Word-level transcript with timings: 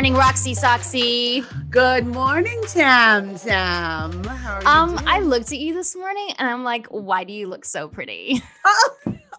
morning, 0.00 0.14
Roxy 0.14 0.54
Soxy. 0.54 1.44
Good 1.70 2.06
morning, 2.06 2.58
Tam 2.68 3.36
Tam. 3.36 4.24
How 4.24 4.54
are 4.54 4.62
you 4.62 4.66
Um, 4.66 4.96
doing? 4.96 5.06
I 5.06 5.18
looked 5.20 5.52
at 5.52 5.58
you 5.58 5.74
this 5.74 5.94
morning 5.94 6.30
and 6.38 6.48
I'm 6.48 6.64
like, 6.64 6.86
why 6.86 7.24
do 7.24 7.34
you 7.34 7.48
look 7.48 7.66
so 7.66 7.86
pretty? 7.86 8.42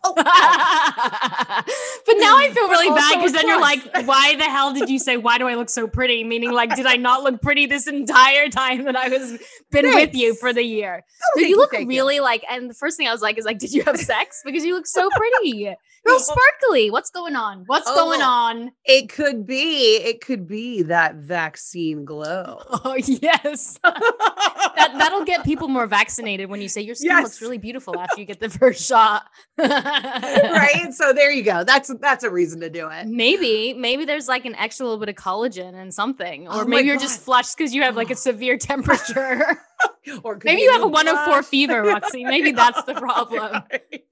Oh, 0.03 0.13
oh, 0.15 0.15
but 2.05 2.13
now 2.17 2.35
I 2.35 2.49
feel 2.51 2.67
really 2.67 2.89
bad 2.89 3.17
because 3.17 3.33
then 3.33 3.47
you're 3.47 3.61
like, 3.61 3.83
why 4.07 4.35
the 4.35 4.45
hell 4.45 4.73
did 4.73 4.89
you 4.89 4.97
say, 4.97 5.15
why 5.17 5.37
do 5.37 5.47
I 5.47 5.53
look 5.53 5.69
so 5.69 5.87
pretty? 5.87 6.23
Meaning, 6.23 6.51
like, 6.51 6.75
did 6.75 6.87
I 6.87 6.95
not 6.95 7.21
look 7.21 7.39
pretty 7.39 7.67
this 7.67 7.85
entire 7.87 8.49
time 8.49 8.85
that 8.85 8.95
I 8.95 9.09
was 9.09 9.37
been 9.69 9.85
with 9.93 10.15
you 10.15 10.33
for 10.33 10.53
the 10.53 10.63
year? 10.63 11.03
oh, 11.05 11.39
So 11.39 11.45
you 11.45 11.55
look 11.55 11.69
thank 11.71 11.87
really 11.87 12.19
like, 12.19 12.43
and 12.49 12.67
the 12.67 12.73
first 12.73 12.97
thing 12.97 13.07
I 13.07 13.11
was 13.11 13.21
like 13.21 13.37
is 13.37 13.45
like, 13.45 13.59
did 13.59 13.73
you 13.73 13.83
have 13.83 13.97
sex? 13.99 14.41
Because 14.43 14.65
you 14.65 14.73
look 14.73 14.87
so 14.87 15.07
pretty. 15.15 15.71
You're 16.05 16.19
sparkly. 16.19 16.89
What's 16.89 17.09
going 17.11 17.35
on? 17.35 17.63
What's 17.67 17.87
Oh. 17.87 17.95
going 17.95 18.21
on? 18.21 18.71
It 18.85 19.09
could 19.09 19.45
be. 19.45 19.97
It 19.97 20.21
could 20.21 20.47
be 20.47 20.83
that 20.83 21.15
vaccine 21.15 22.05
glow. 22.05 22.59
Oh, 22.83 22.95
yes. 22.95 23.79
that, 23.83 24.91
that'll 24.97 25.25
get 25.25 25.43
people 25.43 25.67
more 25.67 25.85
vaccinated 25.87 26.49
when 26.49 26.61
you 26.61 26.67
say 26.69 26.81
your 26.81 26.95
skin 26.95 27.15
looks 27.21 27.41
really 27.41 27.57
beautiful 27.57 27.99
after 27.99 28.19
you 28.19 28.25
get 28.25 28.39
the 28.39 28.49
first 28.49 28.85
shot. 28.87 29.23
right. 29.57 30.89
So 30.91 31.13
there 31.13 31.31
you 31.31 31.43
go. 31.43 31.63
That's 31.63 31.91
that's 32.01 32.23
a 32.23 32.29
reason 32.29 32.59
to 32.61 32.69
do 32.69 32.89
it. 32.89 33.07
Maybe, 33.07 33.73
maybe 33.73 34.05
there's 34.05 34.27
like 34.27 34.45
an 34.45 34.55
extra 34.55 34.85
little 34.85 34.99
bit 34.99 35.09
of 35.09 35.15
collagen 35.15 35.73
and 35.75 35.93
something, 35.93 36.47
or 36.47 36.61
Oh 36.61 36.65
maybe 36.65 36.87
you're 36.87 36.97
just 36.97 37.21
flushed 37.21 37.57
because 37.57 37.73
you 37.73 37.83
have 37.83 37.95
like 37.95 38.09
a 38.11 38.15
severe 38.29 38.57
temperature. 38.57 39.61
Or 40.23 40.39
maybe 40.43 40.61
you 40.61 40.71
have 40.71 40.81
a 40.81 40.85
new 40.85 40.91
104 40.91 41.25
blush. 41.25 41.45
fever, 41.45 41.83
Roxy. 41.83 42.23
Maybe 42.23 42.51
that's 42.63 42.83
the 42.83 42.95
problem. 42.95 43.63
Right. 43.71 44.03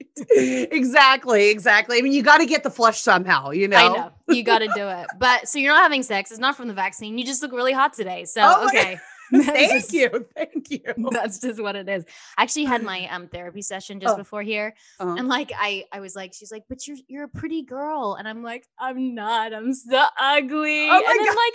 Exactly. 0.71 1.49
Exactly. 1.49 1.97
I 1.97 2.01
mean, 2.01 2.13
you 2.13 2.21
got 2.21 2.37
to 2.37 2.45
get 2.45 2.63
the 2.63 2.69
flush 2.69 2.99
somehow. 2.99 3.49
You 3.49 3.67
know. 3.67 3.77
I 3.77 3.87
know 3.87 4.11
you 4.27 4.43
got 4.43 4.59
to 4.59 4.67
do 4.67 4.87
it, 4.87 5.07
but 5.17 5.47
so 5.47 5.57
you're 5.59 5.73
not 5.73 5.81
having 5.81 6.03
sex. 6.03 6.31
It's 6.31 6.39
not 6.39 6.55
from 6.55 6.67
the 6.67 6.73
vaccine. 6.73 7.17
You 7.17 7.25
just 7.25 7.41
look 7.41 7.51
really 7.51 7.73
hot 7.73 7.93
today. 7.93 8.25
So 8.25 8.41
Oh 8.43 8.67
okay, 8.67 8.99
Thank 9.31 9.45
That's- 9.45 9.93
you. 9.93 10.25
Thank 10.35 10.71
you. 10.71 10.81
That's 11.11 11.39
just 11.39 11.61
what 11.61 11.75
it 11.75 11.87
is. 11.87 12.03
I 12.37 12.43
actually 12.43 12.65
had 12.65 12.83
my 12.83 13.07
um 13.09 13.27
therapy 13.27 13.61
session 13.61 13.99
just 13.99 14.15
Oh. 14.15 14.17
before 14.17 14.41
here, 14.41 14.73
Uh-huh. 14.99 15.15
and 15.17 15.27
like 15.27 15.51
I 15.57 15.85
I 15.91 15.99
was 15.99 16.15
like, 16.15 16.33
she's 16.33 16.51
like, 16.51 16.63
but 16.69 16.87
you're 16.87 16.97
you're 17.07 17.25
a 17.25 17.29
pretty 17.29 17.63
girl, 17.63 18.15
and 18.17 18.27
I'm 18.27 18.43
like, 18.43 18.65
I'm 18.79 19.13
not. 19.15 19.53
I'm 19.53 19.73
so 19.73 20.03
ugly. 20.19 20.85
Oh 20.87 20.89
my 20.89 20.95
and 20.97 21.19
then 21.19 21.25
God. 21.27 21.37
like 21.37 21.53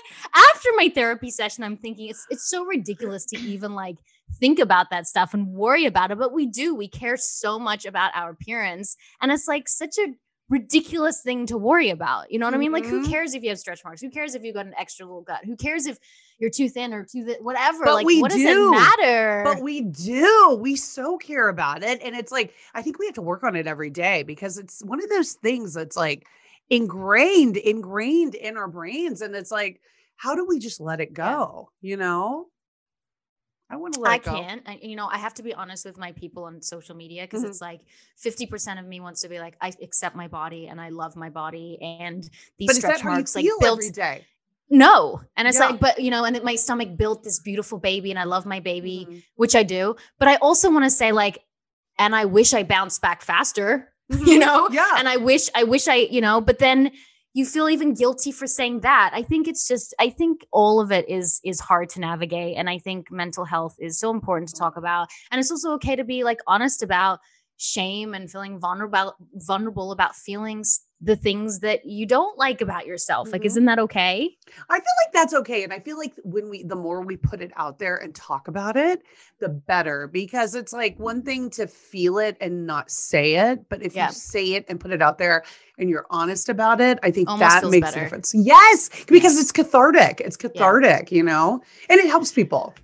after 0.54 0.68
my 0.76 0.88
therapy 0.94 1.30
session, 1.30 1.64
I'm 1.64 1.76
thinking 1.76 2.08
it's 2.08 2.26
it's 2.30 2.48
so 2.48 2.64
ridiculous 2.64 3.24
to 3.26 3.38
even 3.40 3.74
like 3.74 3.96
think 4.40 4.58
about 4.58 4.90
that 4.90 5.06
stuff 5.06 5.34
and 5.34 5.48
worry 5.48 5.84
about 5.84 6.10
it, 6.10 6.18
but 6.18 6.32
we 6.32 6.46
do. 6.46 6.74
We 6.74 6.88
care 6.88 7.16
so 7.16 7.58
much 7.58 7.84
about 7.86 8.12
our 8.14 8.30
appearance, 8.30 8.96
and 9.20 9.30
it's 9.32 9.46
like 9.48 9.68
such 9.68 9.96
a 9.98 10.14
ridiculous 10.50 11.22
thing 11.22 11.46
to 11.46 11.56
worry 11.56 11.90
about. 11.90 12.30
You 12.30 12.38
know 12.38 12.46
what 12.46 12.54
I 12.54 12.58
mean? 12.58 12.70
Like, 12.72 12.84
who 12.84 13.02
Mhm. 13.02 13.10
cares 13.10 13.34
if 13.34 13.42
you 13.42 13.48
have 13.48 13.58
stretch 13.58 13.82
marks? 13.84 14.00
Who 14.02 14.10
cares 14.10 14.34
if 14.34 14.44
you've 14.44 14.54
got 14.54 14.66
an 14.66 14.74
extra 14.78 15.06
little 15.06 15.22
gut? 15.22 15.44
Who 15.44 15.56
cares 15.56 15.86
if 15.86 15.98
you're 16.38 16.50
too 16.50 16.68
thin 16.68 16.92
or 16.92 17.02
too 17.04 17.24
thi- 17.24 17.38
whatever? 17.40 17.84
But 17.84 17.94
like, 17.94 18.06
we 18.06 18.20
what 18.20 18.30
does 18.30 18.40
do. 18.40 18.68
it 18.68 18.70
matter? 18.70 19.42
But 19.44 19.62
we 19.62 19.80
do. 19.80 20.58
We 20.60 20.76
so 20.76 21.16
care 21.16 21.48
about 21.48 21.82
it. 21.82 22.02
And 22.02 22.14
it's 22.14 22.30
like, 22.30 22.52
I 22.74 22.82
think 22.82 22.98
we 22.98 23.06
have 23.06 23.14
to 23.14 23.22
work 23.22 23.42
on 23.42 23.56
it 23.56 23.66
every 23.66 23.90
day 23.90 24.22
because 24.22 24.58
it's 24.58 24.84
one 24.84 25.02
of 25.02 25.08
those 25.08 25.32
things 25.32 25.72
that's 25.72 25.96
like 25.96 26.26
ingrained, 26.68 27.56
ingrained 27.56 28.34
in 28.34 28.56
our 28.56 28.68
brains. 28.68 29.22
And 29.22 29.34
it's 29.34 29.50
like, 29.50 29.80
how 30.16 30.34
do 30.34 30.44
we 30.46 30.58
just 30.58 30.80
let 30.80 31.00
it 31.00 31.10
Yeah. 31.16 31.24
go? 31.36 31.70
You 31.80 31.96
know? 31.96 32.48
I 33.70 33.76
want 33.76 33.94
to 33.94 34.00
let 34.00 34.12
I 34.12 34.18
can't. 34.18 34.62
I, 34.66 34.78
you 34.82 34.94
know, 34.94 35.06
I 35.06 35.18
have 35.18 35.34
to 35.34 35.42
be 35.42 35.54
honest 35.54 35.84
with 35.84 35.96
my 35.96 36.12
people 36.12 36.44
on 36.44 36.60
social 36.60 36.94
media 36.94 37.22
because 37.24 37.42
Mhm. 37.42 37.48
it's 37.48 37.60
like 37.60 37.80
50% 38.16 38.78
of 38.78 38.84
me 38.86 39.00
wants 39.00 39.22
to 39.22 39.28
be 39.28 39.38
like, 39.38 39.56
I 39.60 39.72
accept 39.82 40.14
my 40.14 40.28
body 40.28 40.66
and 40.68 40.80
I 40.80 40.90
love 40.90 41.16
my 41.16 41.30
body. 41.30 41.78
And 41.80 42.22
these 42.58 42.68
But 42.68 42.76
stretch 42.76 42.96
that 42.96 43.00
how 43.00 43.10
you 43.10 43.14
marks 43.16 43.34
like 43.34 43.44
built 43.44 43.80
every 43.80 43.90
day? 43.90 44.26
no. 44.68 45.22
And 45.36 45.48
it's 45.48 45.58
Yeah. 45.58 45.66
like, 45.66 45.80
but 45.80 45.98
you 46.00 46.10
know, 46.10 46.24
and 46.24 46.40
my 46.42 46.56
stomach 46.56 46.96
built 46.96 47.24
this 47.24 47.40
beautiful 47.40 47.78
baby 47.78 48.10
and 48.10 48.18
I 48.18 48.24
love 48.24 48.44
my 48.44 48.60
baby, 48.60 49.06
Mhm. 49.10 49.22
which 49.36 49.54
I 49.56 49.62
do. 49.62 49.96
But 50.18 50.28
I 50.28 50.36
also 50.36 50.70
want 50.70 50.84
to 50.84 50.90
say, 50.90 51.12
like, 51.12 51.38
and 51.98 52.14
I 52.14 52.26
wish 52.26 52.52
I 52.54 52.64
bounced 52.64 53.00
back 53.00 53.22
faster, 53.22 53.92
you 54.10 54.36
Mhm. 54.36 54.40
know? 54.40 54.68
Yeah. 54.70 54.94
And 54.98 55.08
I 55.08 55.16
wish, 55.16 55.48
I 55.54 55.64
wish 55.64 55.88
I, 55.88 55.94
you 55.96 56.20
know, 56.20 56.40
but 56.40 56.58
then 56.58 56.92
you 57.34 57.44
feel 57.44 57.68
even 57.68 57.94
guilty 57.94 58.30
for 58.30 58.46
saying 58.46 58.80
that. 58.80 59.10
I 59.12 59.22
think 59.22 59.48
it's 59.48 59.66
just, 59.66 59.92
I 59.98 60.08
think 60.08 60.46
all 60.52 60.80
of 60.80 60.92
it 60.92 61.08
is 61.08 61.40
is 61.44 61.60
hard 61.60 61.88
to 61.90 62.00
navigate. 62.00 62.56
And 62.56 62.70
I 62.70 62.78
think 62.78 63.10
mental 63.10 63.44
health 63.44 63.74
is 63.80 63.98
so 63.98 64.10
important 64.10 64.48
to 64.50 64.56
talk 64.56 64.76
about. 64.76 65.08
And 65.30 65.40
it's 65.40 65.50
also 65.50 65.72
okay 65.72 65.96
to 65.96 66.04
be 66.04 66.22
like 66.22 66.38
honest 66.46 66.82
about 66.82 67.18
shame 67.56 68.14
and 68.14 68.30
feeling 68.30 68.58
vulnerable 68.58 69.14
vulnerable 69.34 69.92
about 69.92 70.16
feelings 70.16 70.80
the 71.00 71.16
things 71.16 71.58
that 71.60 71.84
you 71.84 72.06
don't 72.06 72.38
like 72.38 72.60
about 72.60 72.86
yourself 72.86 73.30
like 73.32 73.42
Mhm. 73.42 73.46
isn't 73.46 73.64
that 73.66 73.78
okay 73.78 74.30
I 74.70 74.74
feel 74.76 74.94
like 75.04 75.12
that's 75.12 75.34
okay. 75.34 75.64
And 75.64 75.72
I 75.72 75.80
feel 75.80 75.98
like 75.98 76.12
when 76.22 76.48
we, 76.48 76.62
the 76.62 76.76
more 76.76 77.00
we 77.02 77.16
put 77.16 77.40
it 77.40 77.50
out 77.56 77.78
there 77.78 77.96
and 77.96 78.14
talk 78.14 78.46
about 78.46 78.76
it, 78.76 79.02
the 79.40 79.48
better 79.48 80.06
because 80.06 80.54
it's 80.54 80.72
like 80.72 80.98
one 80.98 81.22
thing 81.22 81.50
to 81.50 81.66
feel 81.66 82.18
it 82.18 82.36
and 82.40 82.66
not 82.66 82.90
say 82.90 83.34
it. 83.34 83.68
But 83.68 83.82
if 83.82 83.94
Yeah. 83.96 84.06
you 84.08 84.12
say 84.12 84.52
it 84.54 84.64
and 84.68 84.78
put 84.78 84.92
it 84.92 85.02
out 85.02 85.18
there 85.18 85.44
and 85.78 85.90
you're 85.90 86.06
honest 86.10 86.48
about 86.48 86.80
it, 86.80 86.98
I 87.02 87.10
think 87.10 87.28
Almost 87.28 87.62
that 87.62 87.68
makes 87.70 87.86
better. 87.88 88.00
a 88.00 88.02
difference. 88.04 88.32
Yes. 88.34 88.90
Because 89.08 89.38
it's 89.38 89.50
cathartic. 89.52 90.20
It's 90.20 90.36
cathartic, 90.36 91.10
you 91.10 91.22
know, 91.24 91.60
and 91.88 91.98
it 92.00 92.06
helps 92.06 92.30
people. 92.32 92.74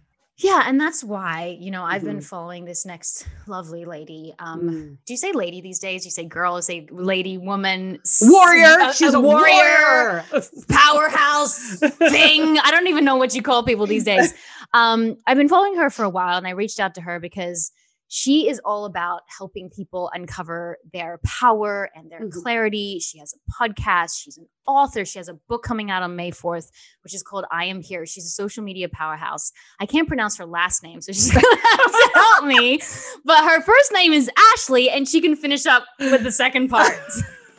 Yeah 0.43 0.63
and 0.67 0.81
that's 0.81 1.03
why 1.05 1.57
you 1.61 1.71
know 1.71 1.83
i've 1.85 2.05
been 2.05 2.19
Mhm. 2.19 2.25
following 2.25 2.65
this 2.65 2.85
next 2.87 3.27
lovely 3.47 3.85
lady 3.85 4.33
um 4.39 4.61
Mm. 4.61 4.97
do 5.07 5.13
you 5.13 5.17
say 5.17 5.33
lady 5.33 5.61
these 5.61 5.79
days 5.79 6.05
you 6.05 6.11
say 6.11 6.25
girl 6.25 6.57
you 6.57 6.63
say 6.63 6.87
lady 6.91 7.37
woman 7.39 7.99
Warrior. 8.23 8.77
a- 8.81 8.93
She's 8.95 9.15
a, 9.15 9.21
warrior 9.21 9.55
warrior. 9.55 10.25
powerhouse 10.69 11.79
thing. 11.79 12.59
I 12.59 12.71
don't 12.71 12.87
even 12.89 13.05
know 13.05 13.17
what 13.17 13.35
you 13.35 13.43
call 13.43 13.63
people 13.65 13.87
these 13.87 14.05
days. 14.05 14.33
Um, 14.73 15.17
I've 15.27 15.37
been 15.37 15.49
following 15.49 15.75
her 15.79 15.91
for 15.91 16.05
a 16.05 16.09
while 16.09 16.39
and 16.39 16.47
I 16.47 16.51
reached 16.51 16.79
out 16.79 16.95
to 16.95 17.01
her 17.01 17.19
because 17.19 17.73
she 18.13 18.49
is 18.49 18.61
all 18.65 18.87
about 18.87 19.21
helping 19.39 19.71
people 19.71 20.11
uncover 20.13 20.79
their 20.93 21.21
power 21.25 21.89
and 21.95 22.11
their 22.11 22.23
Mhm. 22.23 22.33
clarity. 22.43 22.99
She 22.99 23.21
has 23.21 23.33
a 23.35 23.53
podcast, 23.53 24.21
she's 24.21 24.37
an 24.37 24.49
author, 24.67 25.05
she 25.05 25.21
has 25.21 25.29
a 25.29 25.35
book 25.35 25.63
coming 25.63 25.93
out 25.93 26.03
on 26.03 26.17
May 26.17 26.33
4th, 26.33 26.71
which 27.05 27.15
is 27.15 27.23
called 27.23 27.45
I 27.53 27.67
Am 27.67 27.81
Here. 27.81 28.05
She's 28.07 28.27
a 28.27 28.31
social 28.31 28.65
media 28.65 28.89
powerhouse. 28.89 29.53
I 29.79 29.87
can't 29.87 30.09
pronounce 30.09 30.37
her 30.39 30.45
last 30.45 30.83
name, 30.83 31.01
so 31.01 31.13
she's 31.13 31.31
gonna 31.33 31.47
have 31.63 31.93
to 31.93 32.11
help 32.15 32.45
me. 32.47 32.81
But 33.25 33.45
her 33.45 33.63
first 33.63 33.93
name 33.93 34.13
is 34.13 34.29
Ashley, 34.55 34.91
and 34.91 35.07
she 35.09 35.21
can 35.21 35.37
finish 35.37 35.65
up 35.67 35.85
with 36.01 36.25
the 36.25 36.33
second 36.33 36.69
part. 36.69 36.93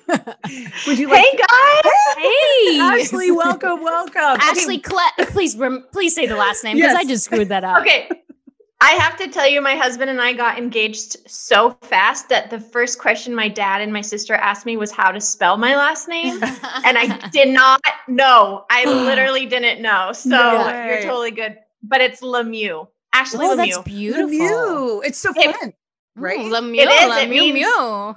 Would 0.87 0.99
you 0.99 1.07
like 1.07 1.23
Hey 1.23 1.37
guys! 1.37 1.91
hey, 2.17 2.79
Ashley, 2.81 3.31
welcome, 3.31 3.81
welcome. 3.81 4.21
Okay, 4.21 4.41
Ashley 4.49 4.77
Cle- 4.79 4.99
please 5.27 5.55
rem- 5.55 5.85
please 5.93 6.13
say 6.13 6.25
the 6.27 6.35
last 6.35 6.65
name 6.65 6.75
because 6.75 6.95
I 6.97 7.05
just 7.05 7.23
screwed 7.23 7.47
that 7.47 7.63
up. 7.63 7.79
Okay. 7.81 8.09
I 8.83 8.91
have 8.93 9.15
to 9.17 9.27
tell 9.27 9.47
you, 9.47 9.61
my 9.61 9.75
husband 9.75 10.09
and 10.09 10.19
I 10.19 10.33
got 10.33 10.57
engaged 10.57 11.17
so 11.29 11.71
fast 11.83 12.29
that 12.29 12.49
the 12.49 12.59
first 12.59 12.97
question 12.99 13.33
my 13.35 13.47
dad 13.47 13.79
and 13.81 13.93
my 13.93 14.01
sister 14.01 14.33
asked 14.33 14.65
me 14.65 14.75
was 14.75 14.91
how 14.91 15.11
to 15.11 15.21
spell 15.21 15.55
my 15.57 15.75
last 15.75 16.07
name. 16.07 16.41
And 16.83 16.97
I 16.97 17.29
did 17.29 17.49
not 17.49 17.79
know. 18.07 18.65
I 18.71 18.85
literally 18.85 19.45
didn't 19.45 19.81
know. 19.81 20.11
So 20.15 20.29
No 20.29 20.85
you're 20.87 21.01
totally 21.03 21.31
good. 21.31 21.57
But 21.83 22.01
it's 22.01 22.21
Lemieux. 22.21 22.87
Ashley 23.13 23.45
oh, 23.45 23.55
that's 23.55 23.77
Lemieux. 23.77 23.85
beautiful. 23.85 24.29
Lemieux. 24.29 25.01
It's 25.05 25.19
so 25.19 25.31
It- 25.35 25.55
fun, 25.55 25.73
right? 26.15 26.39
Ooh, 26.39 26.49
Lemieux, 26.51 26.81
It 26.81 26.89
is, 26.89 27.03
it 27.03 27.09
Lemieux, 27.29 27.29
means- 27.29 27.53
Mew. 27.53 28.15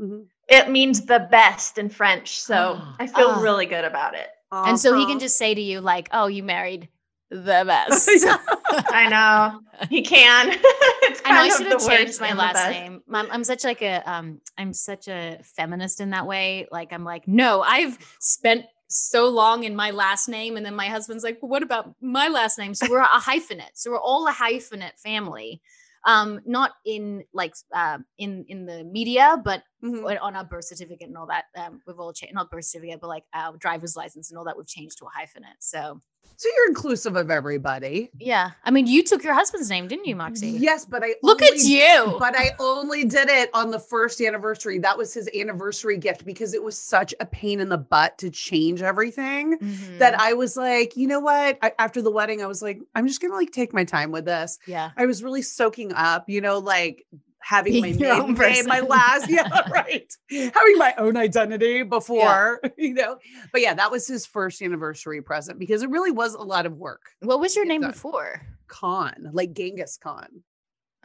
Mhm. 0.00 0.26
It 0.48 0.70
means 0.70 1.04
the 1.04 1.28
best 1.30 1.76
in 1.76 1.88
French. 1.90 2.40
So 2.40 2.80
I 3.00 3.06
feel 3.06 3.32
Ah. 3.36 3.40
really 3.42 3.66
good 3.66 3.84
about 3.84 4.14
it. 4.14 4.28
And 4.52 4.78
so 4.80 4.96
he 4.96 5.04
can 5.04 5.18
just 5.18 5.36
say 5.36 5.54
to 5.54 5.60
you, 5.60 5.80
like, 5.82 6.08
oh, 6.12 6.28
you 6.28 6.42
married 6.42 6.88
the 7.30 7.64
best. 7.66 8.08
I 8.92 9.08
know. 9.08 9.60
He 9.90 10.02
can. 10.02 10.50
it's 10.60 11.20
I 11.24 11.32
know 11.32 11.40
I 11.40 11.48
should 11.48 11.66
have 11.66 11.86
changed 11.86 12.20
my 12.20 12.32
last 12.32 12.54
best. 12.54 12.70
name. 12.70 13.02
I'm, 13.12 13.30
I'm 13.30 13.44
such 13.44 13.64
like 13.64 13.82
a 13.82 14.02
um 14.10 14.40
I'm 14.56 14.72
such 14.72 15.08
a 15.08 15.38
feminist 15.42 16.00
in 16.00 16.10
that 16.10 16.26
way. 16.26 16.66
Like 16.70 16.92
I'm 16.92 17.04
like, 17.04 17.26
no, 17.28 17.62
I've 17.62 17.98
spent 18.20 18.64
so 18.88 19.28
long 19.28 19.64
in 19.64 19.74
my 19.74 19.90
last 19.90 20.28
name. 20.28 20.56
And 20.56 20.64
then 20.64 20.74
my 20.76 20.86
husband's 20.86 21.24
like, 21.24 21.38
well, 21.42 21.50
what 21.50 21.62
about 21.64 21.94
my 22.00 22.28
last 22.28 22.58
name? 22.58 22.72
So 22.74 22.86
we're 22.88 23.00
a 23.00 23.06
hyphenate. 23.06 23.70
So 23.74 23.90
we're 23.90 24.00
all 24.00 24.28
a 24.28 24.32
hyphenate 24.32 24.98
family. 25.00 25.60
Um, 26.04 26.38
not 26.46 26.70
in 26.84 27.24
like 27.34 27.54
uh, 27.74 27.98
in 28.18 28.44
in 28.48 28.64
the 28.66 28.84
media, 28.84 29.36
but 29.44 29.64
Mhm. 29.82 30.08
on- 30.08 30.18
on 30.18 30.36
our 30.36 30.44
birth 30.44 30.64
certificate 30.66 31.08
and 31.08 31.18
all 31.18 31.26
that. 31.26 31.46
Um, 31.56 31.80
we've 31.86 31.98
all 31.98 32.12
changed 32.12 32.34
not 32.34 32.48
birth 32.50 32.64
certificate, 32.66 33.00
but 33.00 33.08
like 33.08 33.24
our 33.34 33.56
driver's 33.56 33.96
license 33.96 34.30
and 34.30 34.38
all 34.38 34.44
that. 34.44 34.56
We've 34.56 34.66
changed 34.68 34.98
to 34.98 35.06
a 35.06 35.08
hyphenate. 35.08 35.58
So 35.58 36.00
So 36.36 36.48
you're 36.54 36.68
inclusive 36.68 37.16
of 37.16 37.30
everybody. 37.30 38.10
yeah, 38.18 38.50
I 38.64 38.70
mean, 38.70 38.86
you 38.86 39.02
took 39.02 39.22
your 39.24 39.32
husband's 39.34 39.70
name, 39.70 39.88
didn't 39.88 40.04
you, 40.06 40.14
Moxie? 40.16 40.48
Yes, 40.50 40.84
but 40.84 41.02
I 41.02 41.14
Look 41.22 41.42
at 41.42 41.56
you. 41.58 42.16
But 42.26 42.34
I 42.38 42.50
only 42.58 43.04
did 43.04 43.28
it 43.28 43.50
on 43.54 43.70
the 43.70 43.78
first 43.78 44.20
anniversary. 44.20 44.78
That 44.78 44.98
was 44.98 45.14
his 45.14 45.28
anniversary 45.34 45.96
gift 45.98 46.24
because 46.24 46.52
it 46.54 46.62
was 46.62 46.78
such 46.78 47.14
a 47.20 47.26
pain 47.26 47.60
in 47.60 47.68
the 47.68 47.78
butt 47.78 48.18
to 48.18 48.30
change 48.30 48.82
everything 48.82 49.58
Mhm. 49.58 49.98
that 49.98 50.18
I 50.20 50.34
was 50.34 50.56
like, 50.56 50.96
you 50.96 51.06
know 51.06 51.20
what? 51.20 51.58
I, 51.62 51.72
after 51.78 52.02
the 52.02 52.10
wedding, 52.10 52.42
I 52.42 52.46
was 52.46 52.62
like, 52.62 52.80
I'm 52.94 53.06
just 53.06 53.20
gonna 53.20 53.34
like 53.34 53.50
take 53.52 53.72
my 53.72 53.84
time 53.84 54.10
with 54.12 54.24
this. 54.26 54.58
yeah. 54.66 54.90
I 54.96 55.06
was 55.06 55.22
really 55.22 55.42
soaking 55.42 55.92
up, 55.94 56.28
you 56.28 56.40
know, 56.40 56.58
like 56.58 57.06
having 57.46 57.80
my 58.00 58.10
own 58.10 58.34
maiden 58.34 58.52
name, 58.52 58.66
my 58.66 58.80
last, 58.80 59.30
yeah, 59.30 59.48
right. 59.70 60.12
Having 60.30 60.78
my 60.78 60.94
own 60.98 61.16
identity 61.16 61.84
before, 61.84 62.60
you 62.76 62.94
know. 62.94 63.18
But 63.52 63.60
yeah, 63.60 63.74
that 63.74 63.90
was 63.92 64.06
his 64.08 64.26
first 64.26 64.60
anniversary 64.62 65.22
present 65.22 65.58
because 65.60 65.82
it 65.82 65.90
really 65.90 66.10
was 66.10 66.34
a 66.34 66.42
lot 66.42 66.66
of 66.66 66.76
work. 66.76 67.02
What 67.20 67.38
was 67.40 67.54
your 67.54 67.64
name 67.64 67.82
done. 67.82 67.92
before? 67.92 68.42
Khan, 68.66 69.30
like 69.32 69.52
Genghis 69.54 69.96
Khan. 70.02 70.26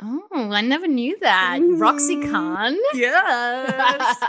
Oh, 0.02 0.24
I 0.32 0.62
never 0.62 0.88
knew 0.88 1.16
that. 1.22 1.60
Roxy 1.62 2.16
Mhm. 2.16 2.32
Khan. 2.32 2.78
Yes. 2.96 4.20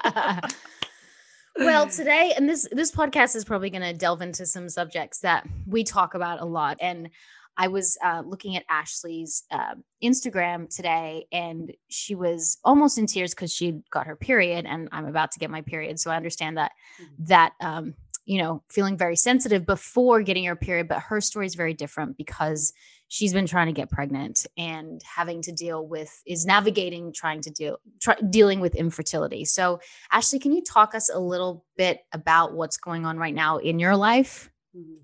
well, 1.56 1.86
today, 1.88 2.34
and 2.36 2.46
this 2.46 2.68
this 2.72 2.92
podcast 2.92 3.34
is 3.36 3.44
probably 3.46 3.70
going 3.70 3.82
to 3.82 3.94
delve 3.94 4.20
into 4.20 4.44
some 4.44 4.68
subjects 4.68 5.20
that 5.20 5.46
we 5.66 5.82
talk 5.84 6.12
about 6.14 6.42
a 6.42 6.44
lot. 6.44 6.76
And 6.80 7.08
I 7.56 7.68
was 7.68 7.98
uh, 8.02 8.22
looking 8.24 8.56
at 8.56 8.64
Ashley's 8.68 9.44
uh, 9.50 9.74
Instagram 10.02 10.74
today, 10.74 11.26
and 11.32 11.72
she 11.88 12.14
was 12.14 12.58
almost 12.64 12.98
in 12.98 13.06
tears 13.06 13.34
because 13.34 13.52
she 13.52 13.82
got 13.90 14.06
her 14.06 14.16
period, 14.16 14.64
and 14.66 14.88
I'm 14.92 15.06
about 15.06 15.32
to 15.32 15.38
get 15.38 15.50
my 15.50 15.60
period, 15.62 16.00
so 16.00 16.10
I 16.10 16.16
understand 16.16 16.56
that 16.58 16.72
Mhm. 17.00 17.26
that 17.26 17.52
um, 17.60 17.94
you 18.24 18.38
know 18.42 18.62
feeling 18.70 18.96
very 18.96 19.16
sensitive 19.16 19.66
before 19.66 20.22
getting 20.22 20.44
your 20.44 20.56
period, 20.56 20.88
but 20.88 21.00
her 21.00 21.20
story 21.20 21.46
is 21.46 21.54
very 21.54 21.74
different 21.74 22.16
because 22.16 22.72
she's 23.08 23.34
been 23.34 23.46
trying 23.46 23.66
to 23.66 23.72
get 23.74 23.90
pregnant 23.90 24.46
and 24.56 25.02
having 25.04 25.42
to 25.42 25.52
deal 25.52 25.86
with 25.86 26.22
is 26.26 26.46
navigating 26.46 27.12
trying 27.12 27.42
to 27.42 27.50
deal 27.50 27.76
try, 28.00 28.14
dealing 28.30 28.60
with 28.60 28.74
infertility. 28.74 29.44
So, 29.44 29.80
Ashley, 30.10 30.38
can 30.38 30.52
you 30.52 30.62
talk 30.62 30.94
us 30.94 31.10
a 31.12 31.18
little 31.18 31.66
bit 31.76 32.00
about 32.12 32.54
what's 32.54 32.78
going 32.78 33.04
on 33.04 33.18
right 33.18 33.34
now 33.34 33.58
in 33.58 33.78
your 33.78 33.96
life? 33.96 34.50
Mhm. 34.74 35.00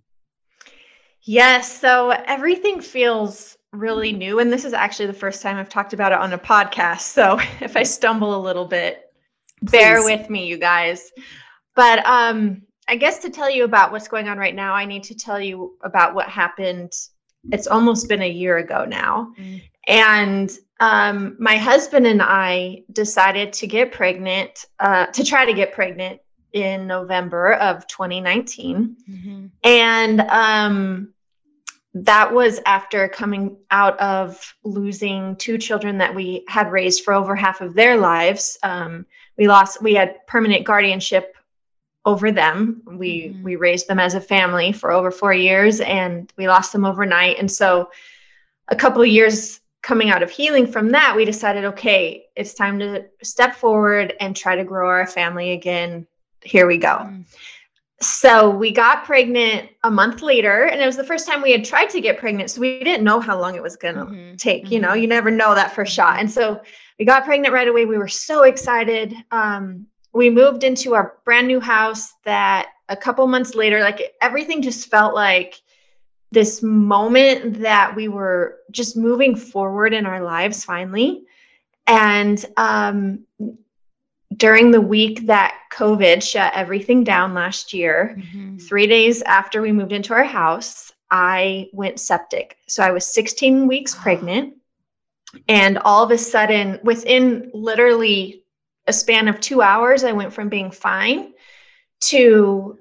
Yes. 1.28 1.78
So 1.78 2.08
everything 2.24 2.80
feels 2.80 3.58
really 3.74 4.12
new. 4.12 4.38
And 4.38 4.50
this 4.50 4.64
is 4.64 4.72
actually 4.72 5.08
the 5.08 5.12
first 5.12 5.42
time 5.42 5.58
I've 5.58 5.68
talked 5.68 5.92
about 5.92 6.10
it 6.10 6.18
on 6.18 6.32
a 6.32 6.38
podcast. 6.38 7.00
So 7.02 7.38
if 7.60 7.76
I 7.76 7.82
stumble 7.82 8.34
a 8.34 8.40
little 8.40 8.64
bit, 8.64 9.12
bear 9.60 10.02
with 10.02 10.30
me, 10.30 10.46
you 10.46 10.56
guys. 10.56 11.12
But 11.76 12.04
um, 12.06 12.62
I 12.88 12.96
guess 12.96 13.18
to 13.18 13.30
tell 13.30 13.50
you 13.50 13.64
about 13.64 13.92
what's 13.92 14.08
going 14.08 14.26
on 14.26 14.38
right 14.38 14.54
now, 14.54 14.72
I 14.72 14.86
need 14.86 15.04
to 15.04 15.14
tell 15.14 15.38
you 15.38 15.76
about 15.82 16.14
what 16.14 16.30
happened. 16.30 16.92
It's 17.52 17.66
almost 17.66 18.08
been 18.08 18.22
a 18.22 18.28
year 18.28 18.56
ago 18.56 18.86
now. 18.86 19.34
Mm. 19.38 19.62
And 19.86 20.58
um, 20.80 21.36
my 21.38 21.58
husband 21.58 22.06
and 22.06 22.22
I 22.22 22.84
decided 22.92 23.52
to 23.52 23.66
get 23.66 23.92
pregnant, 23.92 24.64
uh, 24.80 25.06
to 25.06 25.22
try 25.24 25.44
to 25.44 25.52
get 25.52 25.74
pregnant 25.74 26.20
in 26.54 26.86
November 26.86 27.52
of 27.52 27.86
2019 27.86 28.96
Mm-hmm. 29.10 29.46
and 29.62 30.20
um, 30.22 31.12
that 31.94 32.32
was 32.32 32.60
after 32.66 33.08
coming 33.08 33.56
out 33.70 33.98
of 33.98 34.54
losing 34.62 35.36
two 35.36 35.58
children 35.58 35.98
that 35.98 36.14
we 36.14 36.44
had 36.46 36.70
raised 36.70 37.02
for 37.02 37.14
over 37.14 37.34
half 37.34 37.60
of 37.60 37.74
their 37.74 37.96
lives. 37.96 38.58
Um, 38.62 39.06
we 39.36 39.48
lost 39.48 39.82
we 39.82 39.94
had 39.94 40.26
permanent 40.26 40.64
guardianship 40.64 41.34
over 42.04 42.30
them. 42.30 42.82
We 42.86 43.28
Mhm. 43.28 43.42
we 43.42 43.56
raised 43.56 43.88
them 43.88 43.98
as 43.98 44.14
a 44.14 44.20
family 44.20 44.72
for 44.72 44.90
over 44.90 45.10
four 45.10 45.32
years 45.32 45.80
and 45.80 46.32
we 46.36 46.46
lost 46.46 46.72
them 46.72 46.84
overnight. 46.84 47.38
And 47.38 47.50
so 47.50 47.90
a 48.68 48.76
couple 48.76 49.02
of 49.02 49.08
years 49.08 49.60
coming 49.82 50.10
out 50.10 50.22
of 50.22 50.30
healing 50.30 50.66
from 50.66 50.90
that 50.90 51.14
we 51.16 51.24
decided 51.24 51.64
okay 51.64 52.26
it's 52.34 52.52
time 52.52 52.78
to 52.80 53.04
step 53.22 53.54
forward 53.54 54.14
and 54.20 54.36
try 54.36 54.56
to 54.56 54.64
grow 54.64 54.88
our 54.88 55.06
family 55.06 55.52
again. 55.52 56.06
Here 56.42 56.66
we 56.66 56.78
go. 56.78 56.98
Mm. 56.98 57.24
So 58.00 58.48
we 58.48 58.70
got 58.70 59.04
pregnant 59.04 59.70
a 59.82 59.90
month 59.90 60.22
later, 60.22 60.64
and 60.64 60.80
it 60.80 60.86
was 60.86 60.96
the 60.96 61.04
first 61.04 61.26
time 61.26 61.42
we 61.42 61.52
had 61.52 61.64
tried 61.64 61.90
to 61.90 62.00
get 62.00 62.18
pregnant. 62.18 62.50
So 62.50 62.60
we 62.60 62.82
didn't 62.84 63.02
know 63.02 63.18
how 63.18 63.40
long 63.40 63.56
it 63.56 63.62
was 63.62 63.76
going 63.76 63.96
to 63.96 64.04
Mhm. 64.04 64.38
take. 64.38 64.70
You 64.70 64.78
know, 64.78 64.90
Mhm. 64.90 65.00
you 65.02 65.06
never 65.08 65.30
know 65.30 65.54
that 65.54 65.74
first 65.74 65.92
shot. 65.92 66.20
And 66.20 66.30
so 66.30 66.60
we 66.98 67.04
got 67.04 67.24
pregnant 67.24 67.52
right 67.52 67.66
away. 67.66 67.86
We 67.86 67.98
were 67.98 68.08
so 68.08 68.44
excited. 68.44 69.14
Um, 69.32 69.86
we 70.12 70.30
moved 70.30 70.62
into 70.64 70.94
our 70.94 71.14
brand 71.24 71.48
new 71.48 71.60
house 71.60 72.12
that 72.24 72.68
a 72.88 72.96
couple 72.96 73.26
months 73.26 73.54
later, 73.54 73.80
like 73.80 74.14
everything 74.20 74.62
just 74.62 74.88
felt 74.88 75.14
like 75.14 75.60
this 76.30 76.62
moment 76.62 77.60
that 77.60 77.94
we 77.96 78.08
were 78.08 78.58
just 78.70 78.96
moving 78.96 79.34
forward 79.34 79.92
in 79.92 80.06
our 80.06 80.22
lives 80.22 80.64
finally. 80.64 81.24
And 81.86 82.44
um, 82.56 83.24
during 84.38 84.70
the 84.70 84.80
week 84.80 85.26
that 85.26 85.54
COVID 85.72 86.22
shut 86.22 86.52
everything 86.54 87.04
down 87.04 87.34
last 87.34 87.72
year, 87.72 88.16
Mhm. 88.18 88.66
three 88.66 88.86
days 88.86 89.20
after 89.22 89.60
we 89.60 89.72
moved 89.72 89.92
into 89.92 90.14
our 90.14 90.24
house, 90.24 90.92
I 91.10 91.68
went 91.72 92.00
septic. 92.00 92.56
So 92.66 92.82
I 92.82 92.92
was 92.92 93.06
16 93.12 93.66
weeks 93.66 93.94
pregnant. 94.02 94.54
And 95.48 95.76
all 95.78 96.02
of 96.02 96.10
a 96.10 96.18
sudden, 96.18 96.80
within 96.82 97.50
literally 97.52 98.44
a 98.86 98.92
span 98.92 99.28
of 99.28 99.40
two 99.40 99.60
hours, 99.60 100.02
I 100.04 100.12
went 100.12 100.32
from 100.32 100.48
being 100.48 100.70
fine 100.70 101.34
to 102.00 102.78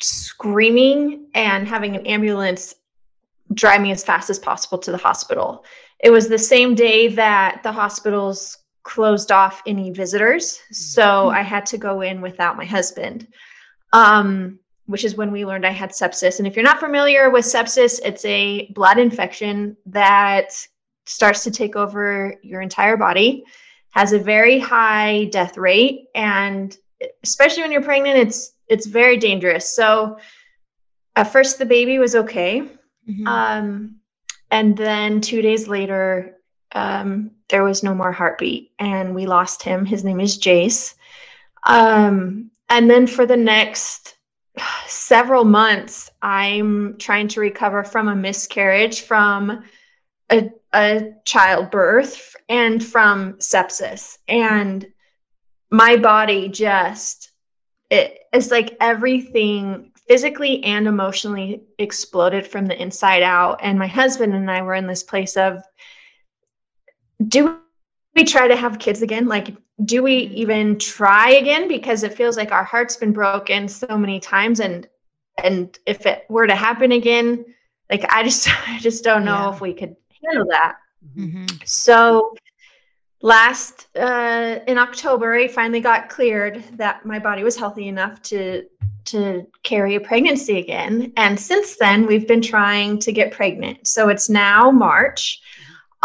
screaming 0.00 1.26
and 1.34 1.66
having 1.66 1.96
an 1.96 2.06
ambulance 2.06 2.74
drive 3.52 3.80
me 3.80 3.90
as 3.90 4.04
fast 4.04 4.30
as 4.30 4.38
possible 4.38 4.78
to 4.78 4.90
the 4.92 4.96
hospital. 4.98 5.64
It 5.98 6.10
was 6.10 6.28
the 6.28 6.38
same 6.38 6.74
day 6.74 7.08
that 7.08 7.62
the 7.62 7.72
hospitals 7.72 8.58
closed 8.84 9.32
off 9.32 9.62
any 9.66 9.90
visitors. 9.90 10.60
So 10.70 11.28
I 11.30 11.42
had 11.42 11.66
to 11.66 11.78
go 11.78 12.02
in 12.02 12.20
without 12.20 12.56
my 12.56 12.64
husband, 12.64 13.26
um, 13.92 14.60
which 14.86 15.04
is 15.04 15.16
when 15.16 15.32
we 15.32 15.44
learned 15.44 15.66
I 15.66 15.70
had 15.70 15.90
sepsis. 15.90 16.38
And 16.38 16.46
if 16.46 16.54
you're 16.54 16.64
not 16.64 16.80
familiar 16.80 17.30
with 17.30 17.46
sepsis, 17.46 17.98
it's 18.04 18.24
a 18.26 18.70
blood 18.72 18.98
infection 18.98 19.76
that 19.86 20.52
starts 21.06 21.42
to 21.44 21.50
take 21.50 21.76
over 21.76 22.34
your 22.42 22.60
entire 22.60 22.96
body, 22.96 23.44
has 23.90 24.12
a 24.12 24.18
very 24.18 24.58
high 24.58 25.24
death 25.32 25.56
rate, 25.56 26.06
and 26.14 26.76
especially 27.22 27.62
when 27.62 27.72
you're 27.72 27.82
pregnant, 27.82 28.18
it's 28.18 28.52
it's 28.68 28.86
very 28.86 29.16
dangerous. 29.16 29.74
So 29.74 30.18
at 31.16 31.32
first 31.32 31.58
the 31.58 31.66
baby 31.66 31.98
was 31.98 32.14
okay. 32.16 32.62
Mhm. 33.08 33.26
Um, 33.26 33.96
and 34.50 34.76
then 34.76 35.20
two 35.20 35.42
days 35.42 35.68
later, 35.68 36.33
um, 36.74 37.30
there 37.48 37.64
was 37.64 37.82
no 37.82 37.94
more 37.94 38.12
heartbeat, 38.12 38.72
and 38.78 39.14
we 39.14 39.26
lost 39.26 39.62
him. 39.62 39.86
His 39.86 40.04
name 40.04 40.20
is 40.20 40.38
Jace. 40.38 40.94
Um, 41.66 42.50
and 42.68 42.90
then 42.90 43.06
for 43.06 43.26
the 43.26 43.36
next 43.36 44.16
several 44.86 45.44
months, 45.44 46.10
I'm 46.22 46.96
trying 46.98 47.28
to 47.28 47.40
recover 47.40 47.84
from 47.84 48.08
a 48.08 48.16
miscarriage, 48.16 49.02
from 49.02 49.64
a, 50.30 50.50
a 50.72 51.12
childbirth, 51.24 52.36
and 52.48 52.84
from 52.84 53.34
sepsis. 53.34 54.18
And 54.28 54.86
my 55.70 55.96
body 55.96 56.48
just, 56.48 57.30
it, 57.90 58.18
it's 58.32 58.50
like 58.50 58.76
everything 58.80 59.92
physically 60.06 60.62
and 60.64 60.86
emotionally 60.86 61.62
exploded 61.78 62.46
from 62.46 62.66
the 62.66 62.80
inside 62.80 63.22
out. 63.22 63.60
And 63.62 63.78
my 63.78 63.86
husband 63.86 64.34
and 64.34 64.50
I 64.50 64.62
were 64.62 64.74
in 64.74 64.86
this 64.86 65.02
place 65.02 65.36
of 65.36 65.62
do 67.28 67.58
we 68.14 68.24
try 68.24 68.48
to 68.48 68.56
have 68.56 68.78
kids 68.78 69.02
again? 69.02 69.26
Like, 69.26 69.56
do 69.84 70.02
we 70.02 70.28
Mhm. 70.28 70.32
even 70.34 70.78
try 70.78 71.30
again? 71.30 71.68
Because 71.68 72.02
it 72.04 72.14
feels 72.14 72.36
like 72.36 72.52
our 72.52 72.64
heart's 72.64 72.96
been 72.96 73.12
broken 73.12 73.68
so 73.68 73.96
many 73.98 74.20
times. 74.20 74.60
And 74.60 74.86
and 75.42 75.76
if 75.84 76.06
it 76.06 76.24
were 76.28 76.46
to 76.46 76.54
happen 76.54 76.92
again, 76.92 77.44
like 77.90 78.04
I 78.12 78.22
just 78.22 78.46
I 78.68 78.78
just 78.78 79.02
don't 79.04 79.24
know 79.24 79.32
Yeah. 79.48 79.54
if 79.54 79.60
we 79.60 79.74
could 79.74 79.96
handle 80.24 80.46
that. 80.50 80.76
Mhm. 81.18 81.66
So 81.66 82.34
last 83.20 83.88
uh, 83.96 84.60
in 84.66 84.78
October, 84.78 85.34
I 85.34 85.48
finally 85.48 85.80
got 85.80 86.08
cleared 86.08 86.62
that 86.76 87.04
my 87.04 87.18
body 87.18 87.42
was 87.42 87.56
healthy 87.56 87.88
enough 87.88 88.22
to 88.22 88.64
to 89.06 89.46
carry 89.62 89.96
a 89.96 90.00
pregnancy 90.00 90.58
again. 90.58 91.12
And 91.18 91.38
since 91.38 91.76
then, 91.76 92.06
we've 92.06 92.26
been 92.26 92.40
trying 92.40 92.98
to 93.00 93.12
get 93.12 93.32
pregnant. 93.32 93.86
So 93.86 94.08
it's 94.08 94.30
now 94.30 94.70
March. 94.70 95.40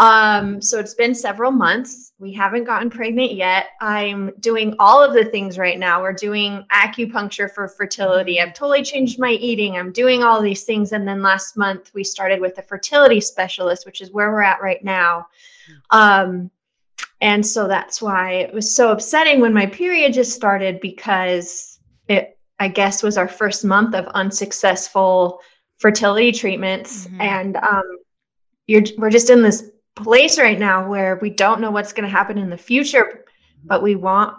Um, 0.00 0.62
so 0.62 0.78
it's 0.78 0.94
been 0.94 1.14
several 1.14 1.52
months. 1.52 2.12
We 2.18 2.32
haven't 2.32 2.64
gotten 2.64 2.88
pregnant 2.88 3.32
yet. 3.32 3.66
I'm 3.82 4.32
doing 4.40 4.74
all 4.78 5.04
of 5.04 5.12
the 5.12 5.26
things 5.26 5.58
right 5.58 5.78
now. 5.78 6.00
We're 6.00 6.14
doing 6.14 6.64
acupuncture 6.72 7.52
for 7.52 7.68
fertility. 7.68 8.40
I've 8.40 8.54
totally 8.54 8.82
changed 8.82 9.18
my 9.18 9.32
eating. 9.32 9.76
I'm 9.76 9.92
doing 9.92 10.22
all 10.22 10.40
these 10.40 10.64
things. 10.64 10.92
And 10.92 11.06
then 11.06 11.20
last 11.20 11.54
month, 11.58 11.90
we 11.92 12.02
started 12.02 12.40
with 12.40 12.56
a 12.56 12.62
fertility 12.62 13.20
specialist, 13.20 13.84
which 13.84 14.00
is 14.00 14.10
where 14.10 14.32
we're 14.32 14.40
at 14.40 14.62
right 14.62 14.82
now. 14.82 15.26
Um, 15.90 16.50
and 17.20 17.46
so 17.46 17.68
that's 17.68 18.00
why 18.00 18.32
it 18.32 18.54
was 18.54 18.74
so 18.74 18.92
upsetting 18.92 19.40
when 19.40 19.52
my 19.52 19.66
period 19.66 20.14
just 20.14 20.32
started 20.32 20.80
because 20.80 21.78
it, 22.08 22.38
I 22.58 22.68
guess, 22.68 23.02
was 23.02 23.18
our 23.18 23.28
first 23.28 23.66
month 23.66 23.94
of 23.94 24.06
unsuccessful 24.14 25.40
fertility 25.76 26.32
treatments. 26.32 27.06
Mhm. 27.06 27.20
And 27.20 27.56
um, 27.58 27.98
you're, 28.66 28.82
we're 28.96 29.10
just 29.10 29.28
in 29.28 29.42
this 29.42 29.69
place 29.96 30.38
right 30.38 30.58
now 30.58 30.88
where 30.88 31.18
we 31.20 31.30
don't 31.30 31.60
know 31.60 31.70
what's 31.70 31.92
going 31.92 32.04
to 32.04 32.10
happen 32.10 32.38
in 32.38 32.50
the 32.50 32.56
future, 32.56 33.24
but 33.64 33.82
we 33.82 33.96
want 33.96 34.36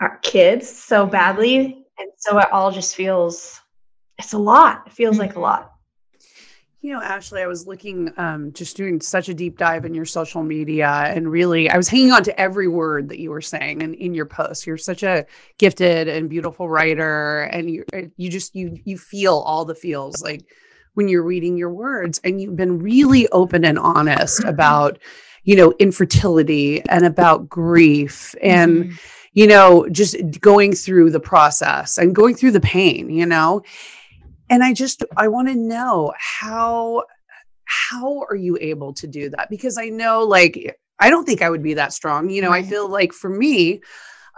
our 0.00 0.18
kids 0.18 0.68
so 0.68 1.06
Mhm. 1.06 1.12
badly. 1.12 1.86
And 1.98 2.10
so 2.16 2.38
it 2.38 2.50
all 2.50 2.72
just 2.72 2.96
feels, 2.96 3.60
it's 4.18 4.32
a 4.32 4.38
lot. 4.38 4.84
It 4.86 4.92
feels 4.92 5.18
like 5.18 5.32
a 5.32 5.38
Mhm. 5.38 5.42
lot. 5.42 5.70
You 6.80 6.92
know, 6.92 7.00
Ashley, 7.00 7.40
I 7.40 7.46
was 7.46 7.66
looking, 7.66 8.12
um, 8.18 8.52
just 8.52 8.76
doing 8.76 9.00
such 9.00 9.30
a 9.30 9.34
deep 9.34 9.56
dive 9.56 9.86
in 9.86 9.94
your 9.94 10.04
social 10.04 10.42
media, 10.42 10.86
and 10.86 11.30
really, 11.30 11.70
I 11.70 11.78
was 11.78 11.88
hanging 11.88 12.12
on 12.12 12.22
to 12.24 12.38
every 12.38 12.68
word 12.68 13.08
that 13.08 13.18
you 13.18 13.30
were 13.30 13.40
saying 13.40 13.82
and 13.82 13.94
in 13.94 14.12
your 14.12 14.26
posts. 14.26 14.66
You're 14.66 14.76
such 14.76 15.02
a 15.02 15.24
gifted 15.58 16.08
and 16.08 16.28
beautiful 16.28 16.68
writer, 16.68 17.44
and 17.44 17.70
you 17.70 17.84
you 18.18 18.28
just 18.28 18.54
you 18.54 18.78
you 18.84 18.98
feel 18.98 19.38
all 19.38 19.64
the 19.64 19.74
feels 19.74 20.22
like 20.22 20.42
when 20.94 21.08
you're 21.08 21.22
reading 21.22 21.56
your 21.56 21.70
words, 21.70 22.20
and 22.24 22.40
you've 22.40 22.56
been 22.56 22.78
really 22.78 23.28
open 23.28 23.64
and 23.64 23.78
honest 23.78 24.42
about, 24.44 24.98
you 25.44 25.56
know, 25.56 25.72
infertility 25.78 26.82
and 26.88 27.04
about 27.04 27.48
grief 27.48 28.34
and. 28.42 28.86
Mhm. 28.86 29.00
You 29.36 29.48
know, 29.48 29.88
just 29.90 30.14
going 30.40 30.74
through 30.74 31.10
the 31.10 31.18
process 31.18 31.98
and 31.98 32.14
going 32.14 32.36
through 32.36 32.52
the 32.52 32.60
pain, 32.60 33.10
you 33.10 33.26
know, 33.26 33.64
and 34.50 34.62
i 34.62 34.72
just 34.72 35.04
i 35.16 35.28
want 35.28 35.48
to 35.48 35.54
know 35.54 36.12
how 36.18 37.02
how 37.64 38.24
are 38.28 38.36
you 38.36 38.58
able 38.60 38.92
to 38.92 39.06
do 39.06 39.28
that 39.30 39.48
because 39.50 39.78
i 39.78 39.88
know 39.88 40.22
like 40.22 40.78
i 41.00 41.10
don't 41.10 41.24
think 41.24 41.42
i 41.42 41.50
would 41.50 41.62
be 41.62 41.74
that 41.74 41.92
strong 41.92 42.28
you 42.30 42.42
know 42.42 42.50
i 42.50 42.62
feel 42.62 42.88
like 42.88 43.12
for 43.12 43.30
me 43.30 43.80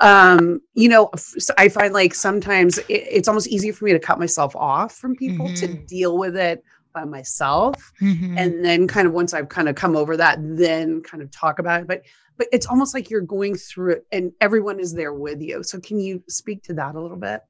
um 0.00 0.61
you 0.75 0.88
know 0.88 1.11
I 1.57 1.69
find 1.69 1.93
like 1.95 2.15
sometimes 2.15 2.79
it, 2.79 2.85
it's 2.88 3.29
almost 3.29 3.49
easier 3.49 3.73
for 3.73 3.85
me 3.87 3.93
to 3.93 3.99
cut 3.99 4.19
myself 4.19 4.55
off 4.55 4.95
from 4.95 5.15
people 5.17 5.53
to 5.55 5.69
Mhm. 5.69 5.87
deal 5.87 6.19
with 6.19 6.37
it 6.37 6.62
by 6.93 7.05
myself 7.05 7.93
Mhm. 8.00 8.38
and 8.38 8.65
then 8.65 8.87
kind 8.87 9.07
of 9.07 9.12
once 9.12 9.35
i've 9.35 9.49
kind 9.50 9.69
of 9.69 9.75
come 9.75 9.95
over 9.97 10.17
that 10.17 10.38
then 10.41 11.03
kind 11.03 11.23
of 11.23 11.31
talk 11.31 11.59
about 11.59 11.83
it 11.83 11.87
but 11.87 12.03
but 12.38 12.47
it's 12.53 12.67
almost 12.67 12.95
like 12.95 13.11
you're 13.11 13.21
going 13.21 13.55
through 13.55 13.93
it 13.93 14.07
and 14.12 14.33
everyone 14.41 14.81
is 14.81 14.95
there 14.95 15.12
with 15.12 15.41
you 15.43 15.62
so 15.62 15.79
can 15.81 15.99
you 16.00 16.23
speak 16.29 16.62
to 16.62 16.73
that 16.75 16.95
a 16.95 17.00
little 17.00 17.19
bit 17.19 17.41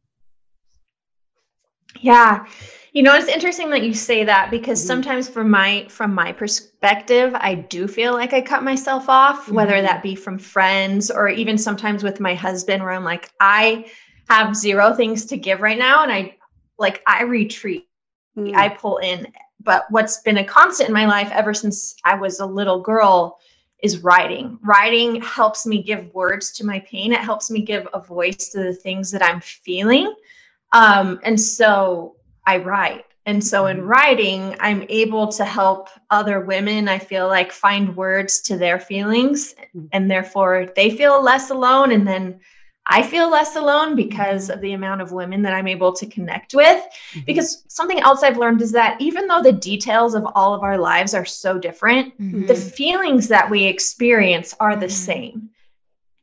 Yeah. 2.01 2.47
You 2.93 3.03
know, 3.03 3.15
it's 3.15 3.29
interesting 3.29 3.69
that 3.71 3.83
you 3.83 3.93
say 3.93 4.25
that 4.25 4.51
because 4.51 4.83
Mhm. 4.83 4.87
sometimes 4.87 5.29
from 5.29 5.51
my 5.51 5.87
from 5.89 6.15
my 6.15 6.33
perspective, 6.33 7.35
I 7.35 7.55
do 7.55 7.87
feel 7.87 8.15
like 8.15 8.33
I 8.33 8.41
cut 8.41 8.63
myself 8.65 9.09
off, 9.09 9.51
whether 9.51 9.75
Mhm. 9.75 9.83
that 9.83 10.03
be 10.03 10.15
from 10.15 10.39
friends 10.39 11.11
or 11.11 11.29
even 11.29 11.59
sometimes 11.59 12.03
with 12.03 12.21
my 12.21 12.35
husband 12.35 12.83
where 12.83 12.93
I'm 12.93 13.05
like 13.05 13.31
I 13.41 13.87
have 14.31 14.57
zero 14.57 14.95
things 14.95 15.27
to 15.27 15.37
give 15.37 15.61
right 15.61 15.79
now 15.79 16.03
and 16.03 16.11
I 16.11 16.37
like 16.79 17.03
I 17.07 17.23
retreat. 17.23 17.87
Mm. 18.37 18.55
I 18.55 18.69
pull 18.69 18.99
in. 18.99 19.27
But 19.63 19.87
what's 19.91 20.19
been 20.23 20.39
a 20.39 20.45
constant 20.45 20.89
in 20.89 20.95
my 20.95 21.07
life 21.07 21.31
ever 21.33 21.55
since 21.55 21.97
I 22.05 22.15
was 22.15 22.41
a 22.41 22.47
little 22.47 22.81
girl 22.81 23.39
is 23.83 24.03
writing. 24.03 24.59
Writing 24.63 25.21
helps 25.23 25.67
me 25.67 25.83
give 25.83 26.13
words 26.15 26.53
to 26.53 26.67
my 26.67 26.81
pain. 26.81 27.13
It 27.13 27.21
helps 27.21 27.51
me 27.51 27.61
give 27.63 27.87
a 27.93 28.01
voice 28.01 28.49
to 28.51 28.63
the 28.63 28.75
things 28.75 29.11
that 29.11 29.23
I'm 29.25 29.41
feeling. 29.41 30.15
Um, 30.73 31.21
and 31.23 31.41
so 31.41 32.17
I 32.47 32.59
write. 32.59 33.05
And 33.25 33.45
so 33.45 33.67
in 33.67 33.79
Mhm. 33.79 33.89
writing, 33.89 34.57
I'm 34.61 34.85
able 34.89 35.27
to 35.33 35.45
help 35.45 35.89
other 36.11 36.41
women, 36.41 36.89
I 36.89 36.99
feel 36.99 37.27
like, 37.27 37.51
find 37.51 37.97
words 37.97 38.41
to 38.43 38.57
their 38.57 38.79
feelings. 38.79 39.55
Mhm. 39.75 39.89
And 39.93 40.11
therefore, 40.11 40.73
they 40.77 40.91
feel 40.91 41.21
less 41.23 41.51
alone. 41.51 41.91
And 41.91 42.07
then 42.07 42.39
I 42.89 43.03
feel 43.03 43.29
less 43.29 43.57
alone 43.57 43.97
because 43.97 44.49
of 44.49 44.61
the 44.61 44.75
amount 44.75 45.01
of 45.01 45.11
women 45.11 45.43
that 45.43 45.55
I'm 45.55 45.67
able 45.67 45.93
to 45.95 46.07
connect 46.07 46.55
with. 46.55 46.81
Mhm. 47.15 47.27
Because 47.27 47.65
something 47.67 47.99
else 47.99 48.23
I've 48.23 48.39
learned 48.39 48.63
is 48.63 48.71
that 48.73 49.01
even 49.01 49.27
though 49.27 49.43
the 49.43 49.51
details 49.51 50.15
of 50.15 50.25
all 50.37 50.55
of 50.55 50.63
our 50.63 50.79
lives 50.79 51.13
are 51.13 51.25
so 51.25 51.59
different, 51.59 52.17
Mhm. 52.21 52.47
the 52.47 52.55
feelings 52.55 53.27
that 53.27 53.51
we 53.51 53.65
experience 53.65 54.55
are 54.61 54.77
the 54.77 54.87
Mhm. 54.87 54.91
same. 54.93 55.51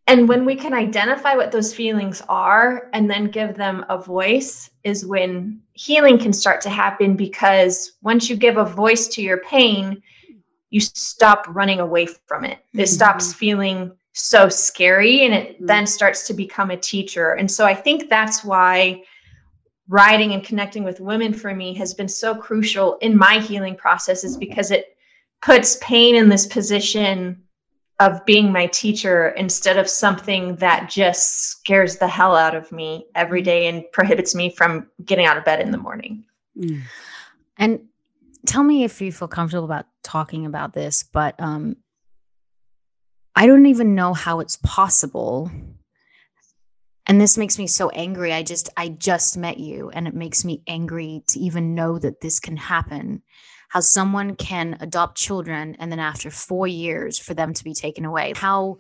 And 0.08 0.28
when 0.28 0.46
we 0.46 0.56
can 0.56 0.74
identify 0.74 1.36
what 1.36 1.52
those 1.52 1.74
feelings 1.74 2.22
are 2.28 2.90
and 2.94 3.10
then 3.10 3.32
give 3.32 3.56
them 3.56 3.86
a 3.90 3.98
voice, 3.98 4.70
is 4.84 5.06
when 5.06 5.62
healing 5.74 6.18
can 6.18 6.34
start 6.34 6.60
to 6.62 6.70
happen. 6.70 7.16
Because 7.16 7.94
once 8.02 8.30
you 8.30 8.36
give 8.36 8.58
a 8.58 8.66
voice 8.66 9.08
to 9.10 9.22
your 9.22 9.38
pain, 9.40 10.02
you 10.70 10.82
stop 10.82 11.46
running 11.50 11.80
away 11.80 12.08
from 12.28 12.44
it. 12.44 12.60
It 12.74 12.82
Mhm. 12.82 12.88
stops 12.88 13.34
feeling 13.34 13.92
so 14.12 14.50
scary 14.50 15.26
and 15.26 15.34
it 15.34 15.62
Mhm. 15.62 15.68
then 15.68 15.88
starts 15.88 16.28
to 16.28 16.34
become 16.34 16.72
a 16.72 16.78
teacher. 16.78 17.34
And 17.34 17.50
so 17.50 17.66
I 17.66 17.74
think 17.74 18.10
that's 18.10 18.44
why 18.44 19.04
writing 19.88 20.34
and 20.34 20.44
connecting 20.44 20.84
with 20.84 21.00
women 21.00 21.34
for 21.34 21.54
me 21.54 21.74
has 21.76 21.94
been 21.94 22.08
so 22.08 22.36
crucial 22.36 22.96
in 22.98 23.18
my 23.18 23.40
healing 23.40 23.76
process 23.76 24.24
is 24.24 24.38
because 24.38 24.72
it 24.72 24.98
puts 25.42 25.78
pain 25.82 26.16
in 26.16 26.30
this 26.30 26.48
position 26.48 27.43
of 28.04 28.26
being 28.26 28.52
my 28.52 28.68
teacher 28.68 29.30
instead 29.30 29.78
of 29.78 29.88
something 29.88 30.56
that 30.58 30.90
just 30.90 31.52
scares 31.52 31.98
the 31.98 32.08
hell 32.08 32.36
out 32.36 32.54
of 32.54 32.72
me 32.72 33.06
every 33.16 33.42
day 33.42 33.68
and 33.68 33.84
prohibits 33.94 34.36
me 34.36 34.50
from 34.50 34.88
getting 35.06 35.26
out 35.26 35.38
of 35.38 35.46
bed 35.46 35.62
in 35.62 35.72
the 35.72 35.78
morning. 35.78 36.26
Mm. 36.58 36.82
And 37.58 37.80
tell 38.46 38.64
me 38.64 38.84
if 38.84 39.02
you 39.02 39.12
feel 39.12 39.30
comfortable 39.30 39.66
about 39.66 39.86
talking 40.04 40.46
about 40.46 40.74
this, 40.74 41.04
but 41.04 41.36
um 41.40 41.78
I 43.36 43.48
don't 43.48 43.66
even 43.66 43.96
know 43.96 44.14
how 44.14 44.42
it's 44.42 44.58
possible. 44.58 45.50
And 47.08 47.20
this 47.20 47.38
makes 47.38 47.58
me 47.58 47.68
so 47.68 47.90
angry. 47.90 48.32
I 48.34 48.44
just 48.44 48.70
I 48.78 48.90
just 48.90 49.38
met 49.38 49.60
you 49.60 49.90
and 49.90 50.08
it 50.08 50.14
makes 50.14 50.46
me 50.46 50.62
angry 50.68 51.24
to 51.28 51.40
even 51.40 51.74
know 51.74 51.98
that 52.00 52.22
this 52.22 52.40
can 52.40 52.58
happen. 52.58 53.24
How 53.74 53.80
someone 53.80 54.36
can 54.36 54.78
adopt 54.82 55.18
children 55.18 55.76
and 55.80 55.92
then 55.92 55.98
after 55.98 56.30
4 56.30 56.68
years 56.68 57.18
for 57.18 57.34
them 57.34 57.56
to 57.56 57.64
be 57.64 57.74
taken 57.74 58.06
away. 58.06 58.34
How 58.36 58.78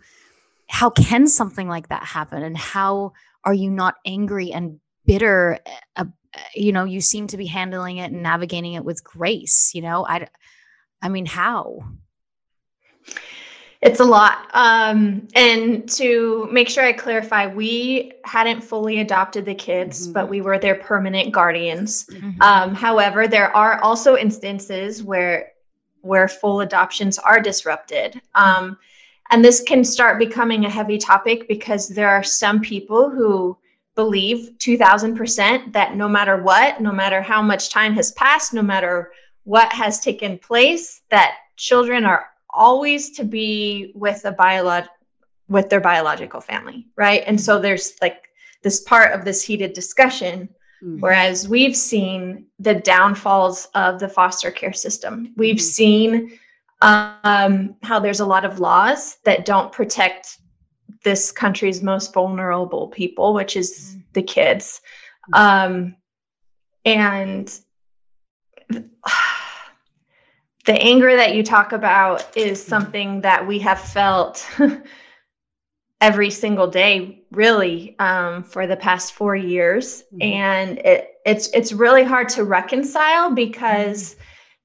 how 0.69 0.91
can 0.91 1.27
something 1.27 1.67
like 1.67 1.88
that 1.88 2.03
happen? 2.03 2.43
And 2.43 2.55
how 2.55 3.13
are 3.43 3.55
you 3.55 3.71
not 3.71 3.95
angry 4.05 4.51
and 4.51 4.79
bitter 5.07 5.57
uh, 5.95 6.05
you 6.53 6.71
know 6.71 6.83
you 6.83 7.01
seem 7.01 7.25
to 7.27 7.38
be 7.38 7.47
handling 7.47 7.97
it 7.97 8.12
and 8.12 8.21
navigating 8.21 8.73
it 8.73 8.85
with 8.85 9.03
grace 9.03 9.71
you 9.73 9.81
know? 9.81 10.05
I 10.05 10.27
i 11.01 11.09
mean 11.09 11.25
how 11.25 11.79
It's 13.85 13.99
a 13.99 14.05
lot. 14.05 14.47
Um, 14.53 15.27
and 15.35 15.89
to 15.91 16.47
make 16.49 16.69
sure 16.69 16.85
I 16.85 16.93
clarify, 16.93 17.47
we 17.47 18.13
hadn't 18.23 18.63
fully 18.63 19.01
adopted 19.01 19.43
the 19.43 19.53
kids, 19.53 20.07
Mhm. 20.07 20.13
but 20.13 20.29
we 20.29 20.39
were 20.39 20.57
their 20.57 20.75
permanent 20.75 21.33
guardians. 21.33 22.05
Mhm. 22.09 22.41
Um, 22.41 22.75
however, 22.75 23.27
there 23.27 23.53
are 23.55 23.81
also 23.83 24.15
instances 24.15 25.03
where 25.03 25.49
where 26.01 26.27
full 26.27 26.59
adoptions 26.59 27.17
are 27.17 27.39
disrupted. 27.39 28.19
Um, 28.35 28.77
and 29.31 29.43
this 29.43 29.61
can 29.61 29.85
start 29.85 30.19
becoming 30.19 30.65
a 30.65 30.69
heavy 30.69 30.97
topic 30.97 31.47
because 31.47 31.87
there 31.87 32.09
are 32.09 32.23
some 32.23 32.59
people 32.59 33.09
who 33.09 33.57
believe 33.95 34.51
2000% 34.59 35.71
that 35.71 35.95
no 35.95 36.09
matter 36.09 36.35
what, 36.35 36.81
no 36.81 36.91
matter 36.91 37.21
how 37.21 37.41
much 37.41 37.69
time 37.69 37.93
has 37.93 38.11
passed, 38.13 38.53
no 38.53 38.61
matter 38.61 39.13
what 39.45 39.71
has 39.71 40.01
taken 40.01 40.37
place, 40.37 41.01
that 41.09 41.35
children 41.55 42.03
are 42.03 42.27
always 42.53 43.12
to 43.12 43.24
be 43.24 43.91
with 43.95 44.24
a 44.25 44.31
biolog 44.33 44.88
with 45.50 45.69
their 45.69 45.81
biological 45.81 46.41
family, 46.41 46.88
right? 46.95 47.24
And 47.27 47.39
so 47.39 47.60
there's 47.60 47.93
like 48.01 48.24
this 48.62 48.81
part 48.81 49.12
of 49.13 49.25
this 49.25 49.43
heated 49.43 49.74
discussion 49.74 50.50
Mm. 50.83 51.00
Whereas 51.00 51.48
we've 51.48 51.75
seen 51.75 52.45
the 52.60 52.75
downfalls 52.75 53.69
of 53.74 54.00
the 54.00 54.10
foster 54.10 54.51
care 54.51 54.74
system. 54.74 55.33
We've 55.38 55.55
Mhm. 55.55 55.62
seen 55.62 56.39
um, 56.81 57.77
how 57.83 57.98
there's 58.01 58.19
a 58.19 58.25
lot 58.25 58.43
of 58.43 58.60
laws 58.60 59.15
that 59.24 59.45
don't 59.45 59.72
protect 59.72 60.39
this 61.05 61.31
country's 61.31 61.81
most 61.81 62.13
vulnerable 62.13 62.88
people, 62.89 63.33
which 63.33 63.55
is 63.55 63.95
Mhm. 63.95 64.03
the 64.12 64.24
kids. 64.24 64.81
Um, 65.31 65.95
and 66.83 67.50
the 70.65 70.74
anger 70.82 71.15
that 71.15 71.36
you 71.36 71.43
talk 71.43 71.72
about 71.74 72.36
is 72.38 72.63
something 72.63 73.22
that 73.22 73.46
we 73.46 73.60
have 73.60 73.79
felt 73.79 74.46
every 76.01 76.29
single 76.29 76.67
day 76.67 77.24
really 77.32 77.96
um, 78.00 78.43
for 78.43 78.67
the 78.67 78.75
past 78.75 79.13
four 79.13 79.36
years. 79.36 80.03
Mhm. 80.13 80.22
and 80.22 80.77
it, 80.79 81.10
it's 81.25 81.48
it's 81.53 81.72
really 81.72 82.03
hard 82.03 82.27
to 82.29 82.43
reconcile 82.43 83.32
because 83.32 84.15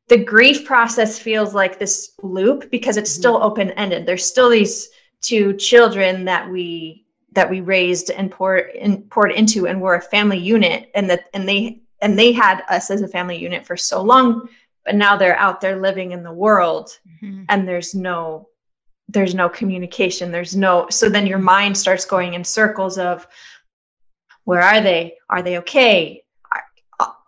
the 0.09 0.17
grief 0.17 0.65
process 0.65 1.19
feels 1.19 1.55
like 1.55 1.79
this 1.79 2.15
loop 2.23 2.71
because 2.71 2.97
it's 2.97 3.11
Mhm. 3.13 3.19
still 3.21 3.43
open 3.43 3.71
ended 3.73 4.07
there's 4.07 4.25
still 4.25 4.49
these 4.49 4.89
two 5.21 5.53
children 5.55 6.25
that 6.25 6.49
we 6.51 7.05
that 7.33 7.49
we 7.49 7.61
raised 7.61 8.11
and 8.11 8.31
poured 8.31 8.71
in, 8.75 9.03
poured 9.03 9.31
into 9.33 9.67
and 9.69 9.81
were 9.81 9.95
a 9.97 10.01
family 10.03 10.39
unit 10.39 10.91
and 10.95 11.09
that 11.11 11.25
and 11.35 11.49
they 11.49 11.81
and 12.01 12.19
they 12.19 12.33
had 12.33 12.63
us 12.69 12.91
as 12.91 13.03
a 13.03 13.09
family 13.09 13.37
unit 13.37 13.65
for 13.67 13.77
so 13.77 14.03
long 14.03 14.49
but 14.89 14.97
now 14.97 15.19
they're 15.19 15.37
out 15.39 15.61
there 15.61 15.77
living 15.79 16.13
in 16.13 16.23
the 16.23 16.33
world 16.33 16.99
Mhm. 17.23 17.45
and 17.51 17.69
there's 17.69 17.95
no 17.95 18.49
there's 19.11 19.35
no 19.35 19.47
communication 19.51 20.33
there's 20.33 20.57
no 20.57 20.87
so 20.89 21.11
then 21.11 21.27
your 21.27 21.39
mind 21.55 21.77
starts 21.77 22.07
going 22.07 22.33
in 22.33 22.43
circles 22.43 22.97
of 22.97 23.27
where 24.45 24.63
are 24.63 24.81
they 24.81 25.15
are 25.29 25.43
they 25.43 25.59
okay 25.59 26.23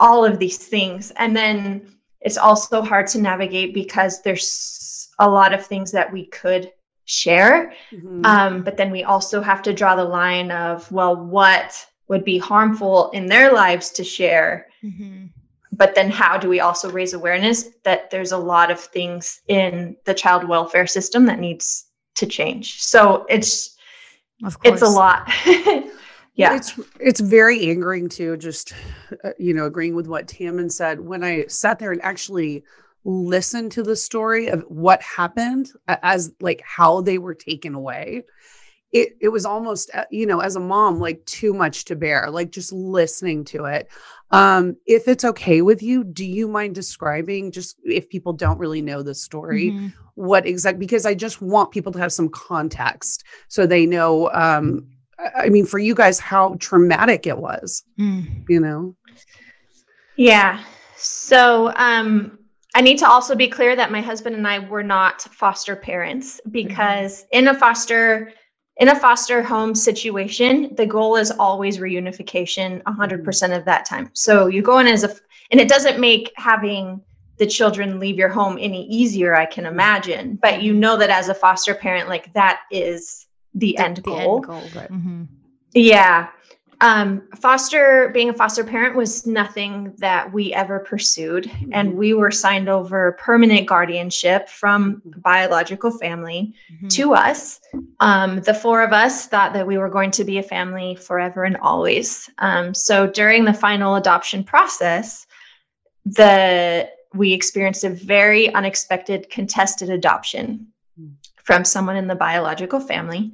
all 0.00 0.25
of 0.25 0.38
these 0.38 0.57
things 0.57 1.11
and 1.19 1.37
then 1.37 1.87
it's 2.23 2.38
also 2.38 2.81
hard 2.81 3.07
to 3.09 3.21
navigate 3.21 3.75
because 3.75 4.23
there's 4.23 5.11
a 5.19 5.29
lot 5.29 5.52
of 5.52 5.64
things 5.67 5.93
that 5.93 6.11
we 6.11 6.25
could 6.26 6.73
share 7.05 7.75
Mhm. 7.93 8.25
um, 8.25 8.62
but 8.62 8.79
then 8.79 8.90
we 8.90 9.05
also 9.05 9.43
have 9.43 9.61
to 9.62 9.75
draw 9.75 9.95
the 9.97 10.05
line 10.21 10.50
of 10.50 10.90
well 10.90 11.14
what 11.14 11.69
would 12.09 12.25
be 12.25 12.38
harmful 12.38 13.11
in 13.11 13.26
their 13.26 13.52
lives 13.52 13.90
to 13.90 14.02
share 14.02 14.67
Mhm. 14.83 15.29
But 15.73 15.95
then 15.95 16.11
how 16.11 16.37
do 16.37 16.49
we 16.49 16.61
also 16.61 16.91
raise 16.91 17.15
awareness 17.15 17.69
that 17.85 18.11
there's 18.11 18.33
a 18.33 18.39
lot 18.39 18.71
of 18.71 18.81
things 18.81 19.41
in 19.49 19.97
the 20.05 20.15
child 20.15 20.47
welfare 20.49 20.87
system 20.87 21.27
that 21.27 21.39
needs 21.39 21.87
to 22.15 22.27
change 22.27 22.81
so 22.81 23.25
it's 23.29 23.77
Of 24.45 24.59
course. 24.59 24.75
it's 24.75 24.83
a 24.83 24.89
lot 24.89 25.29
yeah 26.35 26.57
It's 26.57 26.79
it's 26.99 27.21
very 27.21 27.69
angering 27.69 28.09
too. 28.09 28.37
Just 28.37 28.73
uh, 29.25 29.31
you 29.39 29.53
know, 29.53 29.67
agreeing 29.67 29.95
with 29.95 30.07
what 30.07 30.27
Tammin 30.29 30.71
said. 30.71 31.00
When 31.00 31.23
I 31.23 31.45
sat 31.49 31.79
there 31.79 31.93
and 31.93 32.03
actually 32.03 32.65
listened 33.05 33.73
to 33.73 33.83
the 33.83 33.97
story 33.97 34.49
of 34.49 34.62
what 34.69 35.03
happened 35.03 35.71
as 35.89 36.33
like 36.41 36.62
how 36.65 37.00
they 37.03 37.19
were 37.19 37.35
taken 37.35 37.75
away, 37.75 38.25
it 38.92 39.16
it 39.20 39.28
was 39.28 39.44
almost 39.44 39.90
uh, 39.94 40.04
you 40.11 40.26
know 40.26 40.40
as 40.40 40.56
a 40.56 40.61
mom 40.61 40.99
like 41.00 41.25
too 41.26 41.52
much 41.54 41.85
to 41.87 41.97
bear. 41.97 42.30
Like 42.30 42.50
just 42.50 42.73
listening 42.73 43.44
to 43.47 43.64
it. 43.66 43.88
Um, 44.32 44.76
if 44.87 45.09
it's 45.09 45.25
okay 45.25 45.61
with 45.61 45.82
you, 45.82 46.04
do 46.04 46.25
you 46.25 46.47
mind 46.47 46.75
describing 46.76 47.50
just 47.50 47.76
if 47.85 48.09
people 48.09 48.32
don't 48.32 48.59
really 48.59 48.82
know 48.82 49.02
the 49.02 49.14
story? 49.14 49.73
Mhm. 49.73 49.92
what 50.14 50.44
exactly 50.44 50.80
because 50.80 51.06
i 51.06 51.14
just 51.14 51.40
want 51.40 51.70
people 51.70 51.92
to 51.92 51.99
have 51.99 52.12
some 52.12 52.28
context 52.28 53.25
so 53.49 53.64
they 53.64 53.87
know 53.87 54.28
um 54.32 54.87
I- 55.18 55.47
i 55.47 55.49
mean 55.49 55.64
for 55.64 55.78
you 55.78 55.94
guys 55.94 56.18
how 56.18 56.56
traumatic 56.59 57.26
it 57.26 57.38
was 57.38 57.85
Mm. 57.99 58.44
you 58.49 58.61
know 58.61 58.97
Yeah. 60.16 60.62
So 60.97 61.73
um, 61.76 62.38
I 62.75 62.82
need 62.82 62.99
to 62.99 63.09
also 63.09 63.35
be 63.35 63.49
clear 63.49 63.75
that 63.75 63.90
my 63.90 64.00
husband 64.02 64.37
and 64.37 64.47
I 64.47 64.59
were 64.59 64.82
not 64.82 65.23
foster 65.23 65.75
parents 65.76 66.40
because 66.50 67.25
in 67.32 67.49
a 67.49 67.54
foster 67.54 68.32
in 68.80 68.88
a 68.88 68.99
foster 68.99 69.42
home 69.42 69.75
situation, 69.75 70.75
the 70.75 70.87
goal 70.87 71.16
is 71.16 71.30
always 71.30 71.78
reunification 71.78 72.82
100% 72.82 73.56
of 73.56 73.64
that 73.66 73.84
time. 73.84 74.10
So 74.14 74.46
you 74.46 74.62
go 74.62 74.78
in 74.78 74.87
as 74.87 75.04
a 75.04 75.14
and 75.50 75.60
it 75.60 75.68
doesn't 75.68 76.00
make 76.00 76.32
having 76.37 77.02
the 77.37 77.46
children 77.46 77.99
leave 77.99 78.16
your 78.16 78.28
home 78.28 78.56
any 78.60 78.87
easier, 78.87 79.34
I 79.34 79.46
can 79.46 79.66
imagine, 79.66 80.38
but 80.40 80.62
you 80.62 80.72
know 80.72 80.96
that 80.96 81.10
as 81.10 81.28
a 81.28 81.34
foster 81.34 81.75
parent 81.75 82.08
like 82.08 82.32
that 82.34 82.60
is 82.70 83.26
the, 83.54 83.76
end 83.78 83.96
The 83.99 84.02
goal. 84.02 84.37
end 84.37 84.44
goal. 84.44 84.60
Mhm. 84.60 85.26
Yeah. 85.75 86.28
Um, 86.82 87.28
foster 87.37 88.08
being 88.14 88.30
a 88.30 88.32
foster 88.32 88.64
parent 88.64 88.96
was 88.96 89.26
nothing 89.26 89.92
that 89.99 90.32
we 90.32 90.54
ever 90.54 90.78
pursued. 90.78 91.50
And 91.72 91.94
we 91.94 92.14
were 92.14 92.30
signed 92.30 92.70
over 92.70 93.12
permanent 93.20 93.66
guardianship 93.66 94.49
from 94.49 95.02
biological 95.04 95.90
family 95.90 96.54
Mhm. 96.72 96.88
to 96.90 97.12
us. 97.14 97.60
Um, 98.00 98.40
the 98.40 98.54
four 98.54 98.82
of 98.82 98.92
us 98.94 99.26
thought 99.26 99.52
that 99.52 99.66
we 99.66 99.76
were 99.76 99.90
going 99.90 100.10
to 100.12 100.25
be 100.25 100.38
a 100.38 100.42
family 100.42 100.94
forever 100.94 101.44
and 101.44 101.58
always. 101.58 102.30
Um, 102.38 102.72
so 102.72 103.06
during 103.06 103.44
the 103.44 103.52
final 103.52 103.96
adoption 103.96 104.42
process, 104.42 105.26
the 106.06 106.88
we 107.12 107.32
experienced 107.32 107.82
a 107.84 107.90
very 107.90 108.54
unexpected 108.54 109.28
contested 109.30 109.90
adoption 109.90 110.68
Mm. 110.99 111.10
from 111.42 111.64
someone 111.64 111.96
in 111.96 112.06
the 112.06 112.14
biological 112.14 112.78
family, 112.80 113.32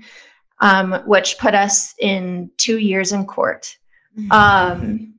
um, 0.60 1.02
which 1.06 1.38
put 1.38 1.54
us 1.54 1.94
in 1.98 2.50
two 2.56 2.78
years 2.78 3.12
in 3.12 3.26
court. 3.26 3.76
Mhm. 4.18 4.32
Um, 4.32 5.12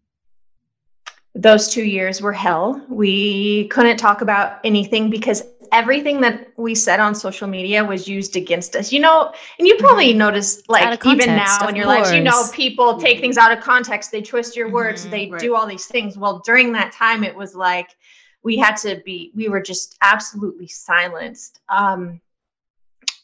those 1.36 1.68
two 1.72 1.84
years 1.84 2.22
were 2.22 2.34
hell. 2.34 2.84
We 2.90 3.68
couldn't 3.68 3.98
talk 3.98 4.22
about 4.22 4.60
anything 4.64 5.12
because 5.12 5.44
everything 5.72 6.22
that 6.22 6.48
we 6.58 6.74
said 6.74 7.00
on 7.00 7.14
social 7.14 7.48
media 7.48 7.84
was 7.84 8.08
used 8.08 8.36
against 8.36 8.76
us. 8.76 8.92
You 8.92 9.02
know, 9.02 9.32
and 9.60 9.68
you 9.68 9.76
probably 9.78 10.14
noticed, 10.14 10.62
Mm-hmm. 10.68 10.74
out 10.76 10.90
like 10.92 11.06
of 11.06 11.12
even 11.14 11.36
now 11.36 11.68
in 11.68 11.76
your 11.76 11.86
lives, 11.86 12.12
you 12.12 12.22
know, 12.24 12.46
people 12.54 12.98
take 12.98 13.20
things 13.20 13.38
out 13.38 13.56
of 13.56 13.64
context. 13.64 14.12
They 14.12 14.22
twist 14.22 14.56
your 14.56 14.70
words. 14.70 15.06
Mhm, 15.06 15.12
They 15.12 15.30
right. 15.30 15.40
do 15.40 15.56
all 15.56 15.68
these 15.68 15.86
things. 15.86 16.18
Well, 16.18 16.42
during 16.46 16.72
that 16.72 16.92
time, 16.94 17.24
it 17.24 17.36
was 17.36 17.54
like 17.54 17.96
we 18.44 18.58
had 18.58 18.76
to 18.78 19.02
be. 19.06 19.32
We 19.36 19.50
were 19.50 19.62
just 19.62 19.96
absolutely 20.02 20.68
silenced. 20.70 21.60
Um, 21.70 22.20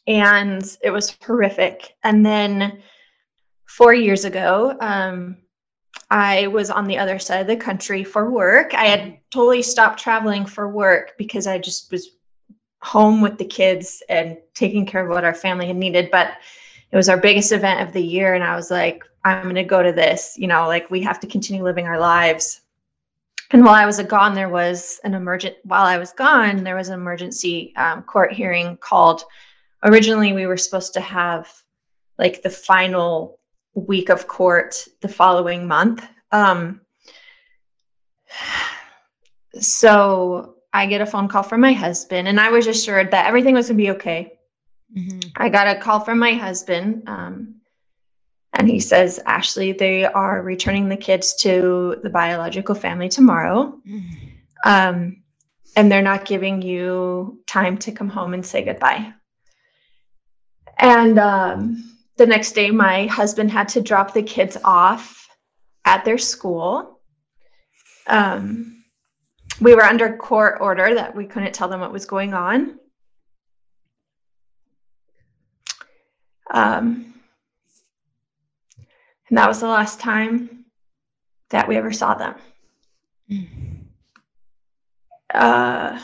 and 0.06 0.76
it 0.82 0.90
was 0.90 1.16
horrific. 1.24 1.94
And 2.02 2.24
then 2.24 2.82
four 3.66 3.94
years 3.94 4.24
ago, 4.24 4.76
um, 4.80 5.38
I 6.10 6.46
was 6.48 6.70
on 6.70 6.86
the 6.86 6.98
other 6.98 7.18
side 7.18 7.40
of 7.40 7.46
the 7.46 7.56
country 7.56 8.04
for 8.04 8.30
work. 8.30 8.74
I 8.74 8.86
had 8.86 9.18
totally 9.32 9.62
stopped 9.62 9.98
traveling 10.00 10.46
for 10.46 10.68
work 10.68 11.14
because 11.18 11.46
I 11.46 11.58
just 11.58 11.90
was 11.90 12.10
home 12.82 13.20
with 13.20 13.38
the 13.38 13.44
kids 13.44 14.02
and 14.08 14.36
taking 14.54 14.84
care 14.84 15.02
of 15.02 15.08
what 15.08 15.24
our 15.24 15.34
family 15.34 15.66
had 15.66 15.76
needed. 15.76 16.10
But 16.10 16.32
it 16.92 16.96
was 16.96 17.08
our 17.08 17.16
biggest 17.16 17.50
event 17.52 17.80
of 17.80 17.92
the 17.92 18.02
year. 18.02 18.34
And 18.34 18.44
I 18.44 18.54
was 18.54 18.70
like, 18.70 19.02
I'm 19.24 19.42
going 19.44 19.54
to 19.54 19.64
go 19.64 19.82
to 19.82 19.92
this. 19.92 20.34
You 20.36 20.46
know, 20.46 20.66
like 20.68 20.90
we 20.90 21.00
have 21.02 21.18
to 21.20 21.26
continue 21.26 21.64
living 21.64 21.86
our 21.86 21.98
lives. 21.98 22.60
And 23.50 23.64
while 23.64 23.74
I 23.74 23.86
was 23.86 24.00
gone, 24.02 24.34
there 24.34 24.48
was 24.48 25.00
an 25.04 25.14
emergent. 25.14 25.56
While 25.64 25.86
I 25.86 25.98
was 25.98 26.12
gone, 26.12 26.62
there 26.62 26.76
was 26.76 26.88
an 26.88 26.94
emergency 26.94 27.74
um, 27.76 28.02
court 28.02 28.32
hearing 28.32 28.76
called. 28.76 29.24
Originally, 29.84 30.32
we 30.32 30.46
were 30.46 30.56
supposed 30.56 30.94
to 30.94 31.00
have 31.00 31.52
like 32.18 32.42
the 32.42 32.50
final 32.50 33.38
week 33.74 34.08
of 34.08 34.26
court 34.26 34.86
the 35.02 35.08
following 35.08 35.66
month. 35.66 36.06
Um, 36.32 36.80
so 39.60 40.56
I 40.72 40.86
get 40.86 41.00
a 41.00 41.06
phone 41.06 41.28
call 41.28 41.42
from 41.42 41.60
my 41.60 41.72
husband, 41.72 42.28
and 42.28 42.40
I 42.40 42.50
was 42.50 42.66
assured 42.66 43.10
that 43.10 43.26
everything 43.26 43.54
was 43.54 43.68
going 43.68 43.78
to 43.78 43.84
be 43.84 43.90
okay. 43.90 44.32
Mhm. 44.96 45.32
I 45.36 45.48
got 45.48 45.68
a 45.68 45.80
call 45.80 46.00
from 46.00 46.18
my 46.18 46.32
husband, 46.32 47.02
um, 47.08 47.56
and 48.52 48.68
he 48.68 48.80
says, 48.80 49.20
Ashley, 49.26 49.72
they 49.72 50.04
are 50.04 50.42
returning 50.42 50.88
the 50.88 50.96
kids 50.96 51.34
to 51.42 52.00
the 52.02 52.10
biological 52.10 52.74
family 52.74 53.08
tomorrow. 53.08 53.80
Mhm. 53.86 54.02
Um, 54.64 55.22
and 55.76 55.90
they're 55.90 56.02
not 56.02 56.24
giving 56.24 56.62
you 56.62 57.42
time 57.46 57.76
to 57.78 57.92
come 57.92 58.08
home 58.08 58.34
and 58.34 58.46
say 58.46 58.64
goodbye. 58.64 59.12
And 60.78 61.18
um, 61.18 61.98
the 62.16 62.26
next 62.26 62.52
day, 62.52 62.70
my 62.70 63.06
husband 63.06 63.50
had 63.50 63.68
to 63.68 63.80
drop 63.80 64.12
the 64.12 64.22
kids 64.22 64.56
off 64.64 65.28
at 65.84 66.04
their 66.04 66.18
school. 66.18 67.00
Um, 68.06 68.84
we 69.60 69.74
were 69.74 69.82
under 69.82 70.16
court 70.16 70.58
order 70.60 70.94
that 70.94 71.14
we 71.14 71.26
couldn't 71.26 71.54
tell 71.54 71.68
them 71.68 71.80
what 71.80 71.92
was 71.92 72.06
going 72.06 72.34
on. 72.34 72.78
Um, 76.50 77.14
and 79.28 79.38
that 79.38 79.48
was 79.48 79.60
the 79.60 79.68
last 79.68 80.00
time 80.00 80.66
that 81.50 81.68
we 81.68 81.76
ever 81.76 81.92
saw 81.92 82.14
them. 82.14 82.34
Mhm. 83.30 83.86
uh 85.32 85.98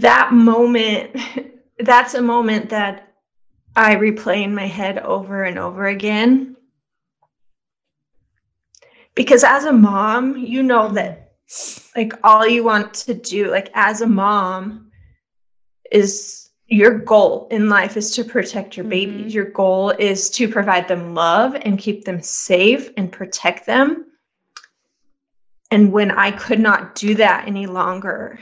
that 0.00 0.32
moment 0.32 1.16
that's 1.78 2.14
a 2.14 2.22
moment 2.22 2.68
that 2.70 3.14
i 3.76 3.94
replay 3.94 4.42
in 4.42 4.54
my 4.54 4.66
head 4.66 4.98
over 4.98 5.44
and 5.44 5.58
over 5.58 5.86
again. 5.86 6.56
Because 9.14 9.42
as 9.44 9.64
a 9.64 9.72
mom 9.72 10.36
you 10.36 10.62
know 10.62 10.88
that 10.90 11.32
like 11.96 12.12
all 12.22 12.46
you 12.46 12.62
want 12.62 12.94
to 12.94 13.14
do 13.14 13.50
like 13.50 13.70
as 13.74 14.00
a 14.00 14.06
mom 14.06 14.90
is 15.90 16.50
your 16.66 16.98
goal 16.98 17.48
in 17.50 17.68
life 17.70 17.96
is 17.96 18.10
to 18.10 18.22
protect 18.24 18.76
your 18.76 18.84
babies. 18.84 19.32
Mhm. 19.32 19.34
your 19.34 19.46
goal 19.46 19.90
is 19.98 20.28
to 20.30 20.48
provide 20.48 20.86
them 20.86 21.14
love 21.14 21.56
and 21.62 21.78
keep 21.78 22.04
them 22.04 22.20
safe 22.20 22.90
and 22.98 23.10
protect 23.10 23.66
them. 23.66 24.04
And 25.70 25.92
when 25.92 26.10
i 26.10 26.30
could 26.30 26.60
not 26.60 26.94
do 26.94 27.14
that 27.16 27.46
any 27.46 27.66
longer 27.66 28.38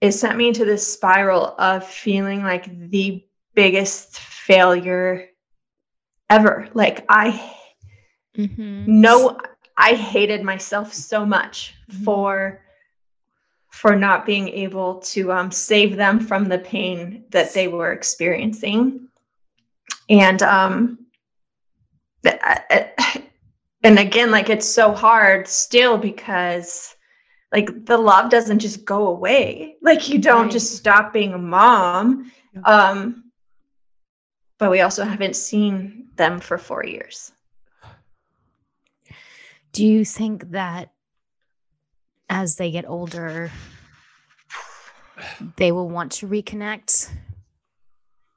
it 0.00 0.12
sent 0.12 0.36
me 0.38 0.48
into 0.48 0.64
this 0.64 0.86
spiral 0.86 1.54
of 1.58 1.86
feeling 1.86 2.42
like 2.42 2.90
the 2.90 3.24
biggest 3.54 4.18
failure 4.18 5.28
ever 6.28 6.68
like 6.74 7.04
i 7.08 7.54
Mhm. 8.36 8.86
no 8.86 9.38
i 9.76 9.94
hated 9.94 10.42
myself 10.42 10.92
so 10.94 11.26
much 11.26 11.74
Mhm. 11.90 12.04
for 12.04 12.62
for 13.72 13.94
not 13.96 14.26
being 14.26 14.48
able 14.48 14.96
to 15.00 15.32
um, 15.32 15.50
save 15.50 15.96
them 15.96 16.20
from 16.20 16.44
the 16.46 16.58
pain 16.58 17.24
that 17.30 17.52
they 17.54 17.68
were 17.68 17.92
experiencing 17.92 19.08
and 20.08 20.42
um 20.42 20.98
I- 22.24 22.60
I- 22.98 23.22
and 23.82 23.98
again 23.98 24.30
like 24.30 24.50
it's 24.50 24.68
so 24.68 24.92
hard 24.92 25.48
still 25.48 25.96
because 25.98 26.94
like 27.52 27.84
the 27.86 27.96
love 27.98 28.30
doesn't 28.30 28.60
just 28.60 28.84
go 28.84 29.08
away 29.08 29.76
like 29.82 30.08
you 30.08 30.18
don't 30.18 30.42
Right. 30.44 30.52
just 30.52 30.76
stop 30.76 31.12
being 31.12 31.32
a 31.34 31.38
mom 31.38 32.30
Yeah. 32.54 32.62
um 32.64 33.24
but 34.58 34.70
we 34.70 34.80
also 34.82 35.04
haven't 35.04 35.36
seen 35.36 36.08
them 36.16 36.40
for 36.40 36.58
four 36.58 36.84
years 36.84 37.32
Do 39.72 39.86
you 39.86 40.04
think 40.04 40.50
that 40.50 40.90
as 42.28 42.56
they 42.56 42.70
get 42.72 42.88
older, 42.88 43.50
they 45.56 45.70
will 45.70 45.88
want 45.88 46.10
to 46.12 46.26
reconnect? 46.26 47.08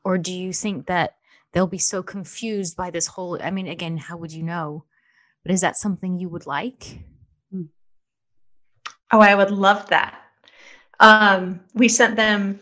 Or 0.03 0.17
do 0.19 0.31
you 0.31 0.53
think 0.53 0.85
that 0.87 1.15
they'll 1.51 1.65
be 1.67 1.77
so 1.79 2.03
confused 2.03 2.75
by 2.77 2.89
this 2.91 3.07
whole 3.07 3.39
i 3.41 3.49
mean 3.51 3.67
again 3.67 3.97
how 3.97 4.17
would 4.17 4.31
you 4.33 4.43
know 4.43 4.85
but 5.43 5.51
is 5.51 5.61
that 5.61 5.77
something 5.77 6.17
you 6.19 6.27
would 6.29 6.45
like 6.47 6.99
oh 9.13 9.21
i 9.21 9.33
would 9.33 9.51
love 9.51 9.87
that. 9.89 10.19
Um 10.99 11.61
we 11.73 11.87
sent 11.87 12.15
them 12.17 12.59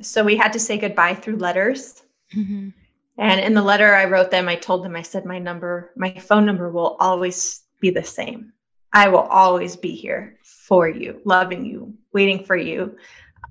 so 0.00 0.24
we 0.24 0.36
had 0.36 0.52
to 0.54 0.58
say 0.58 0.78
goodbye 0.78 1.14
through 1.14 1.36
letters. 1.36 2.02
Mm-hmm. 2.34 2.70
and 3.18 3.40
in 3.40 3.54
the 3.54 3.62
letter 3.62 3.94
i 3.94 4.06
wrote 4.06 4.30
them 4.30 4.48
i 4.48 4.56
told 4.56 4.84
them 4.84 4.96
i 4.96 5.02
said 5.02 5.24
my 5.24 5.38
number 5.38 5.92
my 5.94 6.12
phone 6.18 6.44
number 6.44 6.68
will 6.70 6.96
always 6.98 7.62
be 7.80 7.90
the 7.90 8.02
same. 8.02 8.52
I 8.92 9.08
will 9.08 9.26
always 9.42 9.76
be 9.76 9.94
here 9.94 10.38
for 10.42 10.88
you 10.88 11.20
loving 11.24 11.64
you 11.64 11.94
waiting 12.12 12.44
for 12.44 12.56
you. 12.56 12.96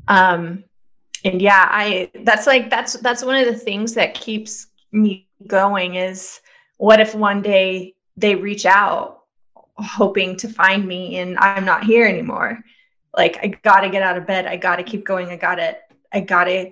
Um 0.08 0.64
and 1.26 1.42
yeah 1.42 1.68
i 1.72 2.12
that's 2.24 2.48
like 2.48 2.70
that's 2.70 2.94
that's 2.94 3.24
one 3.24 3.36
of 3.36 3.46
the 3.46 3.56
things 3.56 3.94
that 3.94 4.14
keeps 4.14 4.68
me 4.92 5.28
going 5.48 5.96
is 5.96 6.42
what 6.78 7.00
if 7.00 7.16
one 7.16 7.42
day 7.42 7.96
they 8.18 8.36
reach 8.36 8.66
out 8.66 9.23
hoping 9.78 10.36
to 10.38 10.48
find 10.48 10.88
me 10.88 11.18
and 11.18 11.38
i'm 11.40 11.66
not 11.66 11.84
here 11.84 12.06
anymore. 12.06 12.64
Like 13.16 13.38
i 13.42 13.48
gotta 13.48 13.90
get 13.90 14.04
out 14.04 14.18
of 14.18 14.28
bed. 14.28 14.46
I 14.46 14.58
gotta 14.58 14.84
keep 14.84 15.06
going. 15.06 15.30
I 15.30 15.38
gotta 15.38 15.78
i 16.12 16.20
gotta 16.20 16.72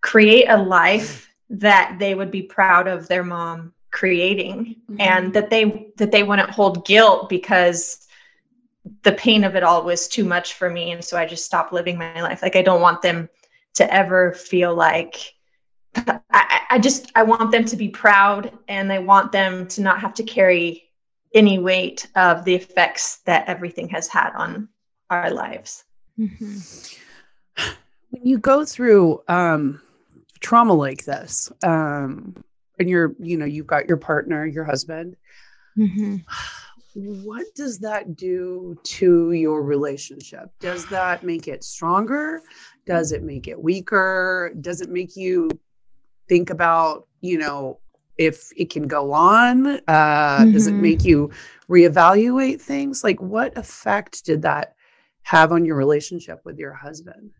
create 0.00 0.46
a 0.48 0.56
life 0.56 1.32
that 1.50 1.96
they 1.98 2.14
would 2.14 2.30
be 2.30 2.42
proud 2.42 2.88
of 2.88 3.08
their 3.08 3.24
mom 3.24 3.72
creating 3.90 4.76
mm-hmm. 4.90 5.00
and 5.00 5.32
that 5.32 5.50
they 5.50 5.90
that 5.96 6.10
they 6.10 6.22
wouldn't 6.22 6.50
hold 6.50 6.86
guilt 6.86 7.28
because 7.28 8.06
the 9.02 9.12
pain 9.12 9.44
of 9.44 9.54
it 9.54 9.62
all 9.62 9.82
was 9.82 10.08
too 10.08 10.24
much 10.24 10.54
for 10.54 10.70
me. 10.70 10.92
And 10.92 11.04
so 11.04 11.16
i 11.16 11.26
just 11.26 11.44
stopped 11.44 11.72
living 11.72 11.98
my 11.98 12.20
life. 12.20 12.42
Like 12.42 12.56
i 12.56 12.62
don't 12.62 12.80
want 12.80 13.02
them 13.02 13.28
to 13.74 13.94
ever 13.94 14.32
feel 14.32 14.74
like 14.74 15.34
I, 16.30 16.60
I 16.70 16.78
just 16.78 17.10
I 17.14 17.22
want 17.22 17.50
them 17.50 17.64
to 17.64 17.76
be 17.76 17.88
proud 17.88 18.52
and 18.68 18.92
I 18.92 18.98
want 18.98 19.32
them 19.32 19.66
to 19.68 19.80
not 19.80 20.00
have 20.00 20.14
to 20.14 20.22
carry 20.22 20.87
any 21.34 21.58
weight 21.58 22.06
of 22.16 22.44
the 22.44 22.54
effects 22.54 23.18
that 23.26 23.48
everything 23.48 23.88
has 23.88 24.08
had 24.08 24.32
on 24.34 24.68
our 25.10 25.30
lives. 25.30 25.84
Mm-hmm. 26.18 26.58
When 28.10 28.26
you 28.26 28.38
go 28.38 28.64
through 28.64 29.22
um, 29.28 29.80
trauma 30.40 30.72
like 30.72 31.04
this, 31.04 31.52
um, 31.62 32.42
and 32.78 32.88
you're, 32.88 33.14
you 33.18 33.36
know, 33.36 33.44
you've 33.44 33.66
got 33.66 33.88
your 33.88 33.96
partner, 33.96 34.46
your 34.46 34.64
husband, 34.64 35.16
mm-hmm. 35.76 36.16
what 36.94 37.46
does 37.54 37.78
that 37.80 38.16
do 38.16 38.78
to 38.84 39.32
your 39.32 39.62
relationship? 39.62 40.50
Does 40.60 40.86
that 40.86 41.24
make 41.24 41.48
it 41.48 41.64
stronger? 41.64 42.40
Does 42.86 43.12
it 43.12 43.22
make 43.22 43.48
it 43.48 43.60
weaker? 43.60 44.54
Does 44.60 44.80
it 44.80 44.90
make 44.90 45.16
you 45.16 45.50
think 46.28 46.50
about, 46.50 47.06
you 47.20 47.38
know, 47.38 47.80
if 48.18 48.52
it 48.56 48.70
can 48.70 48.86
go 48.86 49.12
on? 49.12 49.66
Uh, 49.66 49.80
mm-hmm. 49.88 50.52
Does 50.52 50.66
it 50.66 50.72
mm-hmm. 50.72 50.82
make 50.82 51.04
you 51.04 51.30
reevaluate 51.68 52.60
things? 52.60 53.04
Like, 53.04 53.20
what 53.20 53.56
effect 53.56 54.24
did 54.24 54.42
that 54.42 54.74
have 55.22 55.52
on 55.52 55.64
your 55.64 55.76
relationship 55.76 56.40
with 56.44 56.58
your 56.58 56.72
husband? 56.72 57.30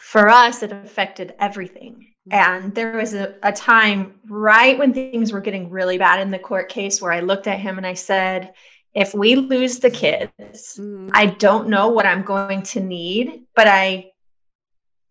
For 0.00 0.28
us, 0.28 0.62
it 0.62 0.72
affected 0.72 1.34
everything. 1.38 2.08
Mm-hmm. 2.28 2.32
And 2.32 2.74
there 2.74 2.96
was 2.96 3.14
a, 3.14 3.36
a 3.42 3.52
time 3.52 4.20
right 4.28 4.76
when 4.76 4.92
things 4.92 5.32
were 5.32 5.40
getting 5.40 5.70
really 5.70 5.98
bad 5.98 6.20
in 6.20 6.30
the 6.30 6.38
court 6.38 6.68
case 6.68 7.00
where 7.00 7.12
I 7.12 7.20
looked 7.20 7.46
at 7.46 7.60
him 7.60 7.78
and 7.78 7.86
I 7.86 7.94
said, 7.94 8.52
if 8.94 9.14
we 9.14 9.36
lose 9.36 9.78
the 9.78 9.90
kids, 9.90 10.78
mm. 10.80 11.10
I 11.12 11.26
don't 11.26 11.68
know 11.68 11.88
what 11.88 12.06
I'm 12.06 12.22
going 12.22 12.62
to 12.62 12.80
need, 12.80 13.44
but 13.54 13.68
I 13.68 14.12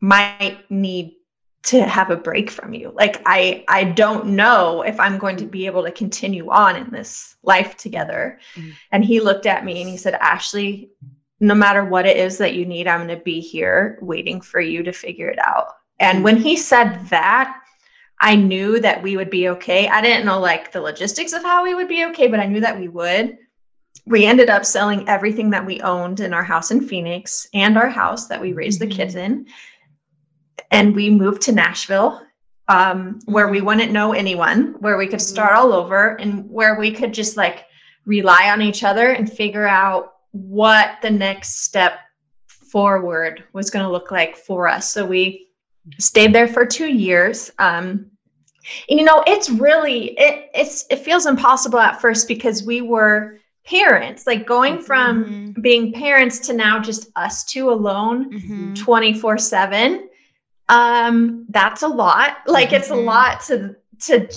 might 0.01 0.59
need 0.69 1.16
to 1.67 1.83
have 1.83 2.11
a 2.11 2.15
break 2.15 2.49
from 2.49 2.73
you. 2.73 2.93
Like 2.95 3.21
I 3.25 3.65
I 3.67 3.83
don't 3.83 4.27
know 4.27 4.83
if 4.83 4.99
I'm 4.99 5.17
going 5.17 5.35
to 5.37 5.45
be 5.45 5.65
able 5.65 5.83
to 5.83 5.91
continue 5.91 6.49
on 6.49 6.77
in 6.77 6.89
this 6.91 7.35
life 7.43 7.75
together. 7.75 8.39
Mm. 8.55 8.73
And 8.91 9.05
he 9.05 9.19
looked 9.19 9.45
at 9.45 9.65
me 9.65 9.81
and 9.81 9.89
he 9.89 9.97
said, 9.97 10.13
"Ashley, 10.15 10.91
no 11.41 11.53
matter 11.53 11.83
what 11.83 12.05
it 12.05 12.15
is 12.15 12.37
that 12.37 12.55
you 12.55 12.65
need, 12.65 12.87
I'm 12.87 13.05
going 13.05 13.17
to 13.17 13.23
be 13.23 13.41
here 13.41 13.99
waiting 14.01 14.39
for 14.39 14.61
you 14.61 14.81
to 14.83 14.93
figure 14.93 15.27
it 15.27 15.39
out." 15.39 15.67
And 15.99 16.23
when 16.23 16.37
he 16.37 16.55
said 16.55 17.05
that, 17.09 17.59
I 18.21 18.35
knew 18.35 18.79
that 18.79 19.03
we 19.03 19.17
would 19.17 19.29
be 19.29 19.49
okay. 19.49 19.89
I 19.89 20.01
didn't 20.01 20.25
know 20.25 20.39
like 20.39 20.71
the 20.71 20.81
logistics 20.81 21.33
of 21.33 21.43
how 21.43 21.63
we 21.63 21.75
would 21.75 21.89
be 21.89 22.05
okay, 22.05 22.27
but 22.27 22.39
I 22.39 22.45
knew 22.45 22.61
that 22.61 22.79
we 22.79 22.87
would 22.87 23.37
we 24.05 24.25
ended 24.25 24.49
up 24.49 24.63
selling 24.63 25.07
everything 25.09 25.49
that 25.49 25.65
we 25.65 25.81
owned 25.81 26.21
in 26.21 26.33
our 26.33 26.43
house 26.43 26.71
in 26.71 26.79
Phoenix 26.79 27.47
and 27.53 27.77
our 27.77 27.89
house 27.89 28.27
that 28.27 28.39
we 28.39 28.53
raised 28.53 28.79
mm-hmm. 28.79 28.89
the 28.89 28.95
kids 28.95 29.15
in. 29.15 29.47
And 30.71 30.95
we 30.95 31.09
moved 31.09 31.41
to 31.43 31.51
Nashville, 31.51 32.21
um, 32.67 33.19
where 33.25 33.47
we 33.47 33.57
mm-hmm. 33.57 33.67
wouldn't 33.67 33.91
know 33.91 34.13
anyone, 34.13 34.75
where 34.79 34.97
we 34.97 35.07
could 35.07 35.21
start 35.21 35.53
all 35.53 35.73
over, 35.73 36.15
and 36.15 36.49
where 36.49 36.77
we 36.79 36.91
could 36.91 37.13
just 37.13 37.37
like 37.37 37.65
rely 38.05 38.49
on 38.49 38.61
each 38.61 38.83
other 38.83 39.11
and 39.11 39.31
figure 39.31 39.67
out 39.67 40.15
what 40.31 40.97
the 41.01 41.09
next 41.09 41.63
step 41.63 41.99
forward 42.47 43.43
was 43.53 43.69
going 43.69 43.83
to 43.83 43.91
look 43.91 44.11
like 44.11 44.35
for 44.35 44.67
us. 44.67 44.91
So 44.91 45.05
we 45.05 45.47
stayed 45.99 46.33
there 46.33 46.47
for 46.47 46.65
two 46.65 46.87
years. 46.87 47.51
Um, 47.59 48.11
and, 48.89 48.99
you 48.99 49.05
know, 49.05 49.23
it's 49.25 49.49
really 49.49 50.09
it 50.19 50.49
it's 50.53 50.85
it 50.89 50.99
feels 50.99 51.25
impossible 51.25 51.79
at 51.79 52.01
first 52.01 52.27
because 52.27 52.63
we 52.63 52.81
were 52.81 53.39
parents 53.65 54.25
like 54.25 54.45
going 54.45 54.81
from 54.81 55.25
mm-hmm. 55.25 55.61
being 55.61 55.91
parents 55.91 56.39
to 56.39 56.53
now 56.53 56.79
just 56.79 57.09
us 57.15 57.43
two 57.43 57.69
alone 57.69 58.31
mm-hmm. 58.31 58.73
24 58.73 59.35
mm-hmm. 59.35 59.39
7 59.39 60.06
um 60.69 61.45
that's 61.49 61.83
a 61.83 61.87
lot. 61.87 62.37
Like 62.45 62.73
it's 62.73 62.89
a 62.89 62.93
mm-hmm. 62.93 63.05
lot 63.05 63.41
to 63.41 63.75
to 64.01 64.27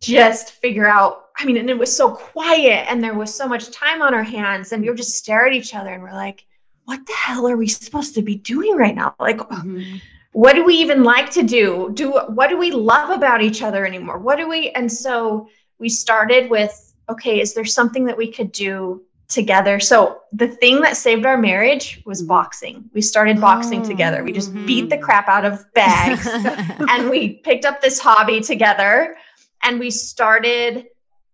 just 0.00 0.52
figure 0.52 0.88
out. 0.88 1.24
I 1.40 1.44
mean 1.44 1.56
and 1.56 1.70
it 1.70 1.78
was 1.78 1.94
so 1.94 2.10
quiet 2.10 2.90
and 2.90 3.02
there 3.02 3.14
was 3.14 3.32
so 3.32 3.46
much 3.46 3.70
time 3.70 4.02
on 4.02 4.12
our 4.12 4.24
hands 4.24 4.72
and 4.72 4.82
we 4.82 4.88
would 4.88 4.96
just 4.96 5.16
stare 5.16 5.46
at 5.46 5.52
each 5.52 5.72
other 5.72 5.90
and 5.90 6.02
we're 6.02 6.12
like 6.12 6.44
what 6.84 7.06
the 7.06 7.12
hell 7.12 7.46
are 7.46 7.56
we 7.56 7.68
supposed 7.68 8.14
to 8.14 8.22
be 8.22 8.34
doing 8.34 8.74
right 8.74 8.94
now? 8.94 9.14
Like 9.20 9.38
mm-hmm. 9.38 9.98
what 10.32 10.54
do 10.54 10.64
we 10.64 10.74
even 10.76 11.04
like 11.04 11.30
to 11.32 11.42
do? 11.42 11.90
Do 11.94 12.12
what 12.28 12.48
do 12.48 12.56
we 12.56 12.72
love 12.72 13.10
about 13.10 13.40
each 13.40 13.62
other 13.62 13.86
anymore? 13.86 14.18
What 14.18 14.36
do 14.36 14.48
we 14.48 14.70
and 14.70 14.90
so 14.90 15.48
we 15.78 15.88
started 15.88 16.50
with 16.50 16.94
okay, 17.10 17.40
is 17.40 17.54
there 17.54 17.64
something 17.64 18.04
that 18.04 18.16
we 18.16 18.32
could 18.32 18.52
do 18.52 19.02
together? 19.28 19.78
So 19.80 20.22
the 20.32 20.48
thing 20.48 20.80
that 20.80 20.96
saved 20.96 21.26
our 21.26 21.38
marriage 21.38 22.02
was 22.04 22.20
mm-hmm. 22.20 22.28
boxing. 22.28 22.90
We 22.92 23.02
started 23.02 23.40
boxing 23.40 23.82
oh, 23.82 23.88
together. 23.88 24.24
We 24.24 24.32
just 24.32 24.52
mm-hmm. 24.52 24.66
beat 24.66 24.90
the 24.90 24.96
mm-hmm. 24.96 25.04
crap 25.04 25.28
out 25.28 25.44
of 25.44 25.70
bags 25.74 26.26
and 26.90 27.10
we 27.10 27.34
picked 27.34 27.64
up 27.64 27.80
this 27.80 27.98
hobby 27.98 28.40
together 28.40 29.16
and 29.62 29.78
we 29.78 29.90
started 29.90 30.86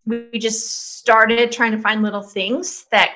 we 0.06 0.38
just 0.38 0.98
started 0.98 1.50
trying 1.50 1.72
to 1.72 1.78
find 1.78 2.02
little 2.02 2.22
things 2.22 2.84
that 2.90 3.12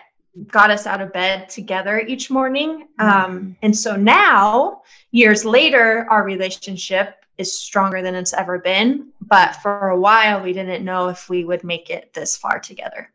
got 0.46 0.70
us 0.70 0.86
out 0.86 1.00
of 1.00 1.12
bed 1.12 1.48
together 1.48 2.00
each 2.00 2.30
morning. 2.30 2.86
Mm-hmm. 2.98 3.08
Um, 3.08 3.56
and 3.62 3.76
so 3.76 3.96
now, 3.96 4.82
years 5.10 5.44
later, 5.44 6.06
our 6.10 6.22
relationship 6.22 7.24
is 7.36 7.58
stronger 7.58 8.02
than 8.02 8.14
it's 8.14 8.32
ever 8.32 8.58
been. 8.58 9.08
But 9.20 9.56
for 9.56 9.90
a 9.90 9.98
while, 9.98 10.42
we 10.42 10.52
didn't 10.52 10.84
know 10.84 11.08
if 11.08 11.28
we 11.28 11.44
would 11.44 11.64
make 11.64 11.90
it 11.90 12.12
this 12.14 12.36
far 12.36 12.58
together. 12.58 13.10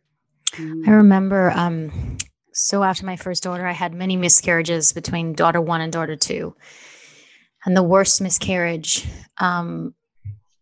I 0.57 0.91
remember, 0.91 1.51
um, 1.51 2.17
so 2.53 2.83
after 2.83 3.05
my 3.05 3.15
first 3.15 3.43
daughter, 3.43 3.65
I 3.65 3.71
had 3.71 3.93
many 3.93 4.15
miscarriages 4.15 4.93
between 4.93 5.33
daughter 5.33 5.59
one 5.59 5.81
and 5.81 5.91
daughter 5.91 6.15
two. 6.15 6.55
And 7.65 7.75
the 7.75 7.83
worst 7.83 8.21
miscarriage, 8.21 9.07
um, 9.37 9.95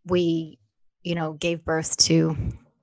we, 0.06 0.60
you 1.04 1.16
know, 1.16 1.34
gave 1.34 1.66
birth 1.66 1.98
to 1.98 2.38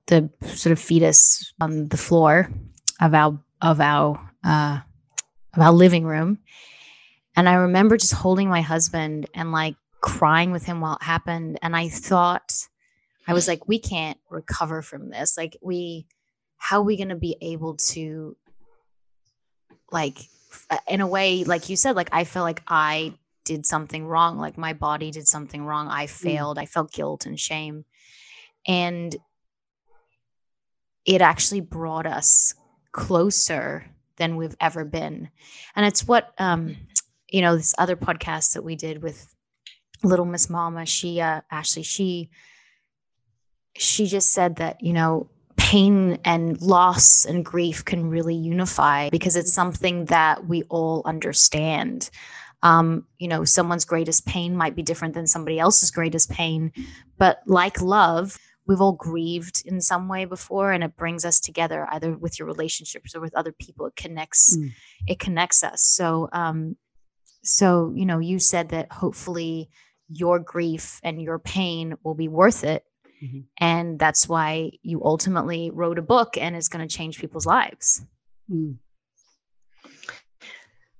the 0.07 0.29
sort 0.45 0.71
of 0.73 0.79
fetus 0.79 1.53
on 1.59 1.87
the 1.87 1.97
floor 1.97 2.51
of 2.99 3.13
our 3.13 3.39
of 3.61 3.79
our 3.79 4.31
uh, 4.43 4.79
of 5.53 5.61
our 5.61 5.71
living 5.71 6.03
room. 6.05 6.39
And 7.35 7.47
I 7.47 7.53
remember 7.53 7.97
just 7.97 8.13
holding 8.13 8.49
my 8.49 8.61
husband 8.61 9.29
and 9.33 9.51
like 9.51 9.75
crying 10.01 10.51
with 10.51 10.65
him 10.65 10.81
while 10.81 10.95
it 10.95 11.03
happened. 11.03 11.59
And 11.61 11.75
I 11.75 11.89
thought, 11.89 12.53
I 13.27 13.33
was 13.33 13.47
like, 13.47 13.67
we 13.67 13.79
can't 13.79 14.17
recover 14.29 14.81
from 14.81 15.09
this. 15.09 15.37
Like, 15.37 15.57
we, 15.61 16.07
how 16.59 16.79
are 16.79 16.83
we 16.83 16.97
going 16.97 17.09
to 17.09 17.15
be 17.15 17.35
able 17.41 17.75
to, 17.75 18.37
like, 19.91 20.19
in 20.87 21.01
a 21.01 21.07
way, 21.07 21.43
like 21.43 21.69
you 21.69 21.75
said, 21.75 21.95
like, 21.95 22.09
I 22.11 22.23
felt 22.23 22.43
like 22.43 22.61
I 22.67 23.15
did 23.43 23.65
something 23.65 24.05
wrong. 24.05 24.37
Like, 24.37 24.57
my 24.57 24.73
body 24.73 25.09
did 25.09 25.27
something 25.27 25.65
wrong. 25.65 25.87
I 25.87 26.05
mm. 26.05 26.09
failed. 26.09 26.57
Mm. 26.57 26.61
I 26.61 26.65
felt 26.67 26.93
guilt 26.93 27.25
and 27.25 27.39
shame. 27.39 27.85
And 28.67 29.15
it 31.05 31.21
actually 31.21 31.61
brought 31.61 32.05
us 32.05 32.53
closer 32.91 33.85
than 34.17 34.35
we've 34.35 34.57
ever 34.61 34.85
been. 34.85 35.29
And 35.75 35.85
it's 35.85 36.07
what, 36.07 36.33
um, 36.37 36.75
you 37.31 37.41
know, 37.41 37.55
this 37.55 37.73
other 37.77 37.95
podcast 37.95 38.53
that 38.53 38.63
we 38.63 38.75
did 38.75 39.01
with 39.01 39.33
little 40.03 40.25
miss 40.25 40.49
mama 40.49 40.85
she 40.85 41.19
uh 41.19 41.41
actually 41.51 41.83
she 41.83 42.29
she 43.75 44.07
just 44.07 44.31
said 44.31 44.55
that 44.57 44.81
you 44.81 44.93
know 44.93 45.29
pain 45.71 46.17
and 46.23 46.61
loss 46.61 47.25
and 47.29 47.45
grief 47.45 47.77
can 47.85 48.09
really 48.15 48.35
unify 48.55 49.09
because 49.09 49.35
it's 49.39 49.53
something 49.53 50.05
that 50.05 50.35
we 50.51 50.63
all 50.69 51.01
understand 51.05 52.09
Um, 52.61 52.87
you 53.21 53.29
know, 53.31 53.45
someone's 53.45 53.85
greatest 53.93 54.21
pain 54.25 54.51
might 54.61 54.75
be 54.75 54.83
different 54.89 55.13
than 55.13 55.27
somebody 55.27 55.57
else's 55.65 55.91
greatest 55.99 56.29
pain. 56.29 56.61
But 57.17 57.35
like 57.45 57.79
love, 57.97 58.37
we've 58.67 58.81
all 58.85 58.97
grieved 59.09 59.57
in 59.65 59.79
some 59.81 60.09
way 60.13 60.25
before 60.25 60.73
and 60.73 60.83
it 60.83 60.97
brings 60.97 61.23
us 61.23 61.39
together 61.39 61.87
either 61.93 62.11
with 62.23 62.33
your 62.37 62.47
relationships 62.53 63.15
or 63.15 63.21
with 63.21 63.33
other 63.39 63.53
people. 63.65 63.85
It 63.87 63.95
connects, 64.03 64.43
Mm. 64.57 64.69
it 65.11 65.19
connects 65.25 65.63
us. 65.71 65.79
So 65.97 66.27
um 66.43 66.75
so 67.57 67.67
you 67.99 68.05
know, 68.09 68.19
you 68.19 68.39
said 68.39 68.69
that 68.69 68.91
hopefully 68.91 69.69
your 70.21 70.37
grief 70.53 70.99
and 71.01 71.21
your 71.27 71.39
pain 71.39 71.95
will 72.03 72.15
be 72.23 72.27
worth 72.41 72.61
it. 72.73 72.83
Mhm. 73.21 73.43
And 73.59 73.99
that's 73.99 74.29
why 74.29 74.71
you 74.81 75.03
ultimately 75.03 75.69
wrote 75.71 75.99
a 75.99 76.01
book 76.01 76.37
and 76.37 76.55
it's 76.55 76.69
going 76.69 76.87
to 76.87 76.93
change 76.95 77.19
people's 77.19 77.45
lives. 77.45 78.01
Mm. 78.49 78.77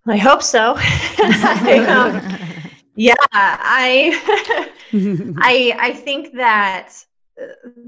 I 0.08 0.18
hope 0.18 0.42
so. 0.42 0.74
I, 0.78 1.86
um, 1.90 2.50
yeah, 2.96 3.16
I 3.30 4.70
I 5.38 5.76
I 5.80 5.94
think 5.94 6.34
that 6.34 6.94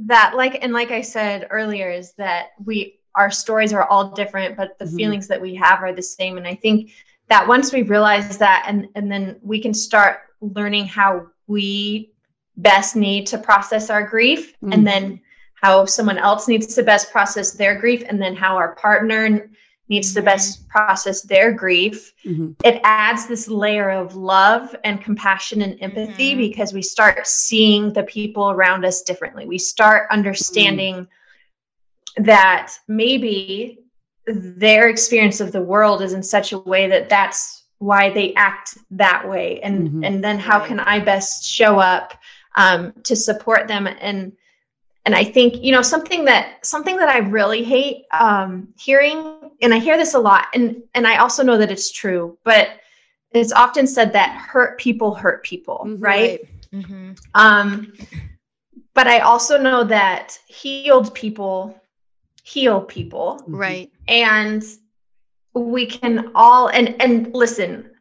that 0.08 0.34
like 0.36 0.64
and 0.64 0.72
like 0.74 0.92
I 0.92 1.02
said 1.02 1.48
earlier 1.50 1.90
is 1.92 2.14
that 2.14 2.50
we 2.64 3.00
our 3.16 3.30
stories 3.32 3.74
are 3.74 3.86
all 3.88 4.12
different, 4.12 4.56
but 4.56 4.78
the 4.80 4.86
Mhm. 4.86 4.96
feelings 4.96 5.28
that 5.28 5.42
we 5.42 5.56
have 5.56 5.82
are 5.84 5.94
the 5.94 6.02
same. 6.02 6.38
And 6.38 6.48
I 6.48 6.56
think 6.56 6.92
that 7.28 7.48
once 7.48 7.74
we 7.74 7.82
realize 7.82 8.38
that 8.38 8.66
and 8.68 8.88
and 8.96 9.12
then 9.12 9.40
we 9.42 9.60
can 9.62 9.74
start 9.74 10.20
learning 10.42 10.86
how 10.86 11.28
we 11.48 12.11
best 12.58 12.96
need 12.96 13.28
to 13.28 13.38
process 13.38 13.90
our 13.90 14.04
grief 14.04 14.54
Mhm. 14.62 14.74
and 14.74 14.88
then 14.88 15.22
how 15.56 15.86
someone 15.86 16.18
else 16.18 16.48
needs 16.48 16.74
to 16.76 16.84
best 16.84 17.12
process 17.12 17.52
their 17.52 17.80
grief 17.80 18.04
and 18.08 18.22
then 18.22 18.36
how 18.36 18.56
our 18.58 18.76
partner 18.76 19.50
needs 19.90 20.14
to 20.14 20.22
best 20.22 20.68
process 20.70 21.22
their 21.22 21.52
grief 21.52 22.14
Mhm. 22.26 22.56
it 22.64 22.80
adds 22.84 23.28
this 23.28 23.48
layer 23.48 23.90
of 23.90 24.16
love 24.16 24.76
and 24.84 25.02
compassion 25.04 25.62
and 25.62 25.78
empathy 25.82 26.34
Mhm. 26.34 26.38
because 26.38 26.74
we 26.74 26.82
start 26.82 27.28
seeing 27.28 27.92
the 27.94 28.04
people 28.04 28.52
around 28.52 28.86
us 28.86 29.02
differently. 29.02 29.46
We 29.46 29.58
start 29.58 30.08
understanding 30.12 31.08
that 32.18 32.74
maybe 32.88 33.80
their 34.26 34.88
experience 34.90 35.42
of 35.42 35.52
the 35.52 35.62
world 35.62 36.02
is 36.02 36.14
in 36.14 36.24
such 36.24 36.52
a 36.54 36.60
way 36.60 36.88
that 36.88 37.10
that's 37.10 37.64
why 37.80 38.10
they 38.12 38.34
act 38.36 38.78
that 38.92 39.28
way 39.28 39.60
and 39.62 39.90
Mhm. 39.90 40.06
and 40.06 40.24
then 40.24 40.38
how 40.38 40.60
can 40.60 40.80
i 40.80 41.00
best 41.00 41.44
show 41.44 41.80
up 41.80 42.14
um, 42.56 42.94
to 43.04 43.16
support 43.16 43.68
them 43.68 43.88
and 43.88 44.32
and 45.06 45.16
i 45.16 45.24
think 45.24 45.64
you 45.64 45.72
know 45.72 45.82
something 45.82 46.26
that 46.26 46.64
something 46.66 46.96
that 46.98 47.10
i 47.10 47.18
really 47.20 47.64
hate 47.64 48.06
um, 48.12 48.68
hearing 48.80 49.50
and 49.62 49.74
i 49.74 49.80
hear 49.80 49.98
this 49.98 50.14
a 50.14 50.20
lot 50.20 50.48
and 50.54 50.82
and 50.96 51.08
i 51.08 51.18
also 51.18 51.44
know 51.44 51.58
that 51.58 51.72
it's 51.72 51.92
true 51.92 52.38
but 52.44 52.70
it's 53.32 53.54
often 53.54 53.88
said 53.88 54.12
that 54.14 54.36
hurt 54.36 54.78
people 54.80 55.14
hurt 55.16 55.44
people 55.44 55.82
Mhm. 55.86 55.98
right 56.02 56.42
Mhm. 56.74 57.18
um, 57.34 57.94
but 58.94 59.08
I 59.08 59.20
also 59.20 59.58
know 59.58 59.84
that 59.86 60.38
healed 60.48 61.14
people 61.14 61.80
heal 62.44 62.82
people, 62.82 63.42
Right. 63.48 63.90
and 64.08 64.64
we 65.54 65.86
can 65.86 66.32
all 66.36 66.68
and 66.68 67.02
and 67.02 67.34
listen. 67.34 67.92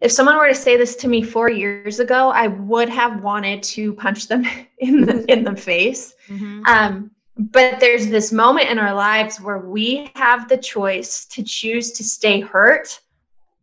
If 0.00 0.12
someone 0.12 0.36
were 0.38 0.48
to 0.48 0.54
say 0.54 0.76
this 0.76 0.96
to 0.96 1.08
me 1.08 1.22
four 1.22 1.50
years 1.50 2.00
ago, 2.00 2.30
I 2.30 2.46
would 2.46 2.88
have 2.88 3.22
wanted 3.22 3.62
to 3.64 3.92
punch 3.94 4.28
them 4.28 4.46
in 4.78 5.02
the 5.02 5.30
in 5.30 5.44
the 5.44 5.56
face. 5.56 6.14
Mhm. 6.28 6.66
Um, 6.66 7.10
but 7.36 7.80
there's 7.80 8.08
this 8.08 8.32
moment 8.32 8.68
in 8.68 8.78
our 8.78 8.94
lives 8.94 9.40
where 9.40 9.58
we 9.58 10.10
have 10.14 10.48
the 10.48 10.58
choice 10.58 11.24
to 11.26 11.42
choose 11.42 11.92
to 11.92 12.04
stay 12.04 12.40
hurt 12.40 13.00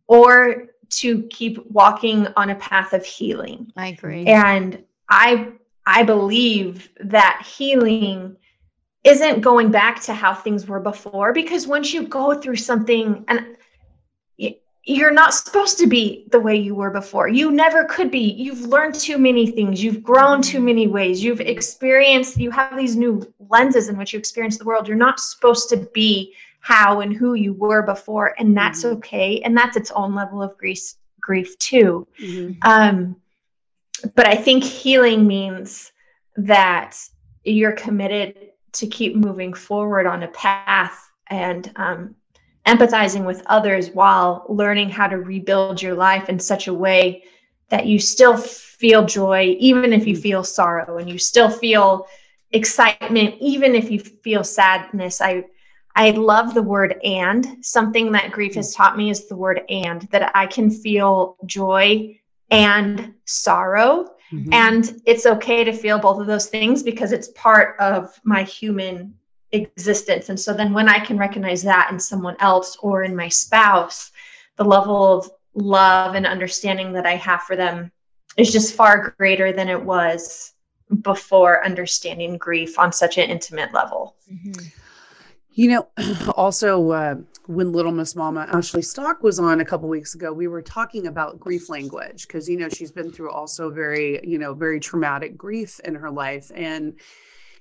or 0.08 0.66
to 0.90 1.22
keep 1.24 1.64
walking 1.70 2.26
on 2.36 2.50
a 2.50 2.54
path 2.56 2.92
of 2.92 3.04
healing 3.04 3.70
I 3.76 3.88
agree. 3.88 4.24
and 4.26 4.82
i 5.10 5.48
i 5.86 6.02
believe 6.02 6.88
that 7.00 7.46
healing 7.46 8.36
isn't 9.04 9.42
going 9.42 9.70
back 9.70 10.00
to 10.04 10.14
how 10.14 10.34
things 10.34 10.66
were 10.66 10.80
before 10.80 11.32
because 11.32 11.66
once 11.66 11.92
you 11.92 12.08
go 12.08 12.34
through 12.34 12.56
something 12.56 13.24
and 13.28 13.57
you're 14.88 15.12
not 15.12 15.34
supposed 15.34 15.76
to 15.78 15.86
be 15.86 16.24
the 16.30 16.40
way 16.40 16.56
you 16.56 16.74
were 16.74 16.90
before. 16.90 17.28
You 17.28 17.50
never 17.50 17.84
could 17.84 18.10
be. 18.10 18.20
You've 18.32 18.62
learned 18.62 18.94
too 18.94 19.18
many 19.18 19.46
things. 19.46 19.84
You've 19.84 20.02
grown 20.02 20.40
too 20.40 20.60
many 20.60 20.86
ways. 20.86 21.22
You've 21.22 21.42
experienced 21.42 22.38
you 22.38 22.50
have 22.50 22.74
these 22.74 22.96
new 22.96 23.30
lenses 23.50 23.90
in 23.90 23.98
which 23.98 24.14
you 24.14 24.18
experience 24.18 24.56
the 24.56 24.64
world. 24.64 24.88
You're 24.88 24.96
not 24.96 25.20
supposed 25.20 25.68
to 25.70 25.76
be 25.92 26.32
how 26.60 27.00
and 27.00 27.12
who 27.12 27.34
you 27.34 27.52
were 27.52 27.82
before 27.82 28.34
and 28.38 28.56
that's 28.56 28.82
Mhm. 28.82 28.92
okay 28.96 29.40
and 29.44 29.54
that's 29.54 29.76
its 29.76 29.90
own 29.90 30.14
level 30.14 30.42
of 30.42 30.56
grief 30.56 30.94
grief 31.20 31.58
too. 31.58 32.06
Mhm. 32.18 32.56
um, 32.62 33.16
but 34.14 34.26
I 34.26 34.36
think 34.36 34.64
healing 34.64 35.26
means 35.26 35.92
that 36.36 36.96
you're 37.44 37.72
committed 37.72 38.52
to 38.72 38.86
keep 38.86 39.14
moving 39.16 39.52
forward 39.52 40.06
on 40.06 40.22
a 40.22 40.28
path 40.28 41.10
and 41.26 41.70
um, 41.76 42.14
empathizing 42.70 43.24
with 43.24 43.42
others 43.56 43.84
while 44.00 44.30
learning 44.48 44.88
how 44.90 45.06
to 45.08 45.18
rebuild 45.32 45.80
your 45.82 45.94
life 45.94 46.26
in 46.28 46.38
such 46.38 46.68
a 46.68 46.74
way 46.84 47.24
that 47.70 47.86
you 47.86 47.98
still 47.98 48.36
feel 48.36 49.02
joy, 49.04 49.56
even 49.58 49.92
if 49.92 50.06
you 50.06 50.16
feel 50.16 50.42
sorrow, 50.44 50.98
and 50.98 51.08
you 51.12 51.18
still 51.18 51.50
feel 51.50 52.06
excitement, 52.52 53.34
even 53.40 53.74
if 53.74 53.90
you 53.90 53.98
feel 54.00 54.44
sadness. 54.44 55.20
I 55.20 55.44
I 55.96 56.10
love 56.10 56.54
the 56.54 56.62
word 56.74 56.92
and. 57.02 57.42
Something 57.76 58.12
that 58.12 58.30
grief 58.36 58.54
has 58.54 58.72
taught 58.74 58.96
me 58.96 59.10
is 59.10 59.20
the 59.28 59.36
word 59.36 59.58
and, 59.68 60.02
that 60.12 60.30
I 60.42 60.46
can 60.46 60.70
feel 60.70 61.36
joy 61.44 62.20
and 62.50 63.14
sorrow. 63.24 63.90
Mhm. 64.32 64.52
And 64.52 65.02
it's 65.10 65.26
okay 65.26 65.64
to 65.64 65.72
feel 65.72 65.98
both 65.98 66.20
of 66.20 66.26
those 66.26 66.46
things 66.46 66.82
because 66.82 67.12
it's 67.12 67.28
part 67.48 67.68
of 67.80 68.00
my 68.24 68.42
human 68.44 69.14
existence. 69.52 70.28
And 70.28 70.38
so 70.38 70.52
then 70.52 70.72
when 70.72 70.88
I 70.88 70.98
can 70.98 71.18
recognize 71.18 71.62
that 71.62 71.90
in 71.90 71.98
someone 71.98 72.36
else 72.40 72.76
or 72.76 73.02
in 73.02 73.16
my 73.16 73.28
spouse, 73.28 74.10
the 74.56 74.64
level 74.64 75.18
of 75.18 75.30
love 75.54 76.14
and 76.14 76.26
understanding 76.26 76.92
that 76.92 77.06
I 77.06 77.16
have 77.16 77.42
for 77.42 77.56
them 77.56 77.90
is 78.36 78.52
just 78.52 78.74
far 78.74 79.14
greater 79.18 79.52
than 79.52 79.68
it 79.68 79.82
was 79.82 80.52
before 81.02 81.64
understanding 81.64 82.38
grief 82.38 82.78
on 82.78 82.92
such 82.92 83.18
an 83.18 83.30
intimate 83.30 83.72
level. 83.72 84.16
Mhm. 84.30 84.72
You 85.52 85.70
know, 85.70 85.88
also 86.36 86.90
uh, 86.90 87.16
when 87.46 87.72
Little 87.72 87.92
Miss 87.92 88.14
Mama 88.14 88.46
Ashley 88.52 88.82
Stock 88.82 89.22
was 89.22 89.38
on 89.38 89.60
a 89.60 89.64
couple 89.64 89.88
weeks 89.88 90.14
ago, 90.14 90.32
we 90.32 90.46
were 90.46 90.62
talking 90.62 91.08
about 91.08 91.40
grief 91.40 91.68
language 91.68 92.26
because 92.26 92.48
you 92.48 92.56
know 92.56 92.68
she's 92.68 92.92
been 92.92 93.10
through 93.10 93.30
also 93.30 93.70
very 93.70 94.20
you 94.26 94.38
know 94.38 94.54
very 94.54 94.78
traumatic 94.78 95.36
grief 95.36 95.80
in 95.80 95.94
her 95.94 96.10
life, 96.10 96.52
and 96.54 96.94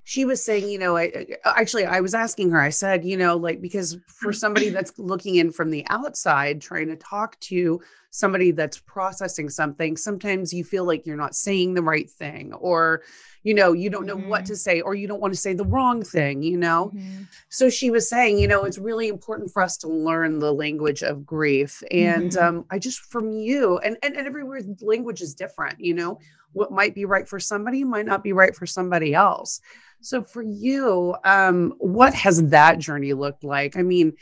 she 0.07 0.23
was 0.23 0.41
saying, 0.41 0.69
you 0.69 0.79
know, 0.79 0.95
I 0.95 1.11
actually 1.43 1.85
I 1.85 1.99
was 1.99 2.13
asking 2.13 2.51
her, 2.51 2.61
I 2.61 2.69
said, 2.69 3.03
you 3.03 3.17
know, 3.17 3.35
like 3.35 3.59
because 3.59 3.97
for 4.07 4.31
somebody 4.43 4.69
that's 4.69 4.97
looking 4.97 5.35
in 5.35 5.51
from 5.51 5.69
the 5.69 5.85
outside, 5.89 6.61
trying 6.61 6.87
to 6.87 6.95
talk 6.95 7.37
to 7.41 7.81
somebody 8.09 8.51
that's 8.51 8.79
processing 8.79 9.49
something, 9.49 9.97
sometimes 9.97 10.53
you 10.53 10.63
feel 10.63 10.85
like 10.85 11.05
you're 11.05 11.15
not 11.15 11.35
saying 11.35 11.73
the 11.73 11.81
right 11.83 12.09
thing, 12.09 12.53
or 12.53 13.03
you 13.43 13.53
know, 13.53 13.71
you 13.71 13.89
don't 13.89 14.05
know 14.05 14.17
what 14.17 14.41
Mhm. 14.41 14.47
to 14.47 14.55
say, 14.57 14.81
or 14.81 14.93
you 14.93 15.07
don't 15.07 15.21
want 15.21 15.33
to 15.33 15.39
say 15.39 15.53
the 15.53 15.63
wrong 15.65 16.03
thing, 16.03 16.43
you 16.43 16.57
know. 16.57 16.91
Mhm. 16.93 17.27
So 17.49 17.69
she 17.69 17.91
was 17.91 18.09
saying, 18.09 18.39
you 18.39 18.47
know, 18.47 18.65
it's 18.65 18.77
really 18.77 19.07
important 19.07 19.51
for 19.51 19.61
us 19.61 19.77
to 19.77 19.87
learn 19.87 20.39
the 20.39 20.53
language 20.53 21.01
of 21.01 21.25
grief. 21.25 21.81
And 21.91 22.31
Mhm. 22.31 22.41
um, 22.41 22.65
I 22.69 22.79
just 22.79 22.99
from 22.99 23.31
you, 23.31 23.77
and, 23.77 23.97
and 24.03 24.17
and 24.17 24.27
everywhere 24.27 24.61
language 24.81 25.21
is 25.21 25.33
different, 25.33 25.79
you 25.79 25.93
know, 25.93 26.19
what 26.53 26.71
might 26.71 26.95
be 26.95 27.05
right 27.05 27.27
for 27.27 27.39
somebody 27.39 27.83
might 27.83 28.05
not 28.05 28.23
be 28.23 28.33
right 28.33 28.55
for 28.55 28.65
somebody 28.65 29.13
else. 29.13 29.61
So 30.01 30.23
for 30.23 30.41
you, 30.43 31.15
um, 31.23 31.73
what 31.79 32.13
has 32.13 32.43
that 32.49 32.79
journey 32.79 33.13
looked 33.13 33.43
like? 33.43 33.77
I 33.77 33.83
mean, 33.83 34.13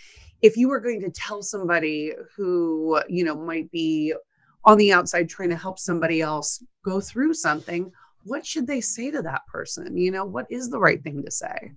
if 0.45 0.55
you 0.55 0.69
were 0.69 0.79
going 0.79 1.01
to 1.01 1.09
tell 1.09 1.41
somebody 1.41 2.13
who, 2.35 3.01
you 3.09 3.23
know, 3.23 3.35
might 3.35 3.71
be 3.71 4.13
on 4.63 4.77
the 4.77 4.93
outside 4.93 5.27
trying 5.27 5.49
to 5.49 5.55
help 5.55 5.79
somebody 5.79 6.21
else 6.21 6.63
go 6.83 7.01
through 7.01 7.33
something, 7.33 7.91
what 8.25 8.45
should 8.45 8.67
they 8.67 8.79
say 8.79 9.09
to 9.09 9.23
that 9.23 9.41
person? 9.47 9.97
You 9.97 10.11
know, 10.11 10.25
what 10.25 10.45
is 10.51 10.69
the 10.69 10.79
right 10.79 11.01
thing 11.03 11.23
to 11.23 11.31
say? 11.31 11.71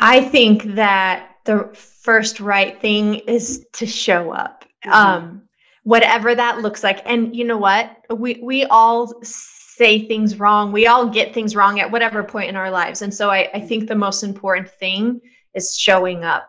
I 0.00 0.20
think 0.24 0.64
that 0.74 1.36
the 1.44 1.70
first 1.74 2.40
right 2.40 2.80
thing 2.80 3.14
is 3.14 3.66
to 3.74 3.86
show 3.86 4.32
up. 4.32 4.64
Mhm. 4.84 4.92
Um, 4.92 5.48
whatever 5.84 6.34
that 6.34 6.60
looks 6.60 6.82
like. 6.82 7.02
And 7.04 7.36
you 7.36 7.44
know 7.44 7.58
what? 7.58 7.96
We 8.10 8.40
we 8.42 8.64
all 8.64 9.22
say 9.22 10.08
things 10.08 10.40
wrong. 10.40 10.72
We 10.72 10.88
all 10.88 11.08
get 11.08 11.32
things 11.32 11.54
wrong 11.54 11.78
at 11.78 11.90
whatever 11.90 12.24
point 12.24 12.48
in 12.48 12.56
our 12.56 12.70
lives. 12.70 13.02
And 13.02 13.14
so 13.14 13.30
I, 13.30 13.50
I 13.54 13.60
think 13.60 13.86
the 13.86 13.94
most 13.94 14.24
important 14.24 14.68
thing 14.68 15.20
is 15.54 15.76
showing 15.76 16.24
up. 16.24 16.48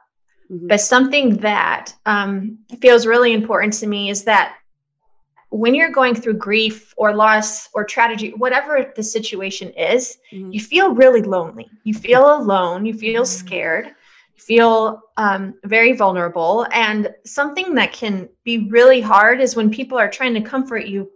Mhm. 0.51 0.67
But 0.67 0.81
something 0.81 1.38
that 1.38 1.93
um, 2.05 2.60
feels 2.81 3.05
really 3.05 3.34
important 3.34 3.73
to 3.75 3.88
me 3.88 4.10
is 4.10 4.23
that 4.25 4.55
when 5.49 5.73
you're 5.73 5.91
going 5.91 6.15
through 6.15 6.34
grief 6.34 6.93
or 6.97 7.15
loss 7.15 7.69
or 7.73 7.86
tragedy, 7.86 8.34
whatever 8.36 8.91
the 8.95 9.03
situation 9.03 9.69
is, 9.69 10.17
Mhm. 10.34 10.53
you 10.53 10.60
feel 10.60 10.93
really 10.93 11.21
lonely. 11.21 11.69
You 11.84 11.93
feel 11.93 12.36
alone. 12.36 12.86
You 12.86 12.93
feel 12.93 13.23
Mhm. 13.23 13.27
scared. 13.27 13.86
You 13.88 14.41
feel 14.41 15.01
um, 15.17 15.53
very 15.63 15.93
vulnerable. 15.93 16.67
And 16.71 17.13
something 17.25 17.75
that 17.75 17.93
can 17.93 18.27
be 18.43 18.67
really 18.69 18.99
hard 19.01 19.39
is 19.39 19.55
when 19.55 19.69
people 19.69 19.97
are 19.97 20.10
trying 20.10 20.34
to 20.34 20.41
comfort 20.41 20.86
you 20.88 21.10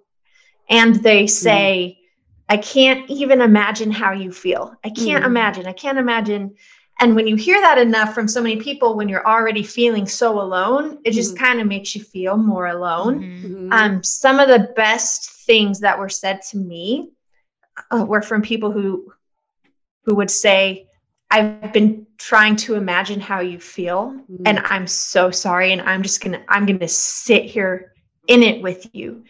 and 0.70 0.96
they 0.96 1.28
say, 1.28 1.98
mm-hmm. 1.98 2.06
I 2.52 2.58
can't 2.58 3.10
even 3.10 3.42
imagine 3.42 3.92
how 3.92 4.14
you 4.14 4.32
feel. 4.32 4.74
I 4.84 4.90
can't 4.90 5.24
mm-hmm. 5.24 5.26
imagine. 5.26 5.66
I 5.68 5.74
can't 5.74 5.98
imagine. 5.98 6.56
And 7.02 7.16
when 7.16 7.28
you 7.28 7.36
hear 7.36 7.62
that 7.62 7.78
enough 7.78 8.14
from 8.14 8.28
so 8.28 8.42
many 8.42 8.58
people, 8.58 8.96
when 8.96 9.08
you're 9.08 9.26
already 9.26 9.64
feeling 9.64 10.06
so 10.06 10.42
alone, 10.42 11.00
it 11.06 11.12
just 11.12 11.36
mm-hmm. 11.36 11.46
kind 11.46 11.62
of 11.62 11.68
makes 11.68 11.96
you 11.96 12.04
feel 12.04 12.36
more 12.36 12.68
alone. 12.68 13.22
Mm-hmm. 13.22 13.74
Um, 13.74 14.04
some 14.04 14.40
of 14.40 14.50
the 14.50 14.74
best 14.76 15.32
things 15.46 15.80
that 15.80 15.98
were 15.98 16.10
said 16.10 16.42
to 16.52 16.58
me 16.58 17.12
uh, 17.92 18.06
were 18.06 18.22
from 18.22 18.42
people 18.42 18.72
who 18.72 19.14
who 20.06 20.16
would 20.16 20.32
say, 20.32 20.88
I've 21.32 21.72
been 21.74 22.08
trying 22.18 22.56
to 22.58 22.76
imagine 22.76 23.20
how 23.20 23.40
you 23.40 23.60
feel 23.60 24.20
mm. 24.30 24.42
and 24.46 24.60
I'm 24.60 24.88
so 24.88 25.30
sorry 25.32 25.72
and 25.72 25.82
I'm 25.82 26.02
just 26.02 26.22
to 26.22 26.42
I'm 26.48 26.66
to 26.66 26.88
sit 26.88 27.46
here 27.46 27.94
in 28.28 28.44
it 28.44 28.62
with 28.62 28.88
you 28.94 29.24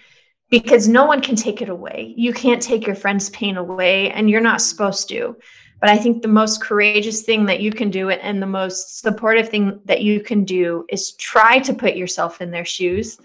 because 0.50 0.88
no 0.88 1.06
one 1.06 1.22
can 1.22 1.36
take 1.36 1.62
it 1.62 1.70
away. 1.70 2.14
You 2.18 2.34
can't 2.34 2.62
take 2.62 2.86
your 2.86 2.96
friend's 2.96 3.30
pain 3.30 3.58
away 3.58 4.12
and 4.12 4.30
you're 4.30 4.42
not 4.42 4.62
supposed 4.62 5.10
to. 5.10 5.38
But 5.80 5.90
I 5.90 5.98
think 5.98 6.22
the 6.22 6.28
most 6.28 6.62
courageous 6.62 7.24
thing 7.24 7.46
that 7.46 7.62
you 7.62 7.72
can 7.72 7.90
do 7.90 8.10
and 8.10 8.42
the 8.42 8.48
most 8.48 9.00
supportive 9.00 9.50
thing 9.50 9.80
that 9.86 10.02
you 10.02 10.22
can 10.22 10.44
do 10.44 10.86
is 10.90 11.14
try 11.14 11.60
to 11.60 11.74
put 11.74 11.96
yourself 11.96 12.42
in 12.42 12.52
their 12.52 12.66
shoes 12.66 13.18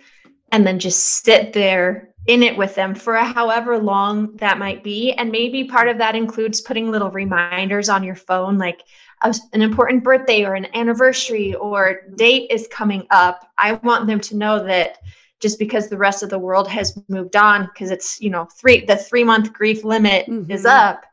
and 0.52 0.64
then 0.64 0.78
just 0.78 1.24
sit 1.24 1.52
there 1.52 2.10
in 2.26 2.42
it 2.42 2.56
with 2.56 2.74
them 2.74 2.94
for 2.94 3.16
however 3.16 3.76
long 3.76 4.36
that 4.36 4.58
might 4.58 4.84
be. 4.84 5.12
And 5.12 5.30
maybe 5.30 5.64
part 5.64 5.88
of 5.88 5.98
that 5.98 6.14
includes 6.14 6.60
putting 6.60 6.90
little 6.90 7.10
reminders 7.10 7.88
on 7.88 8.04
your 8.04 8.14
phone, 8.14 8.56
like 8.56 8.82
a, 9.22 9.34
an 9.52 9.62
important 9.62 10.04
birthday 10.04 10.44
or 10.44 10.54
an 10.54 10.68
anniversary 10.74 11.54
or 11.56 12.02
date 12.14 12.50
is 12.50 12.68
coming 12.70 13.06
up. 13.10 13.50
I 13.58 13.74
want 13.74 14.06
them 14.06 14.20
to 14.20 14.36
know 14.36 14.64
that 14.64 14.98
just 15.40 15.58
because 15.58 15.88
the 15.88 15.98
rest 15.98 16.22
of 16.22 16.30
the 16.30 16.38
world 16.38 16.68
has 16.68 16.98
moved 17.08 17.36
on, 17.36 17.66
because 17.66 17.90
it's, 17.90 18.20
you 18.20 18.30
know, 18.30 18.46
three, 18.46 18.84
the 18.84 18.96
three 18.96 19.24
month 19.24 19.52
grief 19.52 19.84
limit 19.84 20.26
mm-hmm. 20.26 20.50
is 20.50 20.64
up, 20.64 21.04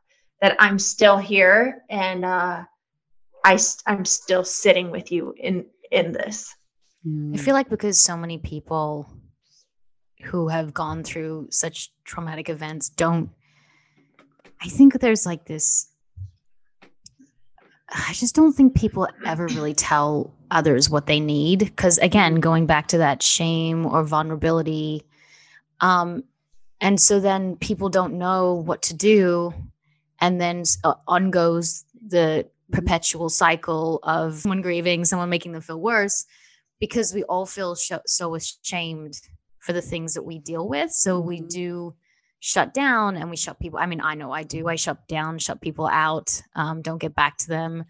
that 0.41 0.55
I'm 0.59 0.79
still 0.79 1.17
here 1.17 1.83
and 1.89 2.25
uh, 2.25 2.63
I, 3.45 3.59
I'm 3.85 4.05
still 4.05 4.43
sitting 4.43 4.91
with 4.91 5.11
you 5.11 5.33
in, 5.37 5.65
in 5.91 6.11
this. 6.11 6.53
I 7.33 7.37
feel 7.37 7.53
like 7.53 7.69
because 7.69 7.99
so 7.99 8.15
many 8.15 8.37
people 8.37 9.09
who 10.23 10.49
have 10.49 10.73
gone 10.73 11.03
through 11.03 11.47
such 11.49 11.91
traumatic 12.03 12.49
events 12.49 12.89
don't 12.89 13.29
I 14.61 14.67
think 14.67 14.99
there's 14.99 15.25
like 15.25 15.45
this 15.45 15.87
I 17.89 18.13
just 18.13 18.35
don't 18.35 18.53
think 18.53 18.75
people 18.75 19.07
ever 19.25 19.47
really 19.47 19.73
tell 19.73 20.33
others 20.51 20.89
what 20.89 21.07
they 21.07 21.19
need 21.19 21.59
because 21.59 21.97
again 21.97 22.35
going 22.35 22.67
back 22.67 22.87
to 22.89 22.99
that 22.99 23.23
shame 23.23 23.85
or 23.85 24.03
vulnerability 24.03 25.03
um 25.79 26.23
and 26.79 26.99
so 26.99 27.19
then 27.19 27.55
people 27.55 27.89
don't 27.89 28.13
know 28.13 28.53
what 28.53 28.83
to 28.83 28.93
do 28.93 29.53
and 30.21 30.39
then 30.39 30.63
uh, 30.83 30.93
on 31.07 31.31
goes 31.31 31.83
the 32.07 32.47
perpetual 32.71 33.27
cycle 33.27 33.99
of 34.03 34.39
someone 34.39 34.61
grieving 34.61 35.03
someone 35.03 35.29
making 35.29 35.51
them 35.51 35.61
feel 35.61 35.81
worse 35.81 36.25
because 36.81 37.13
we 37.13 37.23
all 37.23 37.45
feel 37.45 37.75
sh- 37.75 37.91
so 38.05 38.35
ashamed 38.35 39.21
for 39.59 39.71
the 39.71 39.81
things 39.81 40.15
that 40.15 40.23
we 40.23 40.39
deal 40.39 40.67
with. 40.67 40.91
So 40.91 41.19
we 41.19 41.37
mm-hmm. 41.37 41.47
do 41.47 41.95
shut 42.39 42.73
down 42.73 43.15
and 43.15 43.29
we 43.29 43.37
shut 43.37 43.59
people. 43.59 43.79
I 43.79 43.85
mean, 43.85 44.01
I 44.01 44.15
know 44.15 44.31
I 44.31 44.43
do. 44.43 44.67
I 44.67 44.75
shut 44.75 45.07
down, 45.07 45.37
shut 45.37 45.61
people 45.61 45.87
out, 45.87 46.41
um, 46.55 46.81
don't 46.81 46.97
get 46.97 47.15
back 47.15 47.37
to 47.37 47.47
them. 47.47 47.85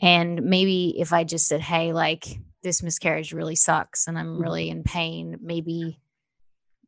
And 0.00 0.44
maybe 0.44 0.94
if 0.98 1.12
I 1.12 1.24
just 1.24 1.48
said, 1.48 1.60
hey, 1.60 1.92
like 1.92 2.24
this 2.62 2.82
miscarriage 2.82 3.32
really 3.32 3.56
sucks 3.56 4.06
and 4.06 4.16
I'm 4.16 4.40
really 4.40 4.68
mm-hmm. 4.68 4.78
in 4.78 4.84
pain, 4.84 5.38
maybe, 5.42 5.98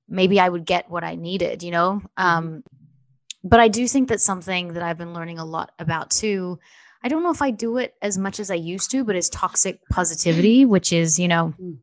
maybe 0.09 0.39
I 0.39 0.49
would 0.49 0.65
get 0.65 0.89
what 0.89 1.03
I 1.03 1.17
needed, 1.17 1.65
you 1.65 1.73
know? 1.73 2.01
Mm-hmm. 2.17 2.25
Um, 2.25 2.63
but 3.43 3.61
I 3.61 3.69
do 3.69 3.87
think 3.89 4.09
that's 4.09 4.25
something 4.25 4.75
that 4.75 4.83
I've 4.83 4.99
been 4.99 5.15
learning 5.15 5.39
a 5.39 5.45
lot 5.45 5.73
about 5.79 6.11
too. 6.11 6.59
I 7.03 7.09
don't 7.09 7.23
know 7.23 7.31
if 7.31 7.41
I 7.41 7.51
do 7.51 7.79
it 7.79 7.95
as 8.03 8.19
much 8.19 8.41
as 8.41 8.51
I 8.51 8.57
used 8.57 8.91
to, 8.91 9.05
but 9.05 9.17
it's 9.17 9.31
toxic 9.31 9.81
positivity, 9.91 10.65
which 10.65 10.93
is, 10.93 11.19
you 11.19 11.29
know, 11.29 11.55
mm 11.61 11.79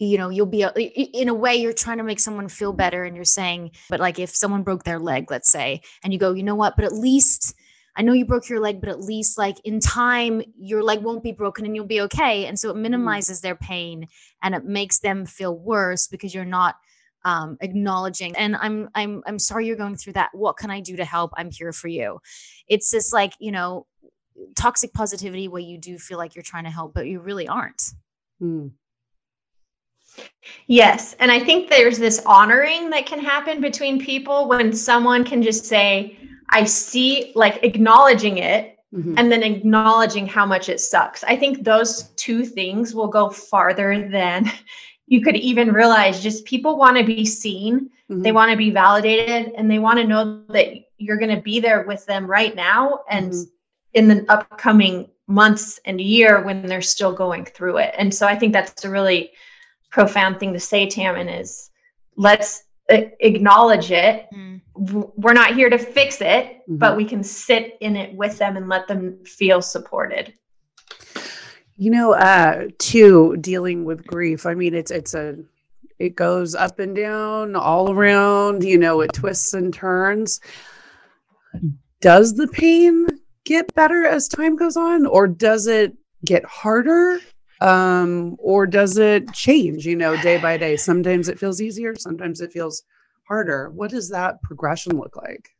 you 0.00 0.16
know 0.16 0.28
you'll 0.28 0.46
be 0.46 0.62
a, 0.62 0.70
in 0.70 1.28
a 1.28 1.34
way 1.34 1.56
you're 1.56 1.72
trying 1.72 1.98
to 1.98 2.04
make 2.04 2.20
someone 2.20 2.48
feel 2.48 2.72
better 2.72 3.02
and 3.02 3.16
you're 3.16 3.24
saying 3.24 3.72
but 3.90 3.98
like 3.98 4.20
if 4.20 4.30
someone 4.30 4.62
broke 4.62 4.84
their 4.84 5.00
leg 5.00 5.28
let's 5.28 5.50
say 5.50 5.80
and 6.04 6.12
you 6.12 6.18
go 6.20 6.32
you 6.32 6.44
know 6.44 6.54
what 6.54 6.76
but 6.76 6.84
at 6.84 6.92
least 6.92 7.54
I 7.98 8.02
know 8.02 8.12
you 8.12 8.24
broke 8.24 8.48
your 8.48 8.60
leg, 8.60 8.78
but 8.78 8.90
at 8.90 9.00
least 9.00 9.36
like 9.36 9.56
in 9.64 9.80
time, 9.80 10.40
your 10.56 10.84
leg 10.84 11.02
won't 11.02 11.24
be 11.24 11.32
broken 11.32 11.66
and 11.66 11.74
you'll 11.74 11.84
be 11.84 12.02
okay. 12.02 12.46
And 12.46 12.56
so 12.56 12.70
it 12.70 12.74
mm-hmm. 12.74 12.82
minimizes 12.82 13.40
their 13.40 13.56
pain 13.56 14.06
and 14.40 14.54
it 14.54 14.64
makes 14.64 15.00
them 15.00 15.26
feel 15.26 15.58
worse 15.58 16.06
because 16.06 16.32
you're 16.32 16.44
not 16.44 16.76
um, 17.24 17.56
acknowledging. 17.60 18.36
And 18.36 18.56
I'm 18.56 18.88
I'm 18.94 19.22
I'm 19.26 19.38
sorry 19.38 19.66
you're 19.66 19.76
going 19.76 19.96
through 19.96 20.14
that. 20.14 20.30
What 20.32 20.56
can 20.56 20.70
I 20.70 20.80
do 20.80 20.96
to 20.96 21.04
help? 21.04 21.32
I'm 21.36 21.50
here 21.50 21.72
for 21.72 21.88
you. 21.88 22.20
It's 22.68 22.90
this 22.90 23.12
like 23.12 23.34
you 23.38 23.52
know 23.52 23.86
toxic 24.56 24.92
positivity 24.92 25.48
where 25.48 25.62
you 25.62 25.78
do 25.78 25.98
feel 25.98 26.18
like 26.18 26.34
you're 26.34 26.42
trying 26.42 26.64
to 26.64 26.70
help, 26.70 26.94
but 26.94 27.06
you 27.06 27.20
really 27.20 27.48
aren't. 27.48 27.82
Mm. 28.40 28.72
Yes. 30.66 31.14
And 31.20 31.30
I 31.30 31.40
think 31.40 31.68
there's 31.68 31.98
this 31.98 32.22
honoring 32.26 32.90
that 32.90 33.06
can 33.06 33.20
happen 33.20 33.60
between 33.60 34.00
people 34.00 34.48
when 34.48 34.72
someone 34.72 35.24
can 35.24 35.42
just 35.42 35.64
say, 35.64 36.16
I 36.50 36.64
see, 36.64 37.32
like 37.34 37.62
acknowledging 37.62 38.38
it 38.38 38.78
mm-hmm. 38.94 39.14
and 39.16 39.30
then 39.30 39.42
acknowledging 39.42 40.26
how 40.26 40.46
much 40.46 40.68
it 40.68 40.80
sucks. 40.80 41.22
I 41.24 41.36
think 41.36 41.64
those 41.64 42.10
two 42.16 42.44
things 42.44 42.94
will 42.94 43.08
go 43.08 43.30
farther 43.30 44.08
than 44.08 44.50
you 45.08 45.22
could 45.22 45.36
even 45.36 45.72
realize. 45.72 46.22
Just 46.22 46.44
people 46.44 46.78
want 46.78 46.96
to 46.96 47.04
be 47.04 47.24
seen, 47.24 47.90
mm-hmm. 48.10 48.22
they 48.22 48.32
want 48.32 48.50
to 48.50 48.56
be 48.56 48.70
validated, 48.70 49.52
and 49.56 49.70
they 49.70 49.78
want 49.78 49.98
to 49.98 50.06
know 50.06 50.44
that 50.48 50.68
you're 50.98 51.18
going 51.18 51.34
to 51.34 51.42
be 51.42 51.60
there 51.60 51.84
with 51.84 52.04
them 52.06 52.26
right 52.26 52.54
now 52.54 53.00
and 53.10 53.32
mm-hmm. 53.32 53.50
in 53.94 54.08
the 54.08 54.24
upcoming 54.30 55.08
months 55.26 55.78
and 55.84 56.00
year 56.00 56.42
when 56.42 56.66
they're 56.66 56.82
still 56.82 57.12
going 57.12 57.44
through 57.44 57.78
it. 57.78 57.94
And 57.98 58.12
so 58.12 58.26
I 58.26 58.36
think 58.36 58.52
that's 58.52 58.84
a 58.84 58.90
really 58.90 59.32
profound 59.90 60.38
thing 60.38 60.52
to 60.52 60.60
say, 60.60 60.88
Tammin, 60.88 61.28
is 61.28 61.70
let's 62.16 62.64
acknowledge 62.88 63.90
it. 63.90 64.26
Mm. 64.34 64.60
We're 65.16 65.34
not 65.34 65.54
here 65.54 65.68
to 65.68 65.78
fix 65.78 66.20
it, 66.20 66.46
mm-hmm. 66.46 66.76
but 66.76 66.96
we 66.96 67.04
can 67.04 67.22
sit 67.22 67.76
in 67.80 67.96
it 67.96 68.14
with 68.14 68.38
them 68.38 68.56
and 68.56 68.68
let 68.68 68.88
them 68.88 69.24
feel 69.24 69.60
supported. 69.60 70.34
You 71.78 71.90
know, 71.90 72.12
uh, 72.12 72.68
too, 72.78 73.36
dealing 73.40 73.84
with 73.84 74.06
grief. 74.06 74.44
I 74.44 74.54
mean, 74.54 74.74
it's 74.74 74.90
it's 74.90 75.14
a 75.14 75.36
it 75.98 76.16
goes 76.16 76.54
up 76.54 76.78
and 76.78 76.94
down, 76.94 77.56
all 77.56 77.90
around. 77.90 78.64
You 78.64 78.78
know, 78.78 79.00
it 79.00 79.12
twists 79.14 79.54
and 79.54 79.72
turns. 79.72 80.40
Does 82.00 82.34
the 82.34 82.48
pain 82.48 83.06
get 83.44 83.74
better 83.74 84.04
as 84.04 84.28
time 84.28 84.56
goes 84.56 84.76
on, 84.76 85.06
or 85.06 85.26
does 85.26 85.66
it 85.66 85.96
get 86.24 86.44
harder? 86.44 87.20
um, 87.60 88.36
or 88.38 88.66
does 88.66 88.98
it 88.98 89.32
change 89.32 89.84
you 89.84 89.96
know 89.96 90.20
day 90.22 90.38
by 90.38 90.56
day 90.56 90.76
sometimes 90.76 91.28
it 91.28 91.38
feels 91.38 91.60
easier 91.60 91.94
sometimes 91.96 92.40
it 92.40 92.52
feels 92.52 92.82
harder 93.26 93.70
what 93.70 93.90
does 93.90 94.08
that 94.10 94.40
progression 94.42 94.96
look 94.96 95.16
like 95.16 95.50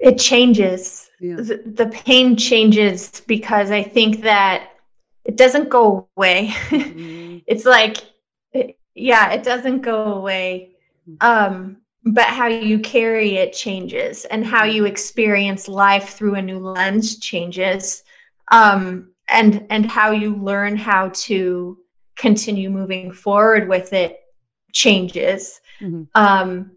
it 0.00 0.18
changes 0.18 1.08
yeah. 1.24 1.36
the, 1.36 1.62
the 1.64 1.86
pain 1.86 2.36
changes 2.36 3.22
because 3.26 3.70
i 3.70 3.82
think 3.82 4.20
that 4.20 4.70
it 5.24 5.36
doesn't 5.36 5.68
go 5.68 6.08
away 6.16 6.48
mm-hmm. 6.68 7.38
it's 7.46 7.64
like 7.64 7.96
yeah 8.94 9.32
it 9.32 9.42
doesn't 9.42 9.80
go 9.80 10.14
away 10.14 10.70
mm-hmm. 11.08 11.16
um 11.26 11.76
but 12.04 12.26
how 12.26 12.46
you 12.46 12.78
carry 12.78 13.36
it 13.36 13.52
changes 13.52 14.26
and 14.26 14.44
how 14.44 14.64
you 14.64 14.84
experience 14.84 15.68
life 15.68 16.10
through 16.10 16.34
a 16.34 16.42
new 16.42 16.58
lens 16.58 17.18
changes 17.18 18.02
um, 18.50 19.10
and 19.28 19.66
and 19.70 19.90
how 19.90 20.10
you 20.10 20.36
learn 20.36 20.76
how 20.76 21.08
to 21.14 21.78
continue 22.16 22.68
moving 22.68 23.10
forward 23.10 23.68
with 23.68 23.92
it 23.92 24.20
changes 24.72 25.60
mm-hmm. 25.80 26.02
um, 26.14 26.72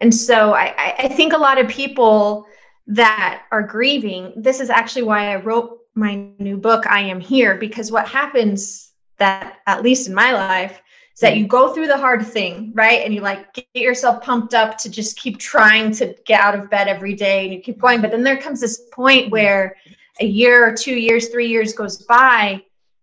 and 0.00 0.14
so 0.14 0.54
I, 0.54 0.94
I 0.98 1.08
think 1.08 1.34
a 1.34 1.38
lot 1.38 1.58
of 1.58 1.68
people 1.68 2.46
that 2.90 3.42
are 3.50 3.62
grieving 3.62 4.32
this 4.36 4.60
is 4.60 4.70
actually 4.70 5.02
why 5.02 5.32
i 5.32 5.36
wrote 5.36 5.78
my 5.94 6.28
new 6.38 6.56
book 6.56 6.86
i 6.86 7.00
am 7.00 7.20
here 7.20 7.56
because 7.56 7.90
what 7.92 8.06
happens 8.08 8.90
that 9.18 9.58
at 9.66 9.82
least 9.82 10.08
in 10.08 10.14
my 10.14 10.32
life 10.32 10.80
is 11.14 11.20
that 11.20 11.36
you 11.36 11.46
go 11.46 11.72
through 11.72 11.86
the 11.86 11.96
hard 11.96 12.26
thing, 12.26 12.72
right? 12.74 13.02
And 13.04 13.14
you 13.14 13.20
like 13.20 13.52
get 13.52 13.66
yourself 13.74 14.22
pumped 14.22 14.54
up 14.54 14.78
to 14.78 14.88
just 14.88 15.18
keep 15.18 15.38
trying 15.38 15.92
to 15.92 16.16
get 16.24 16.40
out 16.40 16.58
of 16.58 16.70
bed 16.70 16.88
every 16.88 17.14
day 17.14 17.44
and 17.44 17.52
you 17.52 17.60
keep 17.60 17.78
going. 17.78 18.00
But 18.00 18.10
then 18.10 18.22
there 18.22 18.38
comes 18.38 18.60
this 18.60 18.88
point 18.92 19.30
where 19.30 19.76
a 20.18 20.24
year 20.24 20.66
or 20.66 20.74
two 20.74 20.94
years, 20.94 21.28
three 21.28 21.48
years 21.48 21.74
goes 21.74 21.98
by, 21.98 22.62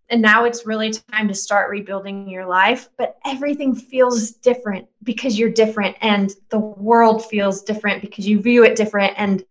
and 0.09 0.21
now 0.21 0.45
it's 0.45 0.65
really 0.65 0.91
time 0.91 1.27
to 1.27 1.33
start 1.33 1.69
rebuilding 1.69 2.27
your 2.27 2.45
life. 2.45 2.89
But 2.97 3.17
everything 3.25 3.75
feels 3.75 4.31
different 4.31 4.87
because 5.03 5.37
you're 5.37 5.51
different, 5.51 5.95
and 6.01 6.33
the 6.49 6.59
world 6.59 7.25
feels 7.25 7.61
different 7.61 8.01
because 8.01 8.27
you 8.27 8.41
view 8.41 8.63
it 8.63 8.75
different, 8.75 9.13
and 9.17 9.43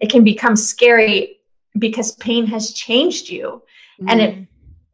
it 0.00 0.10
can 0.10 0.24
become 0.24 0.56
scary 0.56 1.38
because 1.78 2.12
pain 2.16 2.46
has 2.46 2.72
changed 2.72 3.28
you. 3.28 3.62
And 4.08 4.20
Mm-hmm. 4.20 4.40
it 4.40 4.46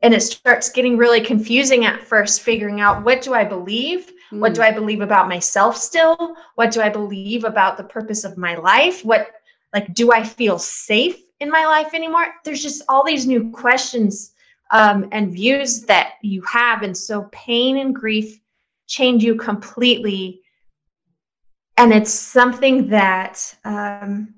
and 0.03 0.15
it 0.15 0.21
starts 0.21 0.69
getting 0.69 0.97
really 0.97 1.21
confusing 1.21 1.85
at 1.85 2.03
first 2.03 2.43
figuring 2.43 2.81
out 2.81 3.05
what 3.05 3.23
do 3.23 3.35
i 3.35 3.45
believe? 3.45 4.13
What 4.31 4.55
do 4.55 4.63
i 4.63 4.71
believe 4.71 5.01
about 5.01 5.29
myself 5.29 5.77
still? 5.77 6.37
What 6.57 6.71
do 6.71 6.81
i 6.81 6.89
believe 6.89 7.45
about 7.45 7.77
the 7.77 7.85
purpose 7.85 8.25
of 8.25 8.37
my 8.37 8.57
life? 8.57 9.05
What 9.05 9.29
like 9.73 9.95
do 9.95 10.13
i 10.13 10.23
feel 10.23 10.59
safe 10.59 11.17
in 11.41 11.51
my 11.51 11.65
life 11.67 11.95
anymore? 11.95 12.27
There's 12.45 12.63
just 12.63 12.83
all 12.89 13.05
these 13.05 13.27
new 13.27 13.51
questions 13.51 14.33
um, 14.71 15.09
and 15.13 15.33
views 15.33 15.83
that 15.83 16.15
you 16.23 16.43
have. 16.43 16.83
And 16.83 16.97
so 16.97 17.29
pain 17.33 17.79
and 17.79 17.95
grief 17.95 18.41
change 18.87 19.25
you 19.25 19.37
completely. 19.37 20.43
And 21.77 21.93
it's 21.93 22.13
something 22.13 22.89
that 22.89 23.55
um, 23.65 24.36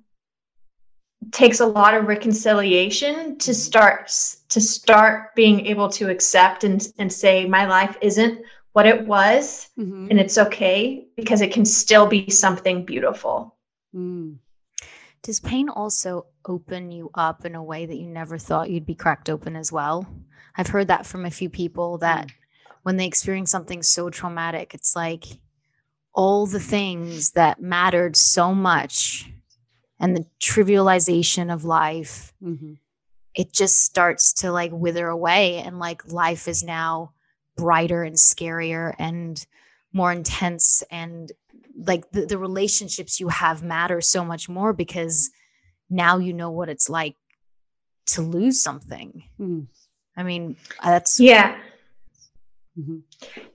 takes 1.33 1.61
a 1.61 1.67
lot 1.67 1.95
of 1.95 2.07
reconciliation 2.07 3.39
to 3.39 3.53
start 3.55 4.11
to 4.49 4.61
start 4.61 5.35
being 5.35 5.67
able 5.67 5.89
to 5.89 6.09
accept 6.11 6.65
and 6.65 6.89
and 6.99 7.13
say 7.13 7.47
my 7.47 7.67
life 7.67 7.97
isn't 8.01 8.41
what 8.73 8.87
it 8.87 9.07
was 9.07 9.69
Mhm. 9.79 10.11
and 10.11 10.21
it's 10.21 10.39
okay 10.39 11.07
because 11.17 11.41
it 11.41 11.53
can 11.53 11.65
still 11.65 12.07
be 12.07 12.31
something 12.31 12.85
beautiful 12.85 13.55
Mm. 13.95 14.37
Does 15.23 15.41
pain 15.41 15.69
also 15.69 16.27
open 16.47 16.93
you 16.93 17.11
up 17.15 17.45
in 17.45 17.55
a 17.55 17.63
way 17.63 17.87
that 17.87 17.97
you 17.97 18.07
never 18.07 18.39
thought 18.39 18.71
you'd 18.71 18.87
be 18.87 18.95
cracked 18.95 19.29
open 19.31 19.57
as 19.57 19.73
well? 19.73 20.07
I've 20.57 20.69
heard 20.69 20.89
that 20.89 21.07
from 21.07 21.25
a 21.25 21.31
few 21.31 21.49
people 21.49 21.99
that 21.99 22.29
when 22.83 22.97
they 22.99 23.07
experience 23.07 23.51
something 23.51 23.83
so 23.83 24.11
traumatic, 24.11 24.75
it's 24.75 24.95
like 24.95 25.25
all 26.15 26.47
the 26.47 26.61
things 26.61 27.31
that 27.33 27.61
mattered 27.61 28.17
so 28.17 28.55
much 28.55 29.31
and 30.01 30.17
the 30.17 30.27
trivialization 30.41 31.53
of 31.53 31.65
life, 31.65 32.33
Mhm. 32.43 32.79
it 33.35 33.53
just 33.53 33.79
starts 33.79 34.33
to 34.35 34.51
like 34.53 34.73
wither 34.73 35.09
away. 35.09 35.59
And 35.59 35.79
like 35.79 36.11
life 36.13 36.49
is 36.49 36.63
now 36.63 37.13
brighter 37.57 38.03
and 38.05 38.17
scarier 38.17 38.95
and 38.99 39.45
more 39.93 40.13
intense 40.13 40.83
and 40.91 41.33
like 41.77 42.11
the, 42.13 42.27
the 42.27 42.39
relationships 42.39 43.21
you 43.21 43.29
have 43.29 43.63
matter 43.63 44.01
so 44.01 44.25
much 44.25 44.49
more 44.49 44.73
because 44.73 45.31
now 45.91 46.19
you 46.19 46.33
know 46.33 46.51
what 46.51 46.69
it's 46.69 46.89
like 46.89 47.17
to 48.07 48.23
lose 48.23 48.61
something. 48.61 49.25
Mm. 49.41 49.67
I 50.17 50.23
mean, 50.23 50.57
that's 50.83 51.19
yeah 51.21 51.59
Mhm. 52.79 53.03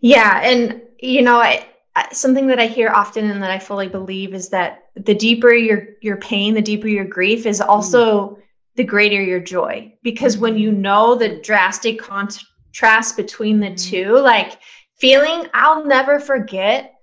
yeah 0.02 0.42
and 0.44 0.82
you 1.00 1.22
know 1.22 1.38
I, 1.40 1.52
I 1.52 1.73
something 2.12 2.48
that 2.48 2.60
i 2.60 2.66
hear 2.68 2.90
often 2.90 3.30
and 3.30 3.42
that 3.42 3.52
i 3.52 3.60
fully 3.60 3.88
believe 3.88 4.34
is 4.34 4.50
that 4.50 4.86
the 4.96 5.14
deeper 5.14 5.54
your 5.54 5.90
your 6.02 6.18
pain 6.18 6.54
the 6.54 6.62
deeper 6.62 6.88
your 6.88 7.06
grief 7.06 7.46
is 7.46 7.62
also 7.62 8.38
the 8.76 8.84
greater 8.84 9.22
your 9.22 9.40
joy 9.40 9.94
because 10.04 10.38
when 10.38 10.58
you 10.58 10.72
know 10.72 11.16
the 11.16 11.40
drastic 11.42 12.00
contrast 12.00 13.16
between 13.18 13.60
the 13.60 13.70
Mhm. 13.72 13.90
two 13.90 14.18
like 14.20 14.60
feeling 14.98 15.48
i'll 15.54 15.86
never 15.86 16.20
forget 16.20 16.96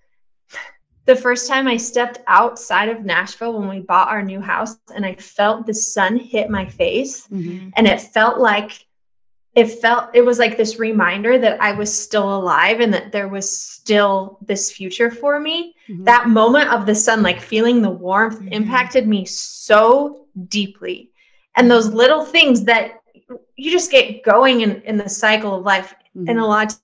the 1.07 1.15
first 1.17 1.49
time 1.49 1.69
i 1.69 1.77
stepped 1.77 2.19
outside 2.27 2.89
of 2.89 3.05
nashville 3.05 3.59
when 3.59 3.69
we 3.69 3.81
bought 3.81 4.09
our 4.09 4.23
new 4.23 4.41
house 4.41 4.77
and 4.95 5.07
i 5.07 5.15
felt 5.15 5.67
the 5.67 5.75
sun 5.75 6.17
hit 6.17 6.51
my 6.51 6.67
face 6.67 7.29
Mhm. 7.29 7.73
and 7.77 7.87
it 7.87 8.01
felt 8.01 8.39
like 8.39 8.73
it 9.55 9.67
felt 9.81 10.11
it 10.15 10.23
was 10.25 10.39
like 10.39 10.57
this 10.57 10.79
reminder 10.79 11.37
that 11.39 11.61
i 11.61 11.73
was 11.73 11.93
still 11.93 12.37
alive 12.39 12.81
and 12.81 12.93
that 12.95 13.11
there 13.11 13.29
was 13.29 13.51
still 13.51 14.39
this 14.43 14.71
future 14.71 15.11
for 15.11 15.41
me 15.41 15.75
Mhm. 15.89 16.05
that 16.05 16.29
moment 16.29 16.71
of 16.71 16.87
the 16.87 16.95
sun 16.95 17.23
like 17.23 17.41
feeling 17.41 17.83
the 17.83 17.91
warmth 17.91 18.41
Mhm. 18.41 18.53
impacted 18.53 19.09
me 19.09 19.25
so 19.25 20.27
deeply 20.49 21.11
and 21.57 21.71
those 21.71 21.89
little 21.93 22.25
things 22.25 22.65
that 22.65 23.01
you 23.57 23.71
just 23.71 23.91
get 23.91 24.23
going 24.23 24.61
in, 24.63 24.81
in 24.83 24.97
the 24.97 25.09
cycle 25.09 25.55
of 25.57 25.65
life 25.65 25.95
and 26.15 26.39
a 26.39 26.43
Mhm. 26.43 26.49
lot 26.49 26.73
of 26.73 26.79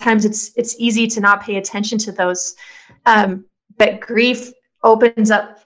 times 0.00 0.24
it's 0.24 0.50
it's 0.56 0.74
easy 0.78 1.06
to 1.06 1.20
not 1.20 1.42
pay 1.42 1.56
attention 1.56 1.98
to 1.98 2.12
those 2.12 2.56
um, 3.06 3.44
but 3.78 4.00
grief 4.00 4.52
opens 4.82 5.30
up 5.30 5.60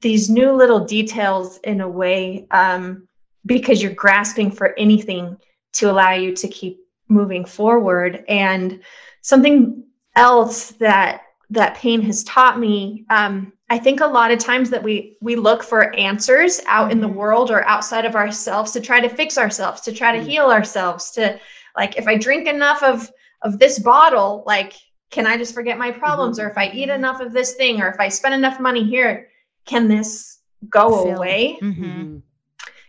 these 0.00 0.28
new 0.28 0.50
little 0.52 0.80
details 0.84 1.58
in 1.64 1.80
a 1.80 1.88
way 1.88 2.46
um, 2.50 3.06
because 3.46 3.80
you're 3.82 3.92
grasping 3.94 4.50
for 4.50 4.74
anything 4.76 5.36
to 5.72 5.90
allow 5.90 6.12
you 6.12 6.34
to 6.36 6.48
keep 6.48 6.78
moving 7.08 7.44
forward 7.44 8.24
and 8.28 8.80
something 9.20 9.84
else 10.16 10.70
that 10.72 11.22
that 11.50 11.74
pain 11.74 12.00
has 12.00 12.24
taught 12.24 12.58
me 12.58 13.04
um, 13.10 13.52
i 13.70 13.76
think 13.78 14.00
a 14.00 14.06
lot 14.06 14.30
of 14.30 14.38
times 14.38 14.70
that 14.70 14.82
we 14.82 15.16
we 15.20 15.36
look 15.36 15.62
for 15.62 15.94
answers 15.96 16.60
out 16.66 16.90
in 16.90 17.00
the 17.00 17.08
Mhm. 17.08 17.14
world 17.14 17.50
or 17.50 17.64
outside 17.66 18.04
of 18.06 18.14
ourselves 18.16 18.72
to 18.72 18.80
try 18.80 19.00
to 19.00 19.08
fix 19.08 19.36
ourselves 19.36 19.80
to 19.82 19.92
try 19.92 20.12
to 20.12 20.22
Mm. 20.22 20.28
heal 20.30 20.46
ourselves 20.50 21.10
to 21.12 21.38
like 21.76 21.96
if 21.98 22.06
i 22.06 22.16
drink 22.16 22.46
enough 22.48 22.82
of 22.82 23.10
of 23.42 23.58
this 23.58 23.78
bottle 23.78 24.42
like 24.46 24.72
can 25.10 25.26
i 25.26 25.36
just 25.36 25.54
forget 25.54 25.76
my 25.78 25.90
problems 25.90 26.38
or 26.38 26.48
if 26.48 26.56
i 26.56 26.68
eat 26.72 26.88
enough 26.88 27.20
of 27.20 27.32
this 27.32 27.54
thing 27.54 27.80
or 27.82 27.88
if 27.88 28.00
i 28.00 28.08
spend 28.08 28.34
enough 28.34 28.58
money 28.60 28.84
here 28.84 29.28
can 29.66 29.88
this 29.88 30.38
go 30.70 30.88
Fill. 31.04 31.16
away 31.16 31.58
Mhm, 31.60 31.76
Mhm. 31.76 32.22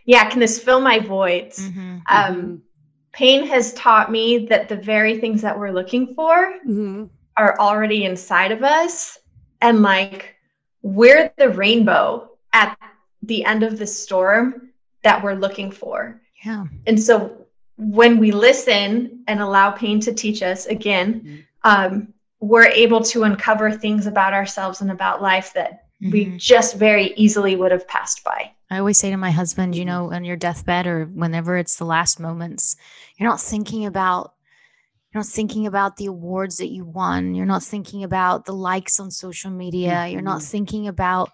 yeah 0.06 0.28
can 0.30 0.40
this 0.40 0.58
fill 0.58 0.80
my 0.80 0.98
voids 1.00 1.58
um 2.08 2.62
pain 3.14 3.46
has 3.46 3.72
taught 3.74 4.10
me 4.10 4.46
that 4.46 4.68
the 4.68 4.76
very 4.76 5.18
things 5.18 5.40
that 5.42 5.58
we're 5.58 5.70
looking 5.72 6.14
for 6.14 6.54
Mhm. 6.66 7.08
are 7.36 7.56
already 7.58 8.04
inside 8.04 8.50
of 8.52 8.62
us 8.62 9.18
and 9.62 9.82
like 9.82 10.34
we're 10.82 11.32
the 11.38 11.48
rainbow 11.48 12.28
at 12.52 12.76
the 13.22 13.44
end 13.44 13.62
of 13.62 13.78
the 13.78 13.86
storm 13.86 14.70
that 15.02 15.22
we're 15.22 15.34
looking 15.34 15.70
for 15.70 16.20
yeah. 16.44 16.64
and 16.86 17.00
so 17.00 17.46
when 17.76 18.18
we 18.18 18.30
listen 18.30 19.22
and 19.26 19.40
allow 19.40 19.70
pain 19.70 19.98
to 20.00 20.12
teach 20.12 20.42
us 20.42 20.66
again 20.66 21.08
Mhm. 21.24 21.44
um, 21.70 22.08
we're 22.40 22.66
able 22.84 23.00
to 23.00 23.22
uncover 23.24 23.70
things 23.72 24.06
about 24.06 24.34
ourselves 24.34 24.80
and 24.82 24.90
about 24.90 25.22
life 25.22 25.52
that 25.54 25.86
we 26.02 26.26
Mhm. 26.26 26.36
just 26.36 26.76
very 26.76 27.14
easily 27.16 27.56
would 27.56 27.72
have 27.72 27.86
passed 27.88 28.22
by 28.24 28.50
I 28.70 28.78
always 28.78 28.98
say 28.98 29.10
to 29.10 29.16
my 29.16 29.30
husband, 29.30 29.76
you 29.76 29.84
Mhm. 29.84 29.86
know, 29.86 30.12
on 30.12 30.24
your 30.24 30.36
deathbed 30.36 30.86
or 30.86 31.04
whenever 31.04 31.56
it's 31.58 31.76
the 31.76 31.84
last 31.84 32.18
moments, 32.18 32.76
you're 33.16 33.28
not 33.28 33.40
thinking 33.40 33.86
about 33.86 34.32
you're 35.12 35.22
not 35.22 35.28
thinking 35.30 35.66
about 35.66 35.96
the 35.96 36.06
awards 36.06 36.56
that 36.56 36.70
you 36.72 36.84
won. 36.84 37.34
You're 37.34 37.46
not 37.46 37.62
thinking 37.62 38.02
about 38.02 38.46
the 38.46 38.52
likes 38.52 38.98
on 38.98 39.10
social 39.12 39.50
media. 39.50 40.08
You're 40.08 40.22
not 40.22 40.40
Mhm. 40.40 40.50
thinking 40.50 40.88
about 40.88 41.30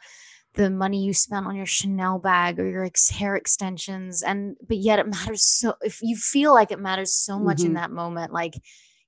the 0.55 0.71
money 0.71 1.05
you 1.05 1.15
spent 1.15 1.47
on 1.47 1.57
your 1.57 1.67
Chanel 1.67 2.19
bag 2.19 2.59
or 2.61 2.69
your 2.69 2.85
ex- 2.85 3.11
hair 3.11 3.37
extensions. 3.37 4.23
And 4.23 4.57
but 4.67 4.79
yet 4.79 4.99
it 4.99 5.07
matters 5.09 5.43
so 5.45 5.75
if 5.83 6.01
you 6.03 6.17
feel 6.17 6.53
like 6.55 6.73
it 6.73 6.81
matters 6.81 7.15
so 7.15 7.39
much 7.39 7.65
in 7.65 7.73
Mhm. 7.73 7.77
that 7.77 7.91
moment, 7.93 8.33
like, 8.33 8.55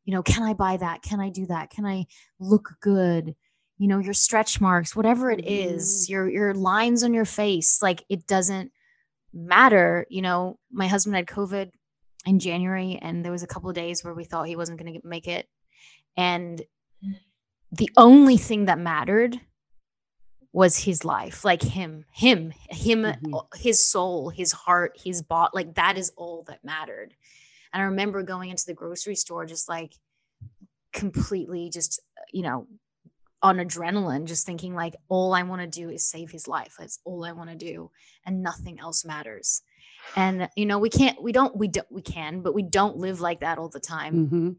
you 0.04 0.12
know, 0.14 0.22
can 0.22 0.42
I 0.42 0.54
buy 0.54 0.76
that? 0.78 1.02
Can 1.02 1.20
I 1.20 1.30
do 1.30 1.46
that? 1.46 1.70
Can 1.70 1.86
I 1.86 2.06
look 2.40 2.70
good? 2.80 3.34
You 3.78 3.88
know, 3.88 3.98
your 3.98 4.14
stretch 4.14 4.60
marks, 4.60 4.94
whatever 4.96 5.30
it 5.30 5.44
is, 5.46 6.08
your 6.08 6.28
your 6.30 6.54
lines 6.54 7.02
on 7.04 7.14
your 7.14 7.24
face, 7.26 7.82
like 7.82 8.04
it 8.08 8.26
doesn't 8.26 8.72
matter. 9.32 10.06
You 10.10 10.22
know, 10.22 10.58
my 10.72 10.86
husband 10.88 11.16
had 11.16 11.26
COVID 11.26 11.70
in 12.24 12.38
January, 12.38 12.98
and 13.00 13.24
there 13.24 13.32
was 13.32 13.42
a 13.42 13.46
couple 13.48 13.68
of 13.68 13.74
days 13.76 14.04
where 14.04 14.14
we 14.14 14.24
thought 14.24 14.46
he 14.46 14.56
wasn't 14.56 14.78
going 14.78 14.94
to 14.94 15.06
make 15.06 15.26
it. 15.28 15.48
And 16.16 16.62
the 17.70 17.90
only 17.96 18.36
thing 18.36 18.66
that 18.66 18.78
mattered 18.78 19.40
was 20.52 20.76
his 20.76 21.04
life, 21.04 21.44
like 21.44 21.62
him, 21.62 22.04
him, 22.12 22.52
him, 22.68 23.02
Mhm. 23.04 23.34
uh, 23.34 23.56
his 23.56 23.84
soul, 23.84 24.28
his 24.28 24.52
heart, 24.52 25.00
his 25.02 25.22
bot. 25.22 25.54
Like 25.54 25.74
that 25.76 25.96
is 25.96 26.12
all 26.16 26.42
that 26.44 26.62
mattered. 26.62 27.14
And 27.72 27.82
I 27.82 27.86
remember 27.86 28.22
going 28.22 28.50
into 28.50 28.66
the 28.66 28.74
grocery 28.74 29.14
store, 29.14 29.46
just 29.46 29.66
like 29.68 29.94
completely, 30.92 31.70
just, 31.70 32.00
you 32.32 32.42
know, 32.42 32.68
on 33.42 33.56
adrenaline, 33.56 34.26
just 34.26 34.44
thinking 34.46 34.74
like 34.74 34.94
all 35.08 35.32
I 35.34 35.42
want 35.42 35.62
to 35.62 35.66
do 35.66 35.88
is 35.88 36.06
save 36.06 36.30
his 36.30 36.46
life. 36.46 36.76
That's 36.78 37.00
all 37.04 37.24
I 37.24 37.32
want 37.32 37.48
to 37.50 37.56
do, 37.56 37.90
and 38.26 38.42
nothing 38.42 38.78
else 38.78 39.04
matters. 39.06 39.62
And 40.16 40.48
you 40.56 40.66
know, 40.66 40.78
we 40.78 40.90
can't, 40.90 41.20
we 41.22 41.32
don't, 41.32 41.56
we 41.56 41.68
don't, 41.68 41.90
we 41.90 42.02
can, 42.02 42.40
but 42.42 42.54
we 42.54 42.62
don't 42.62 42.96
live 42.96 43.20
like 43.20 43.40
that 43.40 43.58
all 43.58 43.68
the 43.68 43.80
time. 43.80 44.28
Mhm. 44.28 44.56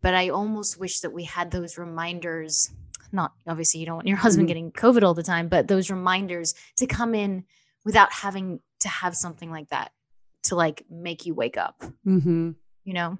But 0.00 0.14
I 0.14 0.28
almost 0.28 0.78
wish 0.78 1.00
that 1.00 1.10
we 1.12 1.24
had 1.24 1.50
those 1.50 1.76
reminders. 1.78 2.70
Not 3.10 3.32
obviously, 3.46 3.80
you 3.80 3.86
don't 3.86 3.96
want 3.96 4.08
your 4.08 4.16
husband 4.16 4.46
Mhm. 4.46 4.48
getting 4.48 4.72
COVID 4.72 5.02
all 5.02 5.14
the 5.14 5.22
time, 5.22 5.48
but 5.48 5.66
those 5.68 5.90
reminders 5.90 6.54
to 6.76 6.86
come 6.86 7.14
in 7.14 7.44
without 7.84 8.12
having 8.12 8.60
to 8.80 8.88
have 8.88 9.16
something 9.16 9.50
like 9.50 9.68
that 9.70 9.92
to 10.44 10.54
like 10.54 10.84
make 10.90 11.26
you 11.26 11.34
wake 11.34 11.56
up. 11.56 11.82
mm-hmm. 12.06 12.50
You 12.84 12.94
know? 12.94 13.18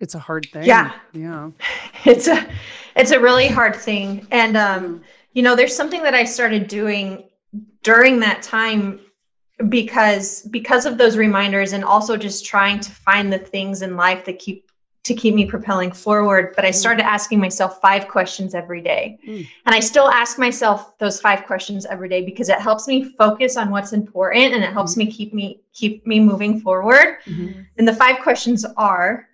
It's 0.00 0.14
a 0.14 0.18
hard 0.18 0.46
thing. 0.50 0.64
Yeah. 0.64 0.92
Yeah. 1.12 1.50
it's 2.04 2.26
a 2.26 2.48
it's 2.96 3.10
a 3.10 3.20
really 3.20 3.48
hard 3.48 3.76
thing 3.76 4.26
and 4.30 4.56
um 4.56 5.02
you 5.34 5.42
know 5.42 5.54
there's 5.54 5.76
something 5.76 6.02
that 6.02 6.14
i 6.14 6.24
started 6.24 6.66
doing 6.66 7.28
during 7.82 8.20
that 8.20 8.42
time 8.42 8.98
because 9.68 10.42
because 10.42 10.86
of 10.86 10.96
those 10.96 11.16
reminders 11.16 11.72
and 11.72 11.84
also 11.84 12.16
just 12.16 12.44
trying 12.46 12.80
to 12.80 12.90
find 12.90 13.32
the 13.32 13.38
things 13.38 13.82
in 13.82 13.96
life 13.96 14.24
that 14.24 14.38
keep 14.38 14.70
to 15.02 15.14
keep 15.14 15.34
me 15.34 15.46
propelling 15.46 15.90
forward. 15.90 16.52
But 16.54 16.64
I 16.66 16.70
started 16.70 17.04
asking 17.06 17.40
myself 17.40 17.80
five 17.80 18.06
questions 18.06 18.54
every 18.54 18.82
day. 18.82 19.18
Mm. 19.26 19.46
And 19.64 19.74
I 19.74 19.80
still 19.80 20.10
ask 20.10 20.38
myself 20.38 20.98
those 20.98 21.20
five 21.20 21.44
questions 21.44 21.86
every 21.86 22.08
day 22.08 22.22
because 22.22 22.50
it 22.50 22.58
helps 22.58 22.86
me 22.86 23.04
focus 23.04 23.56
on 23.56 23.70
what's 23.70 23.92
important 23.92 24.52
and 24.52 24.62
it 24.62 24.72
helps 24.72 24.96
me 24.96 25.10
keep 25.10 25.32
me 25.32 25.60
keep 25.72 26.06
me 26.06 26.20
moving 26.20 26.60
forward. 26.60 27.18
Mhm. 27.24 27.66
And 27.78 27.88
the 27.88 27.94
five 27.94 28.20
questions 28.20 28.66
are 28.76 29.26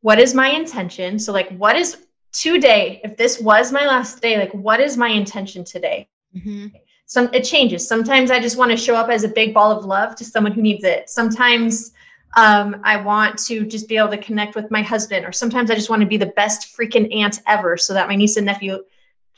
what 0.00 0.18
is 0.18 0.34
my 0.34 0.48
intention? 0.48 1.18
So 1.18 1.32
like 1.32 1.48
what 1.56 1.76
is 1.76 2.06
today 2.32 3.00
if 3.04 3.16
this 3.16 3.40
was 3.40 3.72
my 3.72 3.86
last 3.86 4.20
day 4.20 4.38
like 4.38 4.52
what 4.52 4.80
is 4.80 4.96
my 4.96 5.08
intention 5.08 5.64
today? 5.64 6.08
Mhm. 6.36 6.72
Some 7.06 7.28
it 7.32 7.42
changes. 7.42 7.86
Sometimes 7.86 8.30
i 8.30 8.40
just 8.40 8.56
want 8.56 8.70
to 8.70 8.76
show 8.76 8.94
up 8.94 9.08
as 9.10 9.24
a 9.24 9.28
big 9.28 9.52
ball 9.54 9.70
of 9.76 9.84
love 9.84 10.16
to 10.16 10.24
someone 10.24 10.52
who 10.52 10.62
needs 10.62 10.84
it. 10.84 11.08
Sometimes 11.10 11.92
um, 12.36 12.80
i 12.84 12.96
want 12.96 13.38
to 13.38 13.66
just 13.66 13.88
be 13.88 13.96
able 13.96 14.08
to 14.08 14.18
connect 14.18 14.54
with 14.54 14.70
my 14.70 14.82
husband 14.82 15.24
or 15.26 15.32
sometimes 15.32 15.70
i 15.70 15.74
just 15.74 15.90
want 15.90 16.00
to 16.00 16.06
be 16.06 16.16
the 16.16 16.32
best 16.36 16.76
freaking 16.76 17.14
aunt 17.14 17.40
ever 17.46 17.76
so 17.76 17.92
that 17.92 18.08
my 18.08 18.16
niece 18.16 18.36
and 18.36 18.46
nephew 18.46 18.78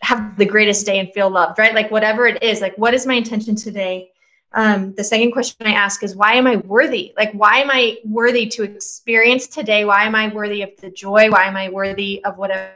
have 0.02 0.36
the 0.38 0.44
greatest 0.44 0.86
day 0.86 0.98
and 0.98 1.12
feel 1.12 1.30
loved 1.30 1.58
right? 1.58 1.74
Like 1.74 1.90
whatever 1.90 2.26
it 2.26 2.42
is 2.42 2.60
like 2.60 2.76
what 2.76 2.94
is 2.94 3.06
my 3.06 3.14
intention 3.14 3.56
today? 3.56 4.10
Um, 4.52 4.94
the 4.94 5.02
second 5.02 5.32
question 5.32 5.66
i 5.66 5.72
ask 5.72 6.04
is 6.04 6.14
why 6.14 6.34
am 6.34 6.46
i 6.46 6.56
worthy? 6.56 7.12
Like 7.16 7.32
why 7.32 7.58
am 7.58 7.70
i 7.70 7.96
worthy 8.04 8.46
to 8.46 8.62
experience 8.62 9.48
today? 9.48 9.84
Why 9.84 10.04
am 10.04 10.14
i 10.14 10.28
worthy 10.28 10.62
of 10.62 10.70
the 10.80 10.90
joy? 10.90 11.30
Why 11.30 11.44
am 11.44 11.56
i 11.56 11.68
worthy 11.68 12.24
of 12.24 12.38
whatever? 12.38 12.70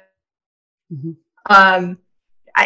Mhm. 0.93 1.17
um 1.51 1.99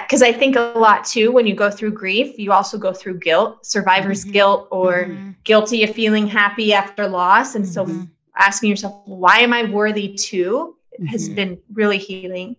because 0.01 0.22
I, 0.22 0.32
think 0.32 0.57
a 0.57 0.61
lot 0.78 1.05
too 1.05 1.32
when 1.32 1.47
you 1.47 1.55
go 1.55 1.70
through 1.70 1.93
grief 1.93 2.38
you 2.38 2.53
also 2.53 2.78
go 2.78 2.93
through 2.93 3.18
guilt 3.18 3.64
survivor's 3.66 4.24
Mhm. 4.24 4.32
guilt 4.32 4.68
or 4.70 5.05
Mhm. 5.05 5.34
guilty 5.45 5.82
of 5.84 5.90
feeling 5.90 6.26
happy 6.26 6.72
after 6.72 7.07
loss 7.07 7.55
and 7.55 7.66
so 7.66 7.84
Mhm. 7.84 8.09
asking 8.36 8.70
yourself 8.70 8.95
why 9.07 9.38
am 9.40 9.53
i 9.53 9.64
worthy 9.64 10.09
too 10.14 10.76
has 11.09 11.28
Mhm. 11.28 11.34
been 11.34 11.59
really 11.72 11.99
healing 11.99 12.57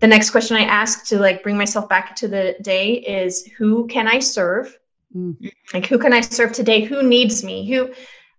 the 0.00 0.06
next 0.06 0.30
question 0.30 0.56
i 0.56 0.62
ask 0.64 1.06
to 1.06 1.18
like 1.18 1.42
bring 1.42 1.56
myself 1.56 1.88
back 1.88 2.14
to 2.16 2.28
the 2.28 2.56
day 2.62 2.94
is 2.94 3.46
who 3.58 3.86
can 3.86 4.06
i 4.08 4.18
serve 4.18 4.76
Mm. 5.16 5.36
like 5.72 5.86
who 5.86 5.98
can 5.98 6.12
i 6.12 6.20
serve 6.20 6.52
today 6.52 6.80
who 6.82 7.02
needs 7.02 7.42
me 7.44 7.56
who 7.70 7.88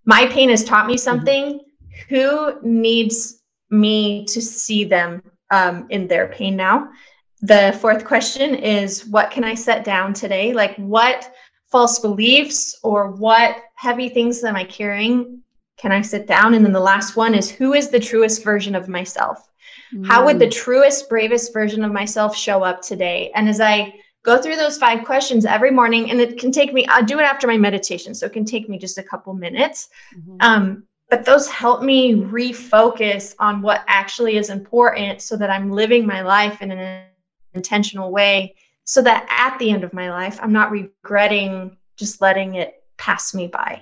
my 0.06 0.26
pain 0.28 0.50
has 0.50 0.64
taught 0.64 0.86
me 0.88 0.98
something 0.98 1.62
who 2.10 2.54
needs 2.62 3.42
me 3.70 4.26
to 4.26 4.42
see 4.42 4.84
them 4.84 5.22
um, 5.50 5.86
in 5.90 6.08
their 6.08 6.28
pain 6.28 6.56
now 6.56 6.90
the 7.42 7.78
fourth 7.82 8.04
question 8.06 8.56
is 8.56 9.06
what 9.08 9.32
can 9.32 9.44
i 9.44 9.54
set 9.54 9.84
down 9.84 10.14
today? 10.14 10.54
Like 10.54 10.76
what 10.78 11.32
false 11.72 12.00
beliefs 12.00 12.80
or 12.84 13.12
what 13.12 13.58
heavy 13.76 14.10
things 14.10 14.44
am 14.44 14.56
i 14.56 14.64
carrying 14.64 15.42
can 15.78 15.92
i 15.92 16.02
sit 16.02 16.26
down? 16.26 16.56
And 16.56 16.66
then 16.66 16.74
the 16.74 16.80
last 16.80 17.16
one 17.16 17.36
is 17.36 17.50
who 17.50 17.74
is 17.74 17.90
the 17.90 18.00
truest 18.00 18.44
version 18.44 18.74
of 18.74 18.88
myself? 18.88 19.48
How 20.04 20.26
would 20.26 20.40
the 20.40 20.50
truest 20.50 21.08
bravest 21.08 21.54
version 21.54 21.84
of 21.84 21.92
myself 21.92 22.36
show 22.36 22.64
up 22.64 22.82
today? 22.82 23.32
And 23.36 23.48
as 23.48 23.62
i 23.62 23.94
go 24.24 24.42
through 24.42 24.58
those 24.58 24.78
five 24.78 25.06
questions 25.06 25.46
every 25.46 25.72
morning 25.72 26.12
and 26.12 26.20
it 26.20 26.38
can 26.38 26.52
take 26.52 26.74
me 26.74 26.86
i'll 26.88 27.06
do 27.06 27.20
it 27.20 27.24
after 27.24 27.48
my 27.48 27.58
meditation 27.58 28.14
so 28.14 28.26
it 28.26 28.34
can 28.34 28.44
take 28.44 28.68
me 28.68 28.78
just 28.78 28.98
a 28.98 29.04
couple 29.04 29.34
minutes. 29.34 29.90
Mhm. 30.16 30.38
um, 30.42 30.84
but 31.10 31.24
those 31.24 31.48
help 31.48 31.82
me 31.82 32.16
refocus 32.16 33.34
on 33.40 33.62
what 33.62 33.86
actually 33.88 34.36
is 34.36 34.50
important 34.50 35.22
so 35.22 35.38
that 35.38 35.50
i'm 35.50 35.72
living 35.72 36.06
my 36.06 36.22
life 36.22 36.62
in 36.62 36.72
an 36.72 37.06
intentional 37.58 38.12
way 38.12 38.56
so 38.86 39.02
that 39.02 39.28
at 39.30 39.58
the 39.60 39.70
end 39.70 39.84
of 39.84 39.94
my 39.94 40.10
life 40.10 40.40
i'm 40.42 40.54
not 40.54 40.72
regretting 40.72 41.76
just 41.98 42.22
letting 42.22 42.56
it 42.56 42.84
pass 42.98 43.34
me 43.34 43.48
by 43.48 43.82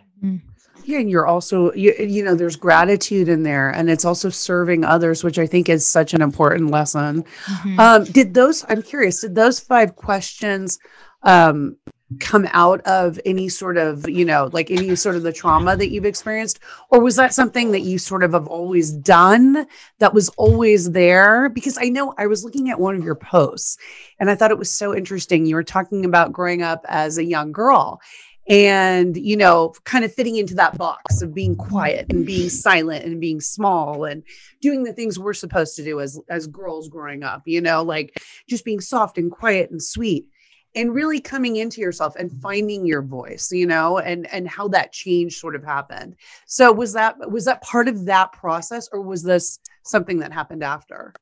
Yeah, 0.86 1.00
and 1.00 1.10
you're 1.10 1.26
also 1.26 1.74
you, 1.74 1.94
you 2.00 2.24
know 2.24 2.36
there's 2.36 2.56
gratitude 2.56 3.28
in 3.28 3.44
there, 3.44 3.72
and 3.72 3.90
it's 3.90 4.06
also 4.06 4.30
serving 4.30 4.84
others, 4.84 5.24
which 5.24 5.40
I 5.40 5.48
think 5.48 5.68
is 5.68 5.86
such 5.88 6.14
an 6.14 6.22
important 6.22 6.70
lesson. 6.70 7.24
Mhm. 7.46 7.80
Um, 7.80 8.04
did 8.04 8.34
those? 8.34 8.64
I'm 8.70 8.84
curious. 8.84 9.22
Did 9.22 9.34
those 9.34 9.60
five 9.60 9.96
questions 9.96 10.78
um, 11.24 11.78
come 12.20 12.48
out 12.52 12.82
of 12.82 13.20
any 13.26 13.50
sort 13.50 13.78
of 13.78 14.08
you 14.08 14.24
know 14.24 14.50
like 14.54 14.70
any 14.70 14.96
sort 14.96 15.16
of 15.16 15.24
the 15.24 15.34
trauma 15.34 15.76
that 15.76 15.90
you've 15.90 16.06
experienced, 16.06 16.60
or 16.90 17.02
was 17.02 17.16
that 17.16 17.34
something 17.34 17.72
that 17.72 17.82
you 17.82 17.98
sort 17.98 18.24
of 18.24 18.34
have 18.34 18.48
always 18.48 18.92
done 18.92 19.66
that 20.00 20.14
was 20.14 20.30
always 20.30 20.92
there? 20.92 21.50
Because 21.50 21.78
I 21.80 21.90
know 21.90 22.14
I 22.18 22.28
was 22.28 22.44
looking 22.44 22.70
at 22.70 22.80
one 22.80 22.96
of 22.96 23.04
your 23.04 23.16
posts, 23.16 23.78
and 24.20 24.30
I 24.30 24.36
thought 24.36 24.52
it 24.52 24.58
was 24.58 24.72
so 24.72 24.96
interesting. 24.96 25.46
You 25.46 25.56
were 25.56 25.64
talking 25.64 26.06
about 26.06 26.32
growing 26.32 26.62
up 26.62 26.86
as 26.88 27.18
a 27.18 27.26
young 27.26 27.52
girl 27.52 28.02
and 28.48 29.18
you 29.18 29.36
know 29.36 29.74
kind 29.86 30.06
of 30.06 30.14
fitting 30.14 30.36
into 30.36 30.54
that 30.54 30.78
box 30.78 31.22
of 31.22 31.34
being 31.34 31.56
quiet 31.56 32.06
and 32.12 32.26
being 32.26 32.50
silent 32.50 33.04
and 33.04 33.20
being 33.20 33.42
small 33.42 34.06
and 34.06 34.24
doing 34.62 34.84
the 34.84 34.94
things 34.94 35.18
we're 35.18 35.34
supposed 35.34 35.76
to 35.76 35.84
do 35.84 36.00
as 36.00 36.20
as 36.30 36.46
girls 36.46 36.88
growing 36.88 37.24
up 37.24 37.42
you 37.46 37.60
know 37.60 37.82
like 37.82 38.22
just 38.48 38.64
being 38.64 38.80
soft 38.80 39.18
and 39.18 39.32
quiet 39.32 39.72
and 39.72 39.82
sweet 39.82 40.28
and 40.76 40.94
really 40.94 41.20
coming 41.20 41.56
into 41.56 41.82
yourself 41.82 42.16
and 42.18 42.32
finding 42.42 42.86
your 42.86 43.02
voice 43.02 43.52
you 43.52 43.66
know 43.66 43.98
and 44.00 44.28
and 44.34 44.48
how 44.48 44.68
that 44.68 44.92
change 44.92 45.38
sort 45.38 45.56
of 45.56 45.64
happened. 45.64 46.16
So 46.46 46.72
was 46.72 46.94
that 46.94 47.16
was 47.32 47.46
that 47.46 47.62
part 47.62 47.88
of 47.88 48.06
that 48.06 48.32
process 48.34 48.90
or 48.92 49.02
was 49.02 49.24
this 49.24 49.60
something 49.84 50.20
that 50.20 50.32
happened 50.32 50.64
after? 50.64 51.14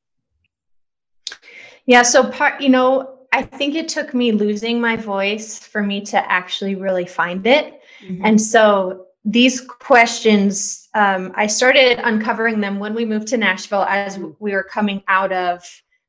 Yeah 1.86 2.02
so 2.04 2.30
part 2.30 2.62
you 2.62 2.70
know 2.70 3.20
i 3.34 3.42
think 3.42 3.76
it 3.76 3.90
took 3.90 4.14
me 4.14 4.32
losing 4.32 4.80
my 4.80 4.96
voice 4.96 5.60
for 5.60 5.82
me 5.82 6.02
to 6.02 6.32
actually 6.32 6.76
really 6.76 7.06
find 7.06 7.46
it. 7.48 7.82
Mhm. 8.08 8.22
And 8.24 8.42
so 8.42 9.08
these 9.26 9.62
questions, 9.62 10.90
um, 10.94 11.32
I 11.36 11.48
started 11.48 12.00
uncovering 12.04 12.60
them 12.60 12.78
when 12.80 12.94
we 12.94 13.06
moved 13.06 13.28
to 13.30 13.38
Nashville 13.38 13.84
as 13.84 14.20
we 14.40 14.52
were 14.52 14.64
coming 14.64 15.02
out 15.08 15.32
of 15.32 15.64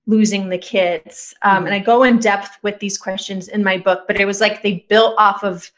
losing 0.07 0.49
the 0.49 0.59
kids. 0.59 1.35
Um, 1.43 1.67
and 1.67 1.75
I 1.75 1.79
go 1.79 2.03
in 2.03 2.19
depth 2.19 2.59
with 2.63 2.79
these 2.79 2.99
questions 2.99 3.49
in 3.49 3.63
my 3.63 3.79
book, 3.79 4.05
but 4.07 4.21
it 4.21 4.27
was 4.27 4.41
like 4.41 4.63
they 4.63 4.87
built 4.89 5.15
off 5.19 5.43
of 5.43 5.71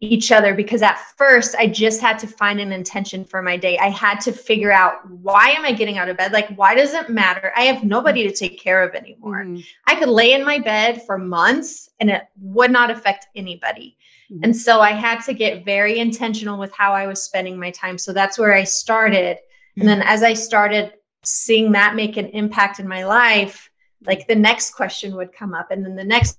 each 0.00 0.32
other 0.32 0.54
because 0.54 0.82
at 0.82 0.98
first 1.16 1.54
I 1.56 1.66
just 1.66 2.00
had 2.00 2.18
to 2.20 2.26
find 2.26 2.60
an 2.60 2.72
intention 2.72 3.24
for 3.24 3.42
my 3.42 3.56
day. 3.56 3.78
I 3.78 3.88
had 3.88 4.20
to 4.22 4.32
figure 4.32 4.72
out 4.72 5.08
why 5.08 5.50
am 5.50 5.64
I 5.64 5.72
getting 5.72 5.98
out 5.98 6.08
of 6.08 6.16
bed? 6.16 6.32
Like, 6.32 6.48
why 6.56 6.74
does 6.74 6.94
it 6.94 7.08
matter? 7.08 7.52
I 7.56 7.62
have 7.62 7.84
nobody 7.84 8.26
to 8.28 8.34
take 8.34 8.58
care 8.58 8.82
of 8.82 8.94
anymore. 8.94 9.44
Mhm. 9.44 9.64
I 9.86 9.94
could 9.94 10.08
lay 10.08 10.32
in 10.32 10.44
my 10.44 10.58
bed 10.58 11.02
for 11.06 11.16
months 11.16 11.90
and 12.00 12.10
it 12.10 12.22
would 12.40 12.70
not 12.70 12.90
affect 12.90 13.28
anybody. 13.34 13.96
Mhm. 14.30 14.40
And 14.44 14.56
so 14.56 14.80
I 14.80 14.92
had 14.92 15.20
to 15.22 15.32
get 15.32 15.64
very 15.64 15.98
intentional 15.98 16.58
with 16.58 16.72
how 16.74 16.92
I 16.92 17.06
was 17.06 17.22
spending 17.22 17.58
my 17.58 17.70
time. 17.70 17.98
So 17.98 18.12
that's 18.12 18.38
where 18.38 18.54
I 18.54 18.64
started. 18.64 19.38
And 19.76 19.88
then 19.88 20.02
as 20.02 20.22
I 20.22 20.34
started 20.34 20.92
seeing 21.24 21.72
that 21.72 21.94
make 21.94 22.16
an 22.16 22.26
impact 22.26 22.78
in 22.78 22.86
my 22.86 23.04
life, 23.04 23.70
like 24.06 24.26
the 24.26 24.34
next 24.34 24.74
question 24.74 25.16
would 25.16 25.32
come 25.32 25.54
up 25.54 25.70
and 25.70 25.84
then 25.84 25.96
the 25.96 26.04
next 26.04 26.38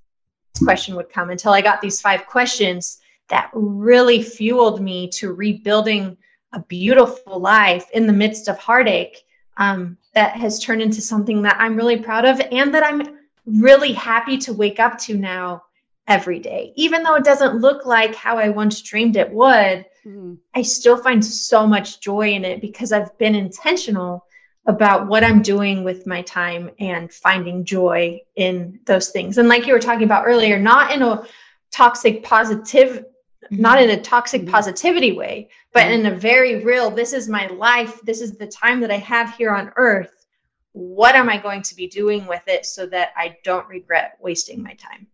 question 0.64 0.96
would 0.96 1.10
come 1.10 1.30
until 1.30 1.54
I 1.54 1.62
got 1.62 1.82
these 1.82 2.02
five 2.02 2.26
questions 2.28 3.00
that 3.30 3.50
really 3.54 4.22
fueled 4.22 4.82
me 4.82 5.10
to 5.10 5.34
rebuilding 5.34 6.18
a 6.54 6.60
beautiful 6.60 7.40
life 7.40 7.86
in 7.94 8.08
the 8.08 8.14
midst 8.14 8.48
of 8.48 8.58
heartache 8.58 9.26
um, 9.58 9.98
that 10.14 10.36
has 10.36 10.60
turned 10.60 10.82
into 10.82 11.02
something 11.02 11.42
that 11.42 11.58
I'm 11.60 11.76
really 11.76 11.98
proud 11.98 12.26
of 12.26 12.40
and 12.52 12.74
that 12.74 12.84
I'm 12.86 13.18
really 13.46 13.94
happy 13.94 14.38
to 14.40 14.54
wake 14.54 14.80
up 14.80 14.98
to 15.00 15.18
now 15.18 15.64
every 16.08 16.40
day. 16.40 16.72
Even 16.76 17.04
though 17.04 17.16
it 17.16 17.24
doesn't 17.24 17.62
look 17.62 17.86
like 17.86 18.16
how 18.16 18.38
I 18.38 18.50
once 18.50 18.82
dreamed 18.82 19.18
it 19.18 19.32
would, 19.32 19.86
Mhm. 20.06 20.38
I 20.54 20.62
still 20.62 20.98
find 20.98 21.24
so 21.26 21.66
much 21.66 22.00
joy 22.00 22.30
in 22.34 22.46
it 22.46 22.62
because 22.62 22.92
I've 22.92 23.18
been 23.18 23.36
intentional 23.36 24.26
about 24.66 25.08
what 25.08 25.24
I'm 25.24 25.42
doing 25.42 25.84
with 25.84 26.08
my 26.08 26.22
time 26.24 26.72
and 26.80 27.12
finding 27.12 27.66
joy 27.66 28.22
in 28.36 28.80
those 28.86 29.10
things. 29.10 29.38
And 29.38 29.48
like 29.48 29.68
you 29.68 29.74
were 29.74 29.80
talking 29.80 30.04
about 30.06 30.26
earlier, 30.26 30.58
not 30.60 30.92
in 30.92 31.02
a 31.02 31.24
toxic 31.72 32.24
positive 32.24 33.06
not 33.52 33.82
in 33.82 33.92
a 33.92 34.02
toxic 34.02 34.42
Mhm. 34.42 34.50
positivity 34.50 35.12
way, 35.12 35.50
but 35.72 35.84
Mhm. 35.84 35.92
in 35.92 36.06
a 36.08 36.16
very 36.16 36.64
real, 36.64 36.90
this 36.90 37.14
is 37.14 37.30
my 37.30 37.48
life, 37.48 38.02
this 38.02 38.22
is 38.22 38.38
the 38.38 38.48
time 38.48 38.80
that 38.82 38.92
I 38.92 38.98
have 38.98 39.36
here 39.36 39.52
on 39.52 39.72
earth. 39.76 40.26
What 40.72 41.16
am 41.16 41.30
I 41.30 41.38
going 41.38 41.62
to 41.64 41.76
be 41.76 41.88
doing 41.88 42.26
with 42.26 42.42
it 42.48 42.66
so 42.66 42.86
that 42.88 43.14
I 43.16 43.38
don't 43.44 43.68
regret 43.68 44.18
wasting 44.20 44.64
my 44.64 44.74
time? 44.74 45.08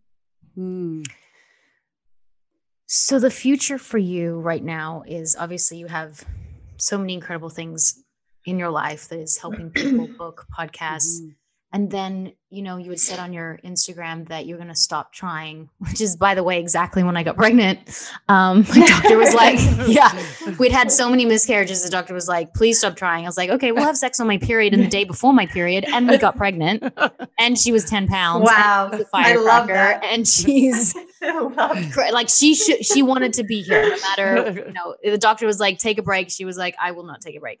Mm. 0.56 1.06
So 2.86 3.18
the 3.18 3.30
future 3.30 3.78
for 3.78 3.98
you 3.98 4.40
right 4.40 4.62
now 4.62 5.02
is 5.06 5.36
obviously 5.38 5.78
you 5.78 5.86
have 5.86 6.24
so 6.78 6.98
many 6.98 7.14
incredible 7.14 7.50
things 7.50 8.02
in 8.44 8.58
your 8.58 8.70
life 8.70 9.08
that 9.08 9.18
is 9.18 9.38
helping 9.38 9.70
people 9.70 10.06
book 10.18 10.46
podcasts. 10.58 11.20
Mhm. 11.20 11.34
And 11.74 11.90
then, 11.90 12.34
you 12.50 12.60
know, 12.60 12.76
you 12.76 12.90
had 12.90 13.00
said 13.00 13.18
on 13.18 13.32
your 13.32 13.58
Instagram 13.64 14.28
that 14.28 14.44
you're 14.44 14.58
going 14.58 14.68
to 14.68 14.74
stop 14.74 15.10
trying, 15.10 15.70
which 15.78 16.02
is, 16.02 16.16
by 16.16 16.34
the 16.34 16.42
way, 16.42 16.60
exactly 16.60 17.02
when 17.02 17.16
I 17.16 17.22
got 17.22 17.34
pregnant. 17.34 17.78
Um, 18.28 18.66
my 18.68 18.86
doctor 18.86 19.16
was 19.16 19.32
like, 19.32 19.58
yeah, 19.88 20.12
we'd 20.58 20.70
had 20.70 20.92
so 20.92 21.08
many 21.08 21.24
miscarriages. 21.24 21.82
The 21.82 21.88
doctor 21.88 22.12
was 22.12 22.28
like, 22.28 22.52
please 22.52 22.78
stop 22.78 22.94
trying. 22.94 23.24
I 23.24 23.28
was 23.28 23.38
like, 23.38 23.48
okay, 23.48 23.72
we'll 23.72 23.84
have 23.86 23.96
sex 23.96 24.20
on 24.20 24.26
my 24.26 24.36
period 24.36 24.74
and 24.74 24.82
the 24.82 24.88
day 24.88 25.04
before 25.04 25.32
my 25.32 25.46
period. 25.46 25.86
And 25.88 26.06
we 26.08 26.18
got 26.18 26.36
pregnant. 26.36 26.84
And 27.38 27.58
she 27.58 27.72
was 27.72 27.86
10 27.86 28.06
pounds. 28.06 28.44
Wow. 28.44 28.90
And 28.92 28.98
she's 28.98 29.06
a 29.06 29.16
I 29.16 29.34
love 29.36 29.66
firecracker, 29.66 29.72
that. 29.72 30.04
And 30.04 30.28
she's 30.28 30.94
Love 30.94 31.04
cra- 31.06 31.11
like, 31.22 32.28
she 32.28 32.54
should, 32.54 32.84
she 32.84 33.02
wanted 33.02 33.34
to 33.34 33.44
be 33.44 33.62
here 33.62 33.82
no 33.82 33.96
matter, 34.00 34.64
you 34.66 34.72
know, 34.72 34.96
the 35.02 35.18
doctor 35.18 35.46
was 35.46 35.60
like, 35.60 35.78
take 35.78 35.98
a 35.98 36.02
break. 36.02 36.30
She 36.30 36.44
was 36.44 36.56
like, 36.56 36.74
I 36.80 36.90
will 36.90 37.04
not 37.04 37.20
take 37.20 37.36
a 37.36 37.40
break. 37.40 37.60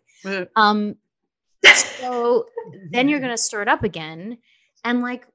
Um, 0.56 0.96
so 1.64 2.46
then 2.90 3.08
you're 3.08 3.20
going 3.20 3.30
to 3.30 3.38
stir 3.38 3.62
it 3.62 3.68
up 3.68 3.84
again. 3.84 4.38
And 4.84 5.00
like, 5.00 5.26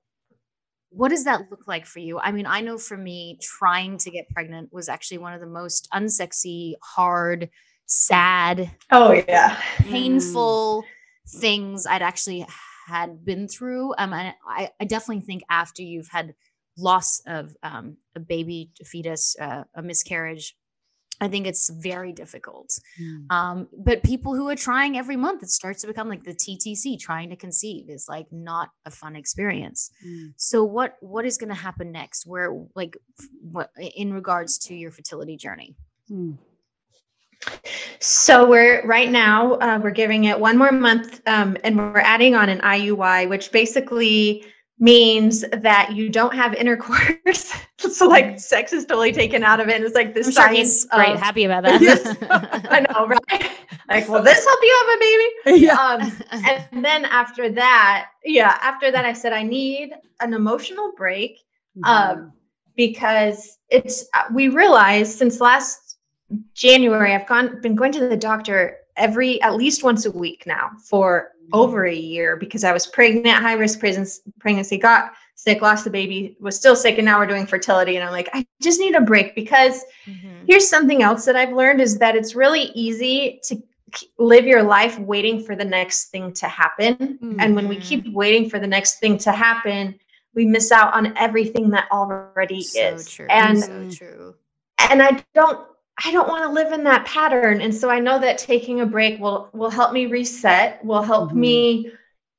what 0.89 1.09
does 1.09 1.25
that 1.25 1.51
look 1.51 1.67
like 1.67 1.85
for 1.85 1.99
you? 1.99 2.19
I 2.19 2.31
mean, 2.31 2.45
I 2.45 2.61
know 2.61 2.77
for 2.77 2.97
me, 2.97 3.37
trying 3.41 3.97
to 3.99 4.11
get 4.11 4.29
pregnant 4.29 4.73
was 4.73 4.89
actually 4.89 5.19
one 5.19 5.33
of 5.33 5.41
the 5.41 5.47
most 5.47 5.87
unsexy, 5.93 6.73
hard, 6.81 7.49
sad, 7.85 8.71
Oh 8.91 9.11
yeah. 9.11 9.61
painful 9.79 10.83
things 11.27 11.85
I'd 11.85 12.01
actually 12.01 12.45
had 12.87 13.23
been 13.25 13.47
through. 13.47 13.93
Um, 13.97 14.13
and 14.13 14.33
I, 14.47 14.71
I 14.79 14.85
definitely 14.85 15.25
think 15.25 15.43
after 15.49 15.81
you've 15.81 16.07
had 16.09 16.33
loss 16.77 17.21
of 17.25 17.55
um, 17.63 17.97
a 18.15 18.19
baby, 18.19 18.71
a 18.81 18.85
fetus, 18.85 19.35
uh, 19.39 19.63
a 19.75 19.81
miscarriage, 19.81 20.55
I 21.19 21.27
think 21.27 21.47
it's 21.47 21.69
very 21.69 22.13
difficult. 22.13 22.77
Mm. 23.01 23.31
Um, 23.31 23.67
but 23.75 24.03
people 24.03 24.35
who 24.35 24.47
are 24.49 24.55
trying 24.55 24.97
every 24.97 25.15
month, 25.15 25.41
it 25.41 25.49
starts 25.49 25.81
to 25.81 25.87
become 25.87 26.09
like 26.09 26.23
the 26.23 26.33
TTC, 26.33 26.99
trying 26.99 27.29
to 27.29 27.35
conceive 27.35 27.89
is 27.89 28.07
like 28.07 28.27
not 28.31 28.69
a 28.85 28.91
fun 28.91 29.15
experience. 29.15 29.89
Mm. 30.05 30.33
So 30.37 30.63
what 30.63 30.97
what 31.01 31.25
is 31.25 31.37
going 31.37 31.49
to 31.49 31.55
happen 31.55 31.91
next? 31.91 32.27
Where 32.27 32.53
like 32.75 32.97
what 33.41 33.71
in 33.95 34.13
regards 34.13 34.57
to 34.59 34.75
your 34.75 34.91
fertility 34.91 35.37
journey? 35.37 35.75
Mm. 36.11 36.37
So 37.99 38.47
we're 38.47 38.85
right 38.85 39.09
now 39.09 39.53
uh, 39.55 39.79
we're 39.81 39.91
giving 39.91 40.25
it 40.25 40.39
one 40.39 40.57
more 40.57 40.71
month, 40.71 41.21
um, 41.27 41.57
and 41.63 41.77
we're 41.77 41.99
adding 41.99 42.35
on 42.35 42.49
an 42.49 42.59
IUI, 42.59 43.27
which 43.27 43.51
basically 43.51 44.45
means 44.79 45.43
that 45.51 45.93
you 45.93 46.09
don't 46.09 46.35
have 46.35 46.53
intercourse. 46.53 47.53
so 47.77 48.07
like 48.07 48.39
sex 48.39 48.73
is 48.73 48.85
totally 48.85 49.11
taken 49.11 49.43
out 49.43 49.59
of 49.59 49.69
it. 49.69 49.75
And 49.75 49.83
it's 49.83 49.95
like 49.95 50.13
this 50.13 50.27
I'm 50.27 50.33
sure 50.33 50.43
science. 50.43 50.57
he's 50.57 50.85
great, 50.85 51.13
of- 51.13 51.19
happy 51.19 51.45
about 51.45 51.63
that. 51.65 51.81
Yes. 51.81 52.15
I 52.69 52.81
know, 52.81 53.07
right? 53.07 53.51
Like, 53.89 54.09
will 54.09 54.21
this 54.21 54.43
help 54.43 54.59
you 54.61 54.79
have 54.81 54.97
a 54.97 54.99
baby? 54.99 55.63
Yeah. 55.63 55.79
Um, 55.79 56.21
and 56.73 56.83
then 56.83 57.05
after 57.05 57.49
that, 57.51 58.07
yeah, 58.25 58.57
after 58.61 58.91
that, 58.91 59.05
I 59.05 59.13
said 59.13 59.31
I 59.31 59.43
need 59.43 59.93
an 60.19 60.33
emotional 60.33 60.91
break 60.97 61.39
um, 61.85 62.33
because 62.75 63.57
it's 63.69 64.05
uh, 64.13 64.23
we 64.33 64.49
realized 64.49 65.17
since 65.17 65.39
last 65.39 65.99
January 66.53 67.13
I've 67.15 67.27
gone 67.27 67.61
been 67.61 67.75
going 67.75 67.93
to 67.93 68.09
the 68.09 68.17
doctor 68.17 68.75
every 68.97 69.41
at 69.41 69.55
least 69.55 69.83
once 69.85 70.05
a 70.05 70.11
week 70.11 70.43
now 70.45 70.71
for 70.83 71.31
over 71.53 71.85
a 71.85 71.95
year 71.95 72.35
because 72.35 72.63
I 72.63 72.73
was 72.73 72.87
pregnant, 72.87 73.27
high 73.27 73.53
risk 73.53 73.79
pregnancy, 73.79 74.21
pregnancy, 74.39 74.77
got 74.77 75.13
sick, 75.35 75.61
lost 75.61 75.83
the 75.83 75.89
baby, 75.89 76.35
was 76.39 76.55
still 76.55 76.75
sick, 76.75 76.97
and 76.97 77.05
now 77.05 77.19
we're 77.19 77.27
doing 77.27 77.45
fertility. 77.45 77.95
And 77.95 78.05
I'm 78.05 78.11
like, 78.11 78.29
I 78.33 78.45
just 78.61 78.79
need 78.79 78.95
a 78.95 79.01
break 79.01 79.35
because 79.35 79.83
Mhm. 80.07 80.47
here's 80.47 80.67
something 80.67 81.01
else 81.03 81.25
that 81.25 81.35
I've 81.35 81.53
learned 81.53 81.81
is 81.81 81.97
that 81.99 82.15
it's 82.15 82.35
really 82.35 82.71
easy 82.75 83.39
to 83.43 83.61
live 84.17 84.45
your 84.45 84.63
life 84.63 84.99
waiting 84.99 85.39
for 85.41 85.55
the 85.55 85.65
next 85.65 86.09
thing 86.09 86.33
to 86.33 86.47
happen. 86.47 87.19
And 87.39 87.55
when 87.55 87.67
we 87.67 87.77
Mhm. 87.77 87.81
keep 87.81 88.11
waiting 88.13 88.49
for 88.49 88.59
the 88.59 88.67
next 88.67 88.99
thing 88.99 89.17
to 89.19 89.31
happen, 89.31 89.99
we 90.35 90.45
miss 90.45 90.71
out 90.71 90.93
on 90.93 91.15
everything 91.17 91.69
that 91.71 91.87
already 91.91 92.61
So 92.61 92.95
is. 92.95 93.07
true. 93.07 93.27
And 93.29 93.59
so 93.59 93.85
true. 93.89 94.35
and 94.89 95.01
I 95.01 95.23
don't 95.33 95.59
I 96.05 96.11
don't 96.11 96.27
want 96.27 96.43
to 96.43 96.51
live 96.51 96.71
in 96.73 96.83
that 96.83 97.05
pattern. 97.05 97.61
And 97.61 97.73
so 97.73 97.89
I 97.89 97.99
know 97.99 98.19
that 98.19 98.37
taking 98.37 98.81
a 98.81 98.85
break 98.85 99.19
will 99.19 99.49
will 99.53 99.69
help 99.69 99.93
me 99.93 100.05
reset, 100.05 100.83
will 100.83 101.01
help 101.01 101.31
Mhm. 101.31 101.35
me 101.35 101.91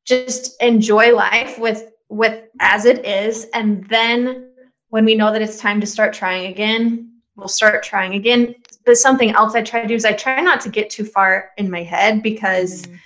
just 0.07 0.61
enjoy 0.63 1.15
life 1.15 1.59
with 1.59 1.93
with 2.09 2.45
as 2.61 2.85
it 2.87 3.05
is. 3.05 3.47
And 3.55 3.85
then 3.89 4.45
when 4.91 5.05
we 5.05 5.15
know 5.15 5.33
that 5.33 5.43
it's 5.43 5.59
time 5.59 5.81
to 5.81 5.87
start 5.87 6.13
trying 6.15 6.47
again, 6.47 7.11
we'll 7.37 7.49
start 7.49 7.83
trying 7.83 8.15
again. 8.15 8.55
But 8.87 8.97
something 8.97 9.31
else 9.33 9.55
I 9.55 9.63
try 9.63 9.83
to 9.83 9.89
do 9.89 9.95
is 9.95 10.05
I 10.05 10.13
try 10.13 10.41
not 10.41 10.61
to 10.63 10.71
get 10.71 10.89
too 10.89 11.05
far 11.05 11.51
in 11.59 11.71
my 11.71 11.83
head 11.83 12.23
because 12.23 12.87
Mhm. 12.87 12.99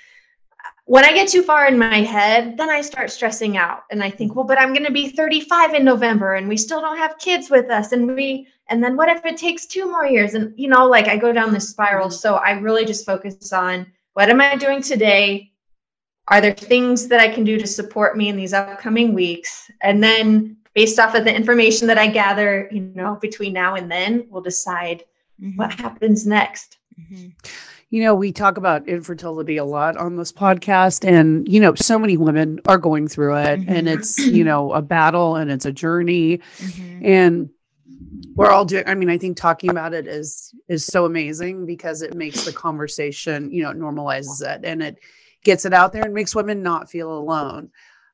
When 0.93 1.07
I 1.07 1.15
get 1.15 1.29
too 1.29 1.43
far 1.43 1.69
in 1.69 1.79
my 1.79 2.03
head, 2.03 2.59
then 2.59 2.69
I 2.69 2.83
start 2.83 3.11
stressing 3.11 3.57
out 3.57 3.85
and 3.91 4.05
I 4.05 4.11
think, 4.11 4.35
well, 4.35 4.45
but 4.45 4.59
I'm 4.59 4.75
going 4.75 4.85
to 4.85 4.93
be 4.93 5.09
35 5.09 5.73
in 5.73 5.87
November 5.87 6.35
and 6.35 6.47
we 6.47 6.59
still 6.59 6.83
don't 6.83 6.99
have 6.99 7.19
kids 7.19 7.49
with 7.49 7.71
us. 7.71 7.93
And 7.93 8.15
we, 8.15 8.47
and 8.69 8.85
then 8.85 8.95
what 8.95 9.09
if 9.09 9.25
it 9.25 9.39
takes 9.39 9.65
two 9.65 9.91
more 9.91 10.05
years? 10.05 10.35
And, 10.35 10.53
you 10.59 10.69
know, 10.69 10.87
like 10.87 11.09
I 11.09 11.17
go 11.17 11.33
down 11.33 11.55
this 11.55 11.71
spiral. 11.71 12.11
So 12.11 12.35
I 12.35 12.51
really 12.51 12.85
just 12.85 13.07
focus 13.07 13.55
on 13.55 13.87
what 14.13 14.29
am 14.29 14.43
I 14.43 14.55
doing 14.55 14.83
today? 14.83 15.53
Are 16.29 16.43
there 16.43 16.53
things 16.53 17.09
that 17.09 17.21
I 17.21 17.33
can 17.33 17.45
do 17.45 17.59
to 17.59 17.67
support 17.67 18.15
me 18.15 18.29
in 18.29 18.37
these 18.37 18.53
upcoming 18.53 19.15
weeks? 19.15 19.71
And 19.81 20.05
then 20.05 20.59
based 20.75 20.99
off 20.99 21.15
of 21.15 21.25
the 21.25 21.35
information 21.35 21.87
that 21.87 21.97
I 21.97 22.07
gather, 22.07 22.69
you 22.71 22.81
know, 22.81 23.17
between 23.19 23.55
now 23.55 23.77
and 23.77 23.91
then, 23.91 24.27
we'll 24.29 24.43
decide 24.43 25.05
Mhm. 25.43 25.57
what 25.57 25.73
happens 25.73 26.27
next. 26.27 26.77
Mhm. 27.01 27.33
You 27.93 28.03
know, 28.03 28.15
we 28.15 28.33
talk 28.33 28.57
about 28.57 28.89
infertility 28.89 29.59
a 29.59 29.67
lot 29.67 29.99
on 29.99 30.17
this 30.17 30.33
podcast, 30.33 31.07
and, 31.07 31.47
you 31.47 31.61
know, 31.61 31.75
so 31.75 31.99
many 31.99 32.17
women 32.17 32.59
are 32.67 32.79
going 32.79 33.07
through 33.07 33.37
it, 33.37 33.61
and 33.69 33.87
Mhm. 33.87 33.99
it's, 33.99 34.19
you 34.19 34.45
know, 34.45 34.73
a 34.73 34.81
battle 34.81 35.37
and 35.37 35.51
it's 35.51 35.67
a 35.67 35.73
journey. 35.73 36.41
Mhm. 36.57 37.05
And 37.05 37.51
we're 38.35 38.49
all 38.49 38.65
doing, 38.65 38.85
I 38.87 38.95
mean, 38.95 39.11
I 39.11 39.19
think 39.19 39.37
talking 39.37 39.69
about 39.69 39.93
it 39.93 40.07
is, 40.07 40.55
is 40.69 40.87
so 40.87 41.05
amazing 41.05 41.67
because 41.67 42.01
it 42.01 42.15
makes 42.15 42.47
the 42.47 42.53
conversation, 42.55 43.53
you 43.53 43.63
know, 43.63 43.69
it 43.73 43.79
normalizes 43.79 44.41
it 44.41 44.63
and 44.65 44.83
it 44.83 44.97
gets 45.45 45.67
it 45.67 45.75
out 45.75 45.93
there 45.93 46.05
and 46.05 46.15
makes 46.15 46.35
women 46.35 46.63
not 46.63 46.91
feel 46.91 47.13
alone. 47.13 47.69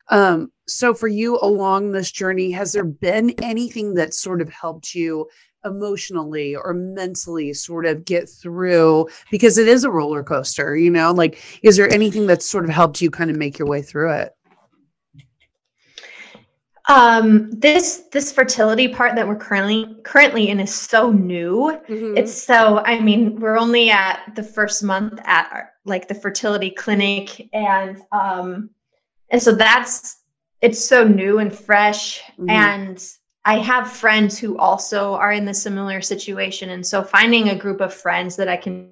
Um, 0.09 0.51
so 0.67 0.93
for 0.93 1.07
you 1.07 1.39
along 1.41 1.93
this 1.93 2.11
journey, 2.11 2.51
has 2.51 2.73
there 2.73 2.83
been 2.83 3.31
anything 3.43 3.95
that 3.95 4.13
sort 4.13 4.41
of 4.41 4.49
helped 4.49 4.93
you 4.93 5.29
emotionally 5.65 6.55
or 6.57 6.73
mentally 6.75 7.53
sort 7.53 7.87
of 7.87 8.05
get 8.05 8.29
through 8.29 9.09
because 9.31 9.59
it 9.59 9.69
is 9.69 9.85
a 9.85 9.91
roller 9.91 10.23
coaster, 10.23 10.77
you 10.77 10.91
know? 10.91 11.13
Like, 11.13 11.43
is 11.63 11.77
there 11.77 11.93
anything 11.93 12.27
that's 12.27 12.49
sort 12.49 12.65
of 12.65 12.71
helped 12.71 13.01
you 13.01 13.11
kind 13.11 13.31
of 13.31 13.37
make 13.37 13.59
your 13.59 13.69
way 13.69 13.83
through 13.83 14.13
it? 14.13 14.33
Um, 16.91 17.51
this 17.51 18.05
this 18.13 18.33
fertility 18.33 18.89
part 18.89 19.15
that 19.15 19.29
we're 19.29 19.37
currently 19.37 19.95
currently 20.05 20.49
in 20.49 20.59
is 20.59 20.75
so 20.75 21.13
new. 21.13 21.79
It's 21.87 22.33
so 22.33 22.79
I 22.79 22.99
mean, 23.01 23.39
we're 23.39 23.59
only 23.59 23.91
at 23.91 24.21
the 24.35 24.43
first 24.43 24.83
month 24.83 25.21
at 25.25 25.51
our, 25.53 25.71
like 25.85 26.09
the 26.09 26.15
fertility 26.15 26.71
clinic 26.71 27.47
and 27.53 28.01
um 28.13 28.71
and 29.29 29.43
so 29.43 29.55
that's 29.55 30.23
it's 30.63 30.83
so 30.83 31.05
new 31.07 31.41
and 31.41 31.53
fresh 31.53 32.23
Mhm. 32.39 32.51
and 32.51 33.05
I 33.49 33.57
have 33.61 33.91
friends 33.91 34.39
who 34.39 34.59
also 34.59 35.15
are 35.15 35.33
in 35.33 35.47
the 35.47 35.55
similar 35.55 36.03
situation 36.03 36.69
and 36.69 36.87
so 36.87 37.03
finding 37.03 37.49
a 37.49 37.57
group 37.57 37.81
of 37.81 37.95
friends 37.95 38.37
that 38.37 38.47
I 38.47 38.59
can 38.59 38.91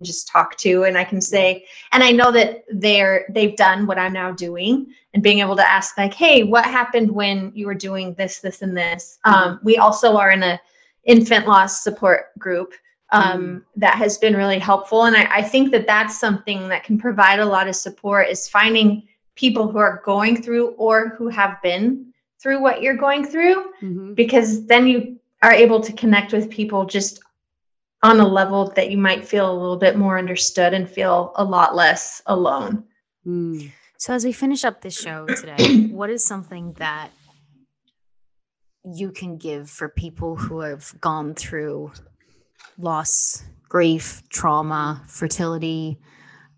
just 0.00 0.28
talk 0.28 0.56
to 0.58 0.84
and 0.84 0.96
I 0.96 1.04
can 1.04 1.20
say 1.20 1.66
and 1.92 2.02
I 2.02 2.12
know 2.12 2.32
that 2.32 2.64
they're 2.72 3.26
they've 3.28 3.54
done 3.54 3.86
what 3.86 3.98
I'm 3.98 4.14
now 4.14 4.30
doing 4.32 4.86
and 5.12 5.22
being 5.22 5.40
able 5.40 5.56
to 5.56 5.70
ask 5.70 5.98
like 5.98 6.14
hey 6.14 6.42
what 6.42 6.64
happened 6.64 7.10
when 7.10 7.52
you 7.54 7.66
were 7.66 7.74
doing 7.74 8.14
this 8.14 8.40
this 8.40 8.62
and 8.62 8.74
this? 8.74 9.18
Um, 9.24 9.60
we 9.62 9.76
also 9.76 10.16
are 10.16 10.30
in 10.30 10.42
a 10.42 10.58
infant 11.04 11.46
loss 11.46 11.84
support 11.84 12.30
group 12.38 12.72
um, 13.10 13.62
that 13.76 13.96
has 13.96 14.16
been 14.16 14.34
really 14.34 14.58
helpful 14.58 15.04
and 15.04 15.16
I, 15.16 15.28
I 15.30 15.42
think 15.42 15.70
that 15.72 15.86
that's 15.86 16.18
something 16.18 16.66
that 16.68 16.82
can 16.82 16.98
provide 16.98 17.40
a 17.40 17.44
lot 17.44 17.68
of 17.68 17.76
support 17.76 18.28
is 18.28 18.48
finding 18.48 19.06
people 19.34 19.70
who 19.70 19.76
are 19.76 20.00
going 20.02 20.40
through 20.40 20.68
or 20.78 21.10
who 21.10 21.28
have 21.28 21.60
been 21.62 22.08
through 22.42 22.60
what 22.62 22.82
you're 22.82 22.96
going 22.96 23.24
through 23.26 23.72
Mhm. 23.82 24.14
because 24.14 24.66
then 24.66 24.86
you 24.86 25.18
are 25.42 25.52
able 25.52 25.80
to 25.80 25.92
connect 25.92 26.32
with 26.32 26.50
people 26.50 26.84
just 26.86 27.20
on 28.02 28.20
a 28.20 28.26
level 28.26 28.70
that 28.76 28.90
you 28.90 28.98
might 28.98 29.26
feel 29.26 29.50
a 29.50 29.58
little 29.60 29.76
bit 29.76 29.96
more 29.96 30.18
understood 30.18 30.72
and 30.72 30.88
feel 30.88 31.32
a 31.36 31.44
lot 31.44 31.74
less 31.74 32.22
alone. 32.26 32.84
Mm. 33.26 33.72
So 33.98 34.14
as 34.14 34.24
we 34.24 34.32
finish 34.32 34.64
up 34.64 34.80
this 34.80 34.96
show 34.96 35.26
today, 35.26 35.56
what 35.90 36.08
is 36.10 36.24
something 36.24 36.74
that 36.74 37.10
you 38.84 39.10
can 39.10 39.36
give 39.36 39.68
for 39.68 39.88
people 39.88 40.36
who 40.36 40.60
have 40.60 40.94
gone 41.00 41.34
through 41.34 41.92
loss, 42.78 43.42
grief, 43.68 44.22
trauma, 44.28 45.02
fertility? 45.08 45.98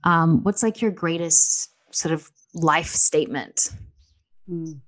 Um, 0.05 0.43
what's 0.43 0.63
like 0.63 0.83
your 0.83 0.91
greatest 0.91 1.71
sort 1.91 2.13
of 2.13 2.31
life 2.55 2.89
statement? 2.89 3.71
Mm. 4.49 4.81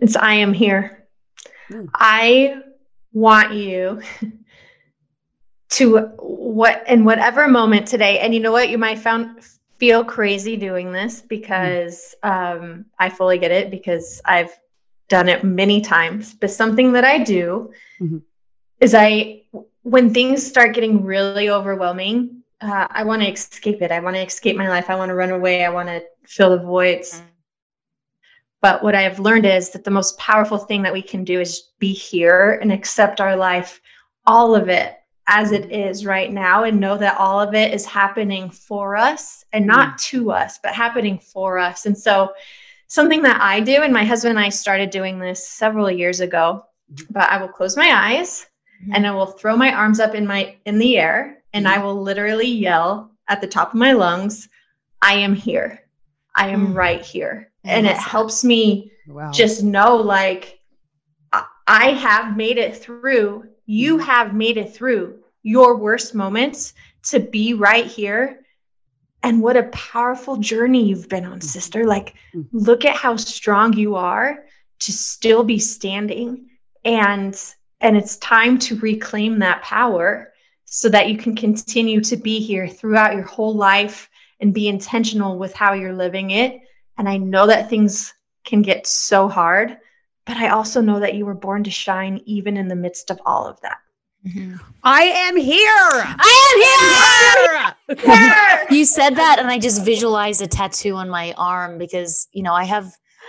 It's 0.00 0.16
I 0.16 0.34
am 0.34 0.52
here. 0.52 1.06
Mm. 1.70 1.88
I 1.94 2.56
want 3.12 3.54
you 3.54 4.00
to 5.70 5.98
what 6.18 6.84
in 6.88 7.04
whatever 7.04 7.48
moment 7.48 7.86
today, 7.86 8.18
and 8.20 8.34
you 8.34 8.40
know 8.40 8.52
what, 8.52 8.68
you 8.68 8.78
might 8.78 8.98
found 8.98 9.42
feel 9.78 10.04
crazy 10.04 10.56
doing 10.56 10.92
this 10.92 11.20
because 11.20 12.14
um, 12.22 12.86
I 12.98 13.08
fully 13.10 13.38
get 13.38 13.50
it 13.50 13.70
because 13.70 14.20
I've 14.24 14.50
done 15.08 15.28
it 15.28 15.44
many 15.44 15.80
times. 15.80 16.34
But 16.34 16.50
something 16.50 16.92
that 16.92 17.04
I 17.04 17.18
do 17.18 17.72
Mhm. 18.00 18.22
is 18.80 18.94
I 18.94 19.42
when 19.82 20.12
things 20.14 20.44
start 20.46 20.74
getting 20.74 21.04
really 21.04 21.50
overwhelming, 21.50 22.42
uh, 22.60 22.86
I 22.90 23.04
want 23.04 23.22
to 23.22 23.30
escape 23.30 23.82
it. 23.82 23.90
I 23.92 24.00
want 24.00 24.16
to 24.16 24.22
escape 24.22 24.56
my 24.56 24.68
life. 24.68 24.88
I 24.88 24.96
want 24.96 25.10
to 25.10 25.14
run 25.14 25.30
away. 25.30 25.64
I 25.64 25.70
want 25.70 25.88
to 25.88 26.02
fill 26.24 26.50
the 26.50 26.58
voids. 26.64 27.20
But 28.64 28.82
what 28.82 28.94
I 28.94 29.02
have 29.02 29.18
learned 29.18 29.44
is 29.44 29.68
that 29.72 29.84
the 29.84 29.90
most 29.90 30.16
powerful 30.16 30.56
thing 30.56 30.80
that 30.84 30.92
we 30.94 31.02
can 31.02 31.22
do 31.22 31.38
is 31.38 31.72
be 31.78 31.92
here 31.92 32.58
and 32.62 32.72
accept 32.72 33.20
our 33.20 33.36
life, 33.36 33.78
all 34.26 34.54
of 34.54 34.70
it, 34.70 34.96
as 35.26 35.52
it 35.52 35.70
is 35.70 36.06
right 36.06 36.32
now 36.32 36.64
and 36.64 36.80
know 36.80 36.96
that 36.96 37.18
all 37.18 37.38
of 37.38 37.54
it 37.54 37.74
is 37.74 37.84
happening 37.84 38.48
for 38.48 38.96
us 38.96 39.44
and 39.52 39.66
not 39.66 39.88
mm. 39.98 40.00
to 40.04 40.30
us, 40.32 40.58
but 40.62 40.72
happening 40.72 41.18
for 41.18 41.58
us. 41.58 41.84
And 41.84 41.96
so, 41.96 42.32
something 42.86 43.20
that 43.20 43.38
I 43.38 43.60
do, 43.60 43.82
and 43.82 43.92
my 43.92 44.02
husband 44.02 44.38
and 44.38 44.46
I 44.46 44.48
started 44.48 44.88
doing 44.88 45.18
this 45.18 45.46
several 45.46 45.90
years 45.90 46.20
ago, 46.20 46.64
mm-hmm. 46.90 47.12
but 47.12 47.28
I 47.28 47.36
will 47.36 47.48
close 47.48 47.76
my 47.76 47.90
eyes 47.92 48.46
mm-hmm. 48.82 48.94
and 48.94 49.06
I 49.06 49.10
will 49.10 49.26
throw 49.26 49.58
my 49.58 49.74
arms 49.74 50.00
up 50.00 50.14
in 50.14 50.26
my 50.26 50.56
in 50.64 50.78
the 50.78 50.96
air 50.96 51.42
and 51.52 51.68
I 51.68 51.76
mm. 51.76 51.82
will 51.82 52.00
literally 52.00 52.48
yell 52.48 53.10
at 53.28 53.42
the 53.42 53.46
top 53.46 53.74
of 53.74 53.78
my 53.78 53.92
lungs, 53.92 54.48
I 55.02 55.16
am 55.16 55.34
here. 55.34 55.82
I 56.34 56.48
am 56.48 56.68
Mm. 56.68 56.76
right 56.76 57.02
here. 57.02 57.50
And 57.64 57.86
it 57.86 57.96
helps 57.96 58.44
me 58.44 58.90
Wow. 59.06 59.30
just 59.32 59.62
know 59.62 59.96
like 59.96 60.58
I- 61.66 61.90
have 61.90 62.36
made 62.36 62.58
it 62.58 62.76
through. 62.76 63.44
You 63.66 63.96
Mhm. 63.98 64.02
have 64.02 64.34
made 64.34 64.58
it 64.58 64.74
through 64.74 65.20
your 65.42 65.76
worst 65.76 66.14
moments 66.14 66.74
to 67.04 67.20
be 67.20 67.54
right 67.54 67.86
here. 67.86 68.40
And 69.22 69.40
what 69.40 69.56
a 69.56 69.62
powerful 69.64 70.36
journey 70.36 70.84
you've 70.84 71.08
been 71.08 71.24
on, 71.24 71.40
sister. 71.40 71.84
Like, 71.86 72.14
Mhm. 72.34 72.46
look 72.52 72.84
at 72.84 72.96
how 72.96 73.16
strong 73.16 73.72
you 73.72 73.96
are 73.96 74.44
to 74.80 74.92
still 74.92 75.42
be 75.42 75.58
standing. 75.58 76.48
And 76.84 77.34
and 77.80 77.96
it's 77.96 78.16
time 78.16 78.58
to 78.58 78.76
reclaim 78.76 79.40
that 79.40 79.62
power 79.62 80.32
so 80.64 80.88
that 80.88 81.08
you 81.08 81.18
can 81.18 81.34
continue 81.36 82.00
to 82.02 82.16
be 82.16 82.40
here 82.40 82.66
throughout 82.66 83.14
your 83.14 83.24
whole 83.24 83.54
life 83.54 84.08
and 84.40 84.54
be 84.54 84.68
intentional 84.68 85.38
with 85.38 85.52
how 85.54 85.72
you're 85.74 85.92
living 85.94 86.30
it. 86.30 86.60
And 86.98 87.08
I 87.08 87.16
know 87.16 87.46
that 87.46 87.70
things 87.70 88.12
can 88.44 88.62
get 88.62 88.86
so 88.86 89.28
hard, 89.28 89.76
but 90.26 90.36
I 90.36 90.48
also 90.48 90.80
know 90.80 91.00
that 91.00 91.14
you 91.14 91.26
were 91.26 91.34
born 91.34 91.64
to 91.64 91.70
shine 91.70 92.20
even 92.26 92.56
in 92.56 92.68
the 92.68 92.76
midst 92.76 93.10
of 93.10 93.20
all 93.26 93.46
of 93.46 93.60
that. 93.62 93.78
Mhm. 94.26 94.58
I 94.82 95.02
am 95.02 95.36
here. 95.36 95.58
I 95.66 97.74
am 97.88 97.96
here. 97.96 98.04
Yes! 98.06 98.66
you 98.70 98.84
said 98.86 99.16
that 99.16 99.38
and 99.38 99.48
i 99.48 99.58
just 99.58 99.84
visualized 99.84 100.40
a 100.40 100.46
tattoo 100.46 100.94
on 100.94 101.10
my 101.10 101.34
arm 101.36 101.76
because 101.76 102.26
you 102.32 102.42
know 102.42 102.54
i 102.54 102.64
have 102.64 102.86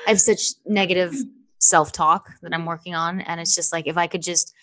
i 0.07 0.11
have 0.11 0.21
such 0.21 0.51
negative 0.65 1.13
self-talk 1.59 2.29
that 2.41 2.53
i'm 2.53 2.65
working 2.65 2.95
on 2.95 3.19
and 3.21 3.41
it's 3.41 3.55
just 3.55 3.73
like 3.73 3.87
if 3.87 3.97
i 3.97 4.07
could 4.07 4.21
just 4.21 4.53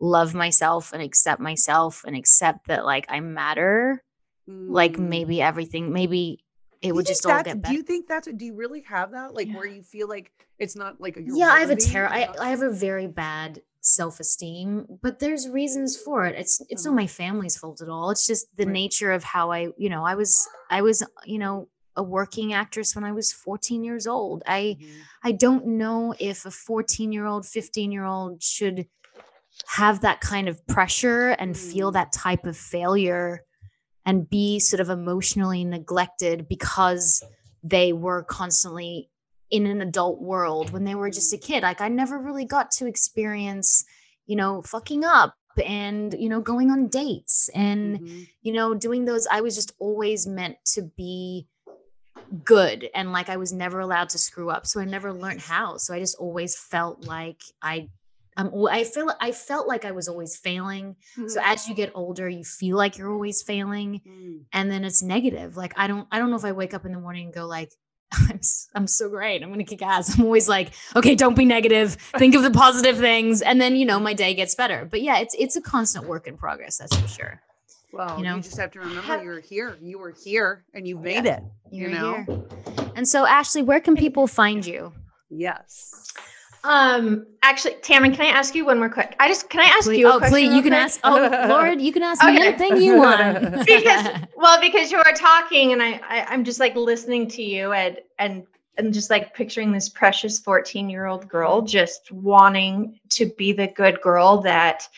love 0.00 0.32
myself 0.34 0.92
and 0.94 1.02
accept 1.02 1.40
myself 1.40 2.02
and 2.06 2.16
accept 2.16 2.68
that 2.68 2.84
like 2.86 3.04
i 3.10 3.20
matter 3.20 4.02
like 4.46 4.94
Mm. 4.96 5.08
maybe 5.08 5.42
everything 5.42 5.92
maybe 5.92 6.42
it 6.82 6.92
would 6.94 7.06
think 7.06 7.14
just 7.16 7.26
all 7.26 7.32
that's- 7.36 7.54
get 7.54 7.62
Do 7.62 7.74
you 7.74 7.82
think 7.82 8.08
that's 8.08 8.28
do 8.28 8.44
you 8.44 8.54
really 8.54 8.82
have 8.82 9.12
that? 9.12 9.34
Like 9.34 9.48
where 9.54 9.66
you 9.66 9.82
feel 9.82 10.08
like 10.08 10.32
it's 10.58 10.76
not 10.76 11.00
like 11.00 11.18
yeah 11.20 11.48
i 11.48 11.60
have 11.60 11.70
a 11.70 11.76
terror 11.76 12.08
I, 12.08 12.28
I 12.40 12.50
have 12.50 12.62
a 12.62 12.70
very 12.70 13.06
bad 13.08 13.62
self-esteem 13.80 14.86
but 15.02 15.18
there's 15.18 15.48
reasons 15.48 15.96
for 15.96 16.24
it 16.26 16.34
it's 16.38 16.60
it's 16.68 16.84
not 16.84 16.92
Mhm. 16.92 16.96
my 16.96 17.06
family's 17.06 17.56
fault 17.56 17.80
at 17.80 17.88
all 17.88 18.10
it's 18.10 18.26
just 18.26 18.46
the 18.56 18.64
Right. 18.64 18.72
nature 18.72 19.10
of 19.12 19.24
how 19.24 19.50
i 19.50 19.68
you 19.76 19.88
know 19.88 20.04
i 20.04 20.14
was 20.14 20.48
i 20.70 20.82
was 20.82 21.02
you 21.24 21.38
know 21.38 21.68
a 21.96 22.02
working 22.02 22.52
actress 22.52 22.94
when 22.94 23.04
i 23.04 23.12
was 23.12 23.32
14 23.32 23.82
years 23.84 24.06
old 24.06 24.42
i 24.46 24.76
Mhm. 24.80 24.88
i 25.24 25.32
don't 25.32 25.66
know 25.66 26.14
if 26.18 26.44
a 26.46 26.50
14 26.50 27.12
year 27.12 27.26
old 27.26 27.44
15 27.46 27.90
year 27.92 28.04
old 28.04 28.42
should 28.42 28.86
have 29.66 30.00
that 30.00 30.20
kind 30.20 30.48
of 30.48 30.64
pressure 30.66 31.28
and 31.30 31.56
feel 31.56 31.90
Mm. 31.90 31.94
that 31.94 32.12
type 32.12 32.44
of 32.46 32.56
failure 32.56 33.44
and 34.04 34.28
be 34.28 34.58
sort 34.58 34.80
of 34.80 34.90
emotionally 34.90 35.64
neglected 35.64 36.48
because 36.48 37.22
they 37.62 37.92
were 37.92 38.22
constantly 38.22 39.08
in 39.50 39.66
an 39.66 39.80
adult 39.80 40.20
world 40.20 40.70
when 40.72 40.84
they 40.84 40.94
were 40.94 41.10
just 41.10 41.32
a 41.32 41.38
kid. 41.38 41.62
Like 41.62 41.80
I 41.80 41.88
never 41.88 42.18
really 42.18 42.44
got 42.44 42.70
to 42.72 42.86
experience, 42.86 43.84
you 44.26 44.34
know, 44.34 44.62
fucking 44.62 45.04
up 45.04 45.34
and, 45.64 46.14
you 46.18 46.28
know, 46.28 46.40
going 46.40 46.70
on 46.70 46.88
dates 46.88 47.50
and, 47.54 48.00
Mhm. 48.00 48.28
you 48.40 48.52
know, 48.52 48.74
doing 48.74 49.04
those. 49.04 49.26
I 49.30 49.42
was 49.42 49.54
just 49.54 49.72
always 49.78 50.26
meant 50.26 50.56
to 50.74 50.82
be 50.82 51.46
good 52.44 52.88
and 52.94 53.12
like 53.12 53.28
I 53.28 53.36
was 53.36 53.52
never 53.52 53.78
allowed 53.80 54.08
to 54.10 54.18
screw 54.18 54.50
up. 54.50 54.66
So 54.66 54.80
I 54.80 54.84
never 54.86 55.12
learned 55.12 55.42
how. 55.42 55.76
So 55.76 55.92
I 55.92 56.00
just 56.00 56.16
always 56.18 56.56
felt 56.56 57.04
like 57.04 57.42
I 57.60 57.90
I 58.36 58.84
feel 58.84 59.12
I 59.20 59.32
felt 59.32 59.68
like 59.68 59.84
I 59.84 59.90
was 59.92 60.08
always 60.08 60.36
failing. 60.36 60.96
So 61.28 61.40
Mhm. 61.40 61.42
as 61.44 61.68
you 61.68 61.74
get 61.74 61.92
older, 61.94 62.28
you 62.28 62.44
feel 62.44 62.76
like 62.76 62.96
you're 62.96 63.12
always 63.12 63.42
failing 63.42 64.00
Mm. 64.06 64.44
and 64.52 64.70
then 64.70 64.84
it's 64.84 65.02
negative. 65.02 65.56
Like 65.56 65.72
I 65.76 65.86
don't 65.86 66.06
I 66.10 66.18
don't 66.18 66.30
know 66.30 66.36
if 66.36 66.44
I 66.44 66.52
wake 66.52 66.74
up 66.74 66.84
in 66.86 66.92
the 66.92 67.00
morning 67.00 67.26
and 67.26 67.34
go 67.34 67.46
like 67.46 67.72
I'm 68.12 68.40
I'm 68.74 68.86
so 68.86 69.08
great. 69.08 69.42
I'm 69.42 69.48
going 69.48 69.58
to 69.64 69.64
kick 69.64 69.82
ass. 69.82 70.18
I'm 70.18 70.24
always 70.24 70.48
like, 70.48 70.72
okay, 70.94 71.14
don't 71.14 71.36
be 71.36 71.44
negative. 71.46 71.94
Think 72.18 72.34
of 72.34 72.42
the 72.42 72.50
positive 72.50 72.98
things 72.98 73.40
and 73.42 73.60
then, 73.60 73.74
you 73.76 73.86
know, 73.86 73.98
my 73.98 74.12
day 74.14 74.34
gets 74.34 74.54
better. 74.54 74.86
But 74.90 75.02
yeah, 75.02 75.18
it's 75.18 75.34
it's 75.38 75.56
a 75.56 75.62
constant 75.62 76.06
work 76.06 76.26
in 76.26 76.36
progress, 76.36 76.76
that's 76.78 76.94
for 76.96 77.08
sure. 77.08 77.40
Well, 77.92 78.16
you, 78.18 78.24
know? 78.24 78.36
you 78.36 78.42
just 78.42 78.56
have 78.56 78.70
to 78.72 78.80
remember 78.80 79.22
you're 79.22 79.40
here. 79.40 79.76
You 79.82 79.98
were 79.98 80.14
here 80.24 80.64
and 80.72 80.88
you 80.88 80.96
made 80.98 81.26
it. 81.26 81.42
You're 81.70 81.90
you 81.90 81.94
know? 81.98 82.14
here. 82.24 82.42
And 82.96 83.06
so 83.06 83.26
Ashley, 83.26 83.62
where 83.62 83.80
can 83.80 83.96
people 83.96 84.26
find 84.26 84.64
you? 84.64 84.92
Yes. 85.28 86.12
Um, 86.64 87.26
actually, 87.42 87.74
Tammy, 87.82 88.10
can 88.10 88.20
I 88.24 88.28
ask 88.38 88.54
you 88.54 88.64
one 88.64 88.78
more 88.78 88.88
quick? 88.88 89.16
I 89.18 89.26
just 89.26 89.50
can 89.50 89.60
I 89.60 89.64
ask 89.64 89.84
Please, 89.84 89.98
you 89.98 90.08
a 90.08 90.14
oh, 90.14 90.18
question? 90.18 90.32
please, 90.34 90.54
you 90.54 90.62
can 90.62 90.70
quick? 90.70 90.74
ask 90.74 91.00
oh 91.02 91.46
Lord, 91.48 91.80
you 91.80 91.92
can 91.92 92.02
ask 92.04 92.24
me 92.24 92.38
anything 92.40 92.80
you 92.80 92.96
want. 92.98 93.66
because 93.66 94.06
well 94.36 94.60
because 94.60 94.92
you 94.92 94.98
were 94.98 95.12
talking 95.16 95.72
and 95.72 95.82
I, 95.82 96.00
I 96.08 96.26
i'm 96.28 96.44
just 96.44 96.60
like 96.60 96.74
listening 96.76 97.26
to 97.28 97.42
you 97.42 97.72
and 97.72 97.98
and 98.18 98.46
and 98.78 98.94
just 98.94 99.10
like 99.10 99.34
picturing 99.34 99.72
this 99.72 99.88
precious 99.88 100.38
14 100.38 100.88
year 100.88 101.06
old 101.06 101.28
girl 101.28 101.62
just 101.62 102.10
wanting 102.12 102.98
to 103.10 103.26
be 103.36 103.52
the 103.52 103.66
good 103.68 104.00
girl 104.00 104.40
that 104.42 104.88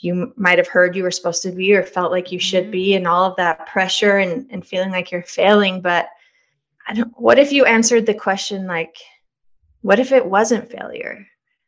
you 0.00 0.32
might 0.36 0.58
have 0.58 0.68
heard 0.68 0.94
you 0.96 1.02
were 1.04 1.10
supposed 1.10 1.42
to 1.42 1.50
be 1.52 1.74
or 1.74 1.82
felt 1.82 2.12
like 2.12 2.30
you 2.32 2.38
should 2.38 2.66
Mhm. 2.66 2.70
be 2.72 2.94
and 2.94 3.06
all 3.06 3.24
of 3.24 3.36
that 3.36 3.66
pressure 3.66 4.18
and 4.18 4.46
and 4.50 4.66
feeling 4.66 4.90
like 4.90 5.10
you're 5.12 5.22
failing 5.22 5.80
but 5.80 6.08
i 6.88 6.92
don't 6.94 7.12
what 7.16 7.38
if 7.38 7.52
you 7.52 7.64
answered 7.64 8.04
the 8.04 8.14
question 8.14 8.66
like 8.66 8.96
what 9.82 9.98
if 9.98 10.12
it 10.12 10.24
wasn't 10.26 10.70
failure 10.70 11.26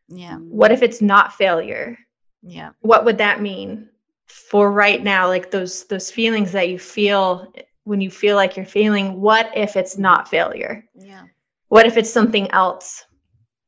yeah. 0.08 0.36
what 0.36 0.72
if 0.72 0.82
it's 0.82 1.00
not 1.00 1.34
failure 1.34 1.96
Yeah. 2.42 2.70
what 2.80 3.04
would 3.04 3.18
that 3.18 3.40
mean 3.40 3.88
for 4.26 4.70
right 4.70 5.02
now 5.02 5.26
like 5.28 5.50
those 5.50 5.84
those 5.84 6.10
feelings 6.10 6.52
that 6.52 6.68
you 6.68 6.78
feel 6.78 7.52
when 7.84 8.00
you 8.00 8.10
feel 8.10 8.36
like 8.36 8.56
you're 8.56 8.66
failing 8.66 9.20
what 9.20 9.50
if 9.56 9.76
it's 9.76 9.96
not 9.98 10.28
failure 10.28 10.84
Yeah. 10.94 11.24
what 11.68 11.86
if 11.86 11.96
it's 11.96 12.10
something 12.10 12.50
else 12.50 13.04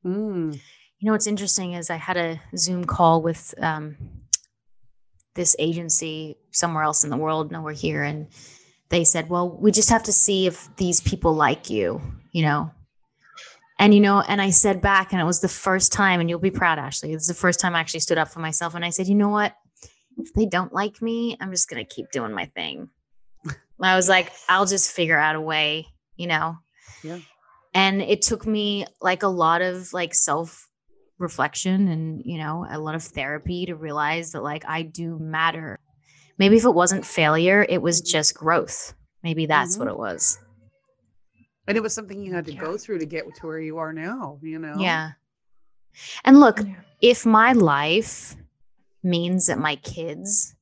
Mm. 0.05 0.55
You 0.99 1.07
know 1.07 1.13
what's 1.13 1.29
interesting 1.29 1.75
is 1.75 1.89
I 1.91 1.95
had 1.97 2.17
a 2.17 2.41
Zoom 2.57 2.85
call 2.85 3.23
with 3.23 3.55
um, 3.59 3.97
this 5.35 5.55
agency 5.59 6.37
somewhere 6.51 6.83
else 6.83 7.05
in 7.05 7.11
the 7.11 7.17
world, 7.17 7.51
nowhere 7.53 7.73
here, 7.73 8.03
and 8.03 8.27
they 8.89 9.05
said, 9.05 9.29
"Well, 9.29 9.49
we 9.49 9.71
just 9.73 9.91
have 9.91 10.03
to 10.05 10.13
see 10.13 10.47
if 10.47 10.69
these 10.77 11.01
people 11.01 11.35
like 11.35 11.71
you," 11.71 12.01
you 12.33 12.43
know. 12.43 12.71
And 13.79 13.93
you 13.95 14.01
know, 14.01 14.21
and 14.21 14.41
I 14.41 14.51
said 14.51 14.81
back, 14.81 15.13
and 15.13 15.21
it 15.21 15.25
was 15.25 15.41
the 15.41 15.49
first 15.49 15.93
time, 15.93 16.21
and 16.21 16.29
you'll 16.31 16.39
be 16.39 16.51
proud, 16.51 16.79
Ashley. 16.79 17.13
It's 17.13 17.27
the 17.27 17.35
first 17.35 17.59
time 17.61 17.75
I 17.75 17.81
actually 17.81 18.01
stood 18.01 18.19
up 18.19 18.29
for 18.29 18.41
myself, 18.41 18.75
and 18.75 18.85
I 18.85 18.91
said, 18.91 19.09
"You 19.09 19.15
know 19.15 19.31
what? 19.31 19.55
If 20.19 20.33
they 20.35 20.47
don't 20.47 20.73
like 20.73 21.01
me, 21.03 21.37
I'm 21.41 21.51
just 21.51 21.69
gonna 21.69 21.85
keep 21.85 22.11
doing 22.13 22.33
my 22.33 22.47
thing." 22.47 22.91
I 23.81 23.97
was 23.97 24.09
like, 24.09 24.31
"I'll 24.49 24.67
just 24.67 24.93
figure 24.93 25.19
out 25.19 25.35
a 25.35 25.41
way," 25.41 25.87
you 26.17 26.27
know. 26.29 26.59
Yeah. 27.03 27.19
And 27.75 28.03
it 28.03 28.23
took 28.23 28.47
me 28.47 28.87
like 29.01 29.23
a 29.23 29.29
lot 29.29 29.63
of 29.63 29.93
like 29.93 30.15
self 30.15 30.69
reflection 31.19 31.89
and 31.89 32.23
you 32.25 32.37
know 32.39 32.67
a 32.69 32.79
lot 32.79 32.95
of 32.97 33.03
therapy 33.03 33.65
to 33.67 33.77
realize 33.77 34.33
that 34.33 34.43
like 34.43 34.65
i 34.67 34.83
do 34.83 35.17
matter 35.21 35.79
maybe 36.37 36.57
if 36.57 36.65
it 36.65 36.75
wasn't 36.75 37.07
failure 37.07 37.65
it 37.69 37.81
was 37.81 38.01
just 38.01 38.35
growth 38.35 38.93
maybe 39.23 39.47
that's 39.47 39.77
Mhm. 39.77 39.79
what 39.79 39.89
it 39.89 39.97
was 39.97 40.39
And 41.73 41.79
it 41.79 41.83
was 41.83 41.95
something 41.95 42.23
you 42.23 42.35
had 42.35 42.45
to 42.45 42.53
Yeah. 42.53 42.61
go 42.61 42.77
through 42.77 42.99
to 42.99 43.07
get 43.07 43.25
to 43.37 43.47
where 43.47 43.59
you 43.59 43.79
are 43.79 43.93
now, 43.95 44.39
you 44.43 44.59
know? 44.59 44.77
yeah 44.79 45.13
and 46.25 46.39
look 46.41 46.61
Yeah. 46.61 46.75
if 47.01 47.25
my 47.27 47.53
life 47.53 48.37
means 49.03 49.47
that 49.47 49.59
my 49.59 49.77
kids 49.77 50.55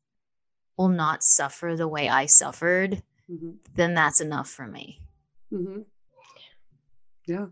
will 0.77 0.89
not 0.89 1.23
suffer 1.23 1.75
the 1.77 1.87
way 1.89 2.09
i 2.09 2.27
suffered 2.27 3.03
hmm 3.29 3.51
then 3.75 3.95
that's 3.95 4.21
enough 4.21 4.49
for 4.49 4.67
me 4.67 5.01
Mm-hmm. 5.53 5.81
Yeah. 7.27 7.47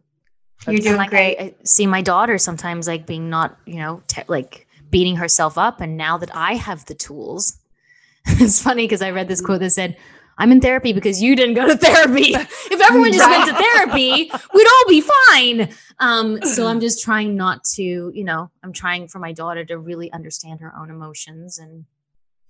you're 0.69 0.81
doing 0.81 0.97
like 0.97 1.11
great 1.11 1.37
I, 1.39 1.43
I 1.43 1.55
see 1.65 1.87
my 1.87 2.03
daughter 2.03 2.39
sometimes 2.39 2.87
like 2.87 3.07
being 3.07 3.29
not 3.31 3.59
you 3.67 3.77
know 3.77 4.03
te- 4.07 4.23
like 4.29 4.67
beating 4.91 5.17
herself 5.17 5.59
up 5.59 5.81
and 5.81 5.97
now 5.97 6.19
that 6.19 6.31
i 6.35 6.55
have 6.55 6.85
the 6.87 6.95
tools 6.95 7.59
it's 8.27 8.63
funny 8.63 8.85
because 8.85 9.03
i 9.03 9.11
read 9.11 9.29
this 9.29 9.41
quote 9.41 9.61
that 9.61 9.71
said 9.71 9.97
i'm 10.39 10.51
in 10.53 10.61
therapy 10.61 10.93
because 10.93 11.23
you 11.23 11.37
didn't 11.37 11.55
go 11.55 11.67
to 11.67 11.77
therapy 11.77 12.35
if 12.35 12.81
everyone 12.81 13.13
just 13.13 13.29
went 13.29 13.49
to 13.49 13.55
therapy 13.55 14.31
we'd 14.55 14.67
all 14.67 14.89
be 14.89 15.03
fine 15.03 15.75
um 15.99 16.43
so 16.43 16.67
i'm 16.67 16.81
just 16.81 17.03
trying 17.03 17.37
not 17.37 17.63
to 17.65 18.11
you 18.15 18.25
know 18.25 18.51
i'm 18.63 18.73
trying 18.73 19.07
for 19.07 19.19
my 19.19 19.33
daughter 19.33 19.65
to 19.65 19.79
really 19.79 20.11
understand 20.13 20.61
her 20.61 20.73
own 20.79 20.91
emotions 20.91 21.59
and 21.59 21.85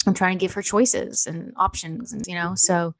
i'm 0.06 0.14
trying 0.14 0.38
to 0.38 0.40
give 0.40 0.52
her 0.52 0.62
choices 0.62 1.26
and 1.26 1.52
options 1.56 2.12
and 2.12 2.26
you 2.26 2.34
know 2.34 2.54
so 2.54 2.94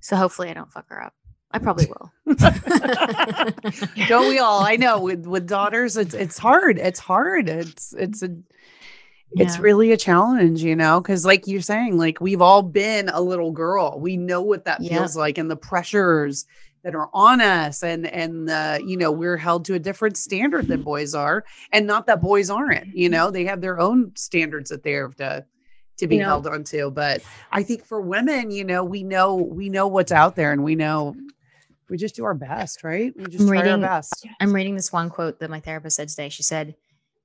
so 0.00 0.16
hopefully 0.16 0.48
i 0.50 0.54
don't 0.54 0.72
fuck 0.72 0.88
her 0.88 1.02
up 1.02 1.14
i 1.52 1.58
probably 1.58 1.86
will 1.86 2.12
Don't 4.08 4.28
we 4.28 4.38
all? 4.38 4.60
I 4.60 4.76
know 4.76 5.00
with 5.00 5.26
with 5.26 5.46
daughters, 5.46 5.96
it's 5.96 6.14
it's 6.14 6.38
hard. 6.38 6.78
It's 6.78 6.98
hard. 6.98 7.48
It's 7.48 7.94
it's 7.94 8.22
a 8.22 8.36
it's 9.32 9.58
really 9.58 9.92
a 9.92 9.96
challenge, 9.96 10.62
you 10.62 10.74
know, 10.74 11.00
because 11.00 11.24
like 11.24 11.46
you're 11.46 11.60
saying, 11.60 11.98
like 11.98 12.20
we've 12.20 12.40
all 12.40 12.62
been 12.62 13.08
a 13.08 13.20
little 13.20 13.52
girl. 13.52 13.98
We 14.00 14.16
know 14.16 14.42
what 14.42 14.64
that 14.64 14.80
Yep. 14.80 14.90
feels 14.92 15.16
like 15.16 15.38
and 15.38 15.50
the 15.50 15.56
pressures 15.56 16.46
that 16.84 16.94
are 16.94 17.10
on 17.12 17.40
us 17.40 17.82
and 17.82 18.06
and 18.06 18.48
uh, 18.48 18.78
you 18.84 18.96
know, 18.96 19.10
we're 19.12 19.36
held 19.36 19.64
to 19.66 19.74
a 19.74 19.78
different 19.78 20.16
standard 20.16 20.68
than 20.68 20.82
boys 20.82 21.14
are. 21.14 21.44
And 21.72 21.86
not 21.86 22.06
that 22.06 22.20
boys 22.22 22.48
aren't, 22.50 22.86
you 22.96 23.08
know, 23.08 23.30
they 23.30 23.44
have 23.44 23.60
their 23.60 23.78
own 23.78 24.12
standards 24.16 24.70
that 24.70 24.82
they 24.82 24.92
have 24.92 25.14
to 25.16 25.44
to 25.98 26.06
be 26.06 26.16
You 26.16 26.22
know- 26.22 26.28
held 26.28 26.46
onto. 26.46 26.90
But 26.90 27.22
I 27.52 27.62
think 27.64 27.84
for 27.84 28.00
women, 28.00 28.50
you 28.50 28.64
know, 28.64 28.84
we 28.84 29.02
know 29.02 29.34
we 29.36 29.68
know 29.68 29.88
what's 29.88 30.12
out 30.12 30.36
there 30.36 30.52
and 30.52 30.64
we 30.64 30.74
know 30.74 31.14
we 31.90 31.96
just 31.96 32.14
do 32.16 32.24
our 32.24 32.34
best, 32.34 32.84
right? 32.84 33.12
We 33.16 33.24
just 33.26 33.40
I'm 33.42 33.48
try 33.48 33.70
our 33.70 33.78
best. 33.78 34.26
I'm 34.40 34.54
reading 34.54 34.74
this 34.74 34.92
one 34.92 35.10
quote 35.10 35.40
that 35.40 35.50
my 35.50 35.60
therapist 35.60 35.96
said 35.96 36.08
today. 36.08 36.28
She 36.28 36.42
said, 36.42 36.74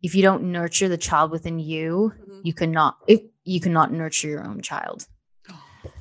"If 0.03 0.13
you 0.13 0.21
don't 0.21 0.51
nurture 0.51 0.87
the 0.87 0.97
child 0.97 1.31
within 1.31 1.57
you, 1.57 2.13
you 2.43 2.53
cannot 2.53 2.97
if 3.07 3.21
you 3.43 3.59
cannot 3.59 3.91
nurture 3.91 4.27
your 4.27 4.45
own 4.45 4.61
child." 4.61 5.07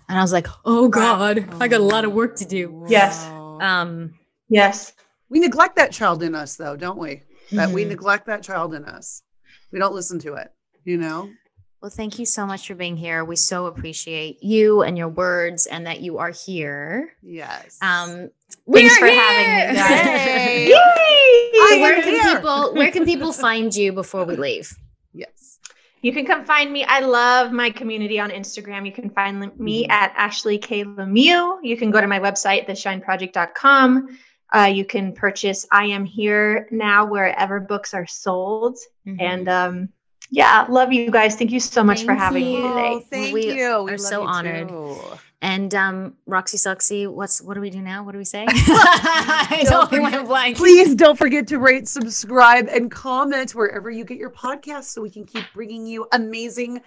And 0.09 0.19
I 0.19 0.23
was 0.23 0.33
like, 0.33 0.47
"Oh 0.67 0.89
God, 0.89 1.49
I 1.61 1.69
got 1.69 1.81
a 1.81 1.85
lot 1.85 2.05
of 2.05 2.13
work 2.13 2.37
to 2.37 2.45
do." 2.45 2.85
Yes. 2.89 3.25
Um, 3.63 4.15
Yes. 4.49 4.93
we 5.31 5.39
neglect 5.41 5.77
that 5.77 5.93
child 5.93 6.23
in 6.23 6.35
us 6.35 6.57
though, 6.57 6.77
don't 6.77 6.99
we? 6.99 7.23
That 7.53 7.71
we 7.71 7.85
mhm. 7.85 7.89
neglect 7.89 8.27
that 8.27 8.43
child 8.43 8.75
in 8.75 8.85
us. 8.85 9.23
We 9.73 9.79
don't 9.79 9.95
listen 9.95 10.19
to 10.21 10.35
it, 10.35 10.49
you 10.85 10.99
know? 10.99 11.31
Well, 11.83 11.91
thank 11.91 12.21
you 12.21 12.27
so 12.27 12.47
much 12.47 12.69
for 12.69 12.77
being 12.77 12.97
here. 12.97 13.25
We 13.25 13.35
so 13.35 13.67
appreciate 13.67 14.41
you 14.41 14.83
and 14.83 14.97
your 14.97 15.09
words, 15.09 15.67
and 15.67 15.85
that 15.89 16.01
you 16.01 16.19
are 16.19 16.31
here. 16.31 17.13
Yes. 17.25 17.77
Um, 17.83 18.31
We're 18.67 18.79
thanks 18.89 18.99
for 18.99 19.07
here! 19.07 19.21
having 19.21 19.75
me, 19.75 19.81
guys. 19.81 20.07
Yay! 20.07 20.67
Yay! 20.69 20.75
I 20.75 21.67
So 21.71 21.75
am 21.75 21.81
where 21.81 22.03
can 22.03 22.15
here. 22.15 22.37
people 22.37 22.75
where 22.75 22.91
can 22.93 23.05
people 23.05 23.33
find 23.47 23.75
you 23.75 23.93
before 23.93 24.25
we 24.25 24.37
leave? 24.37 24.73
yes. 25.13 25.59
You 26.03 26.13
can 26.13 26.25
come 26.27 26.45
find 26.45 26.73
me. 26.73 26.85
I 26.85 27.01
love 27.01 27.53
my 27.53 27.71
community 27.71 28.19
on 28.21 28.31
Instagram. 28.31 28.87
You 28.87 28.93
can 28.93 29.11
find 29.11 29.39
me 29.59 29.85
Mhm. 29.87 29.91
at 29.91 30.13
Ashley 30.17 30.59
K. 30.59 30.85
Lemieux. 30.85 31.59
You 31.63 31.77
can 31.77 31.91
go 31.93 32.01
to 32.01 32.07
my 32.09 32.19
website, 32.21 32.69
theshineproject.com. 32.69 34.19
Uh, 34.55 34.71
you 34.73 34.85
can 34.85 35.13
purchase 35.15 35.67
I 35.71 35.87
Am 35.87 36.05
Here 36.05 36.67
now 36.73 37.07
wherever 37.07 37.59
books 37.61 37.95
are 37.95 38.07
sold. 38.07 38.79
Mm-hmm. 39.07 39.21
And 39.21 39.49
um, 39.49 39.89
yeah, 40.33 40.65
love 40.69 40.93
you 40.93 41.11
guys. 41.11 41.37
Thank 41.37 41.53
you 41.53 41.61
so 41.61 41.85
much 41.85 42.01
for 42.01 42.07
Thank 42.09 42.19
having 42.21 42.45
me 42.45 42.57
today. 42.63 43.07
Thank 43.11 43.35
We 43.35 43.53
you. 43.55 43.87
are 43.89 43.99
so 43.99 44.23
you 44.23 44.27
honored. 44.27 44.69
too. 44.71 44.97
And 45.43 45.75
um, 45.75 46.15
Roxy 46.27 46.57
Suxy, 46.57 47.07
what's 47.13 47.43
what 47.43 47.55
do 47.55 47.61
we 47.61 47.69
do 47.69 47.83
now? 47.83 48.03
What 48.05 48.13
do 48.13 48.19
we 48.19 48.25
say? 48.25 48.47
I 48.49 49.63
Don't 49.65 49.83
totally 49.91 50.01
went 50.01 50.15
forget- 50.15 50.29
blank. 50.29 50.57
Please 50.57 50.95
don't 50.95 51.19
forget 51.19 51.47
to 51.49 51.59
rate, 51.59 51.87
subscribe, 51.89 52.69
and 52.69 52.91
comment 52.91 53.51
wherever 53.55 53.91
you 53.91 54.05
get 54.05 54.19
your 54.19 54.31
podcast, 54.31 54.85
so 54.85 55.03
we 55.03 55.11
can 55.11 55.25
keep 55.27 55.45
bringing 55.53 55.85
you 55.87 56.07
amazing 56.13 56.81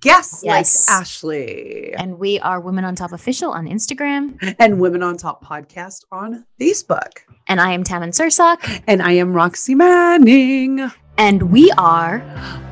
guests 0.00 0.42
Yes. 0.44 0.88
like 0.88 1.00
Ashley 1.00 1.92
And 1.94 2.18
we 2.18 2.38
are 2.40 2.60
Women 2.60 2.84
on 2.84 2.94
Top 2.94 3.12
Official 3.12 3.50
on 3.50 3.66
Instagram. 3.66 4.56
and 4.58 4.78
Women 4.80 5.02
on 5.02 5.16
Top 5.16 5.44
podcast 5.44 6.04
on 6.12 6.44
Facebook. 6.60 7.10
And 7.48 7.60
I 7.60 7.72
am 7.72 7.82
Tammin 7.82 8.10
Sursok. 8.10 8.82
And 8.86 9.02
I 9.02 9.12
am 9.12 9.32
Roxy 9.34 9.74
Manning. 9.74 10.90
And 11.22 11.52
we 11.52 11.70
are 11.78 12.18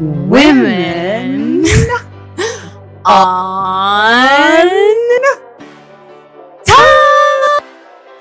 Women 0.00 1.64
on 3.04 4.68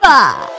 top. 0.03 0.58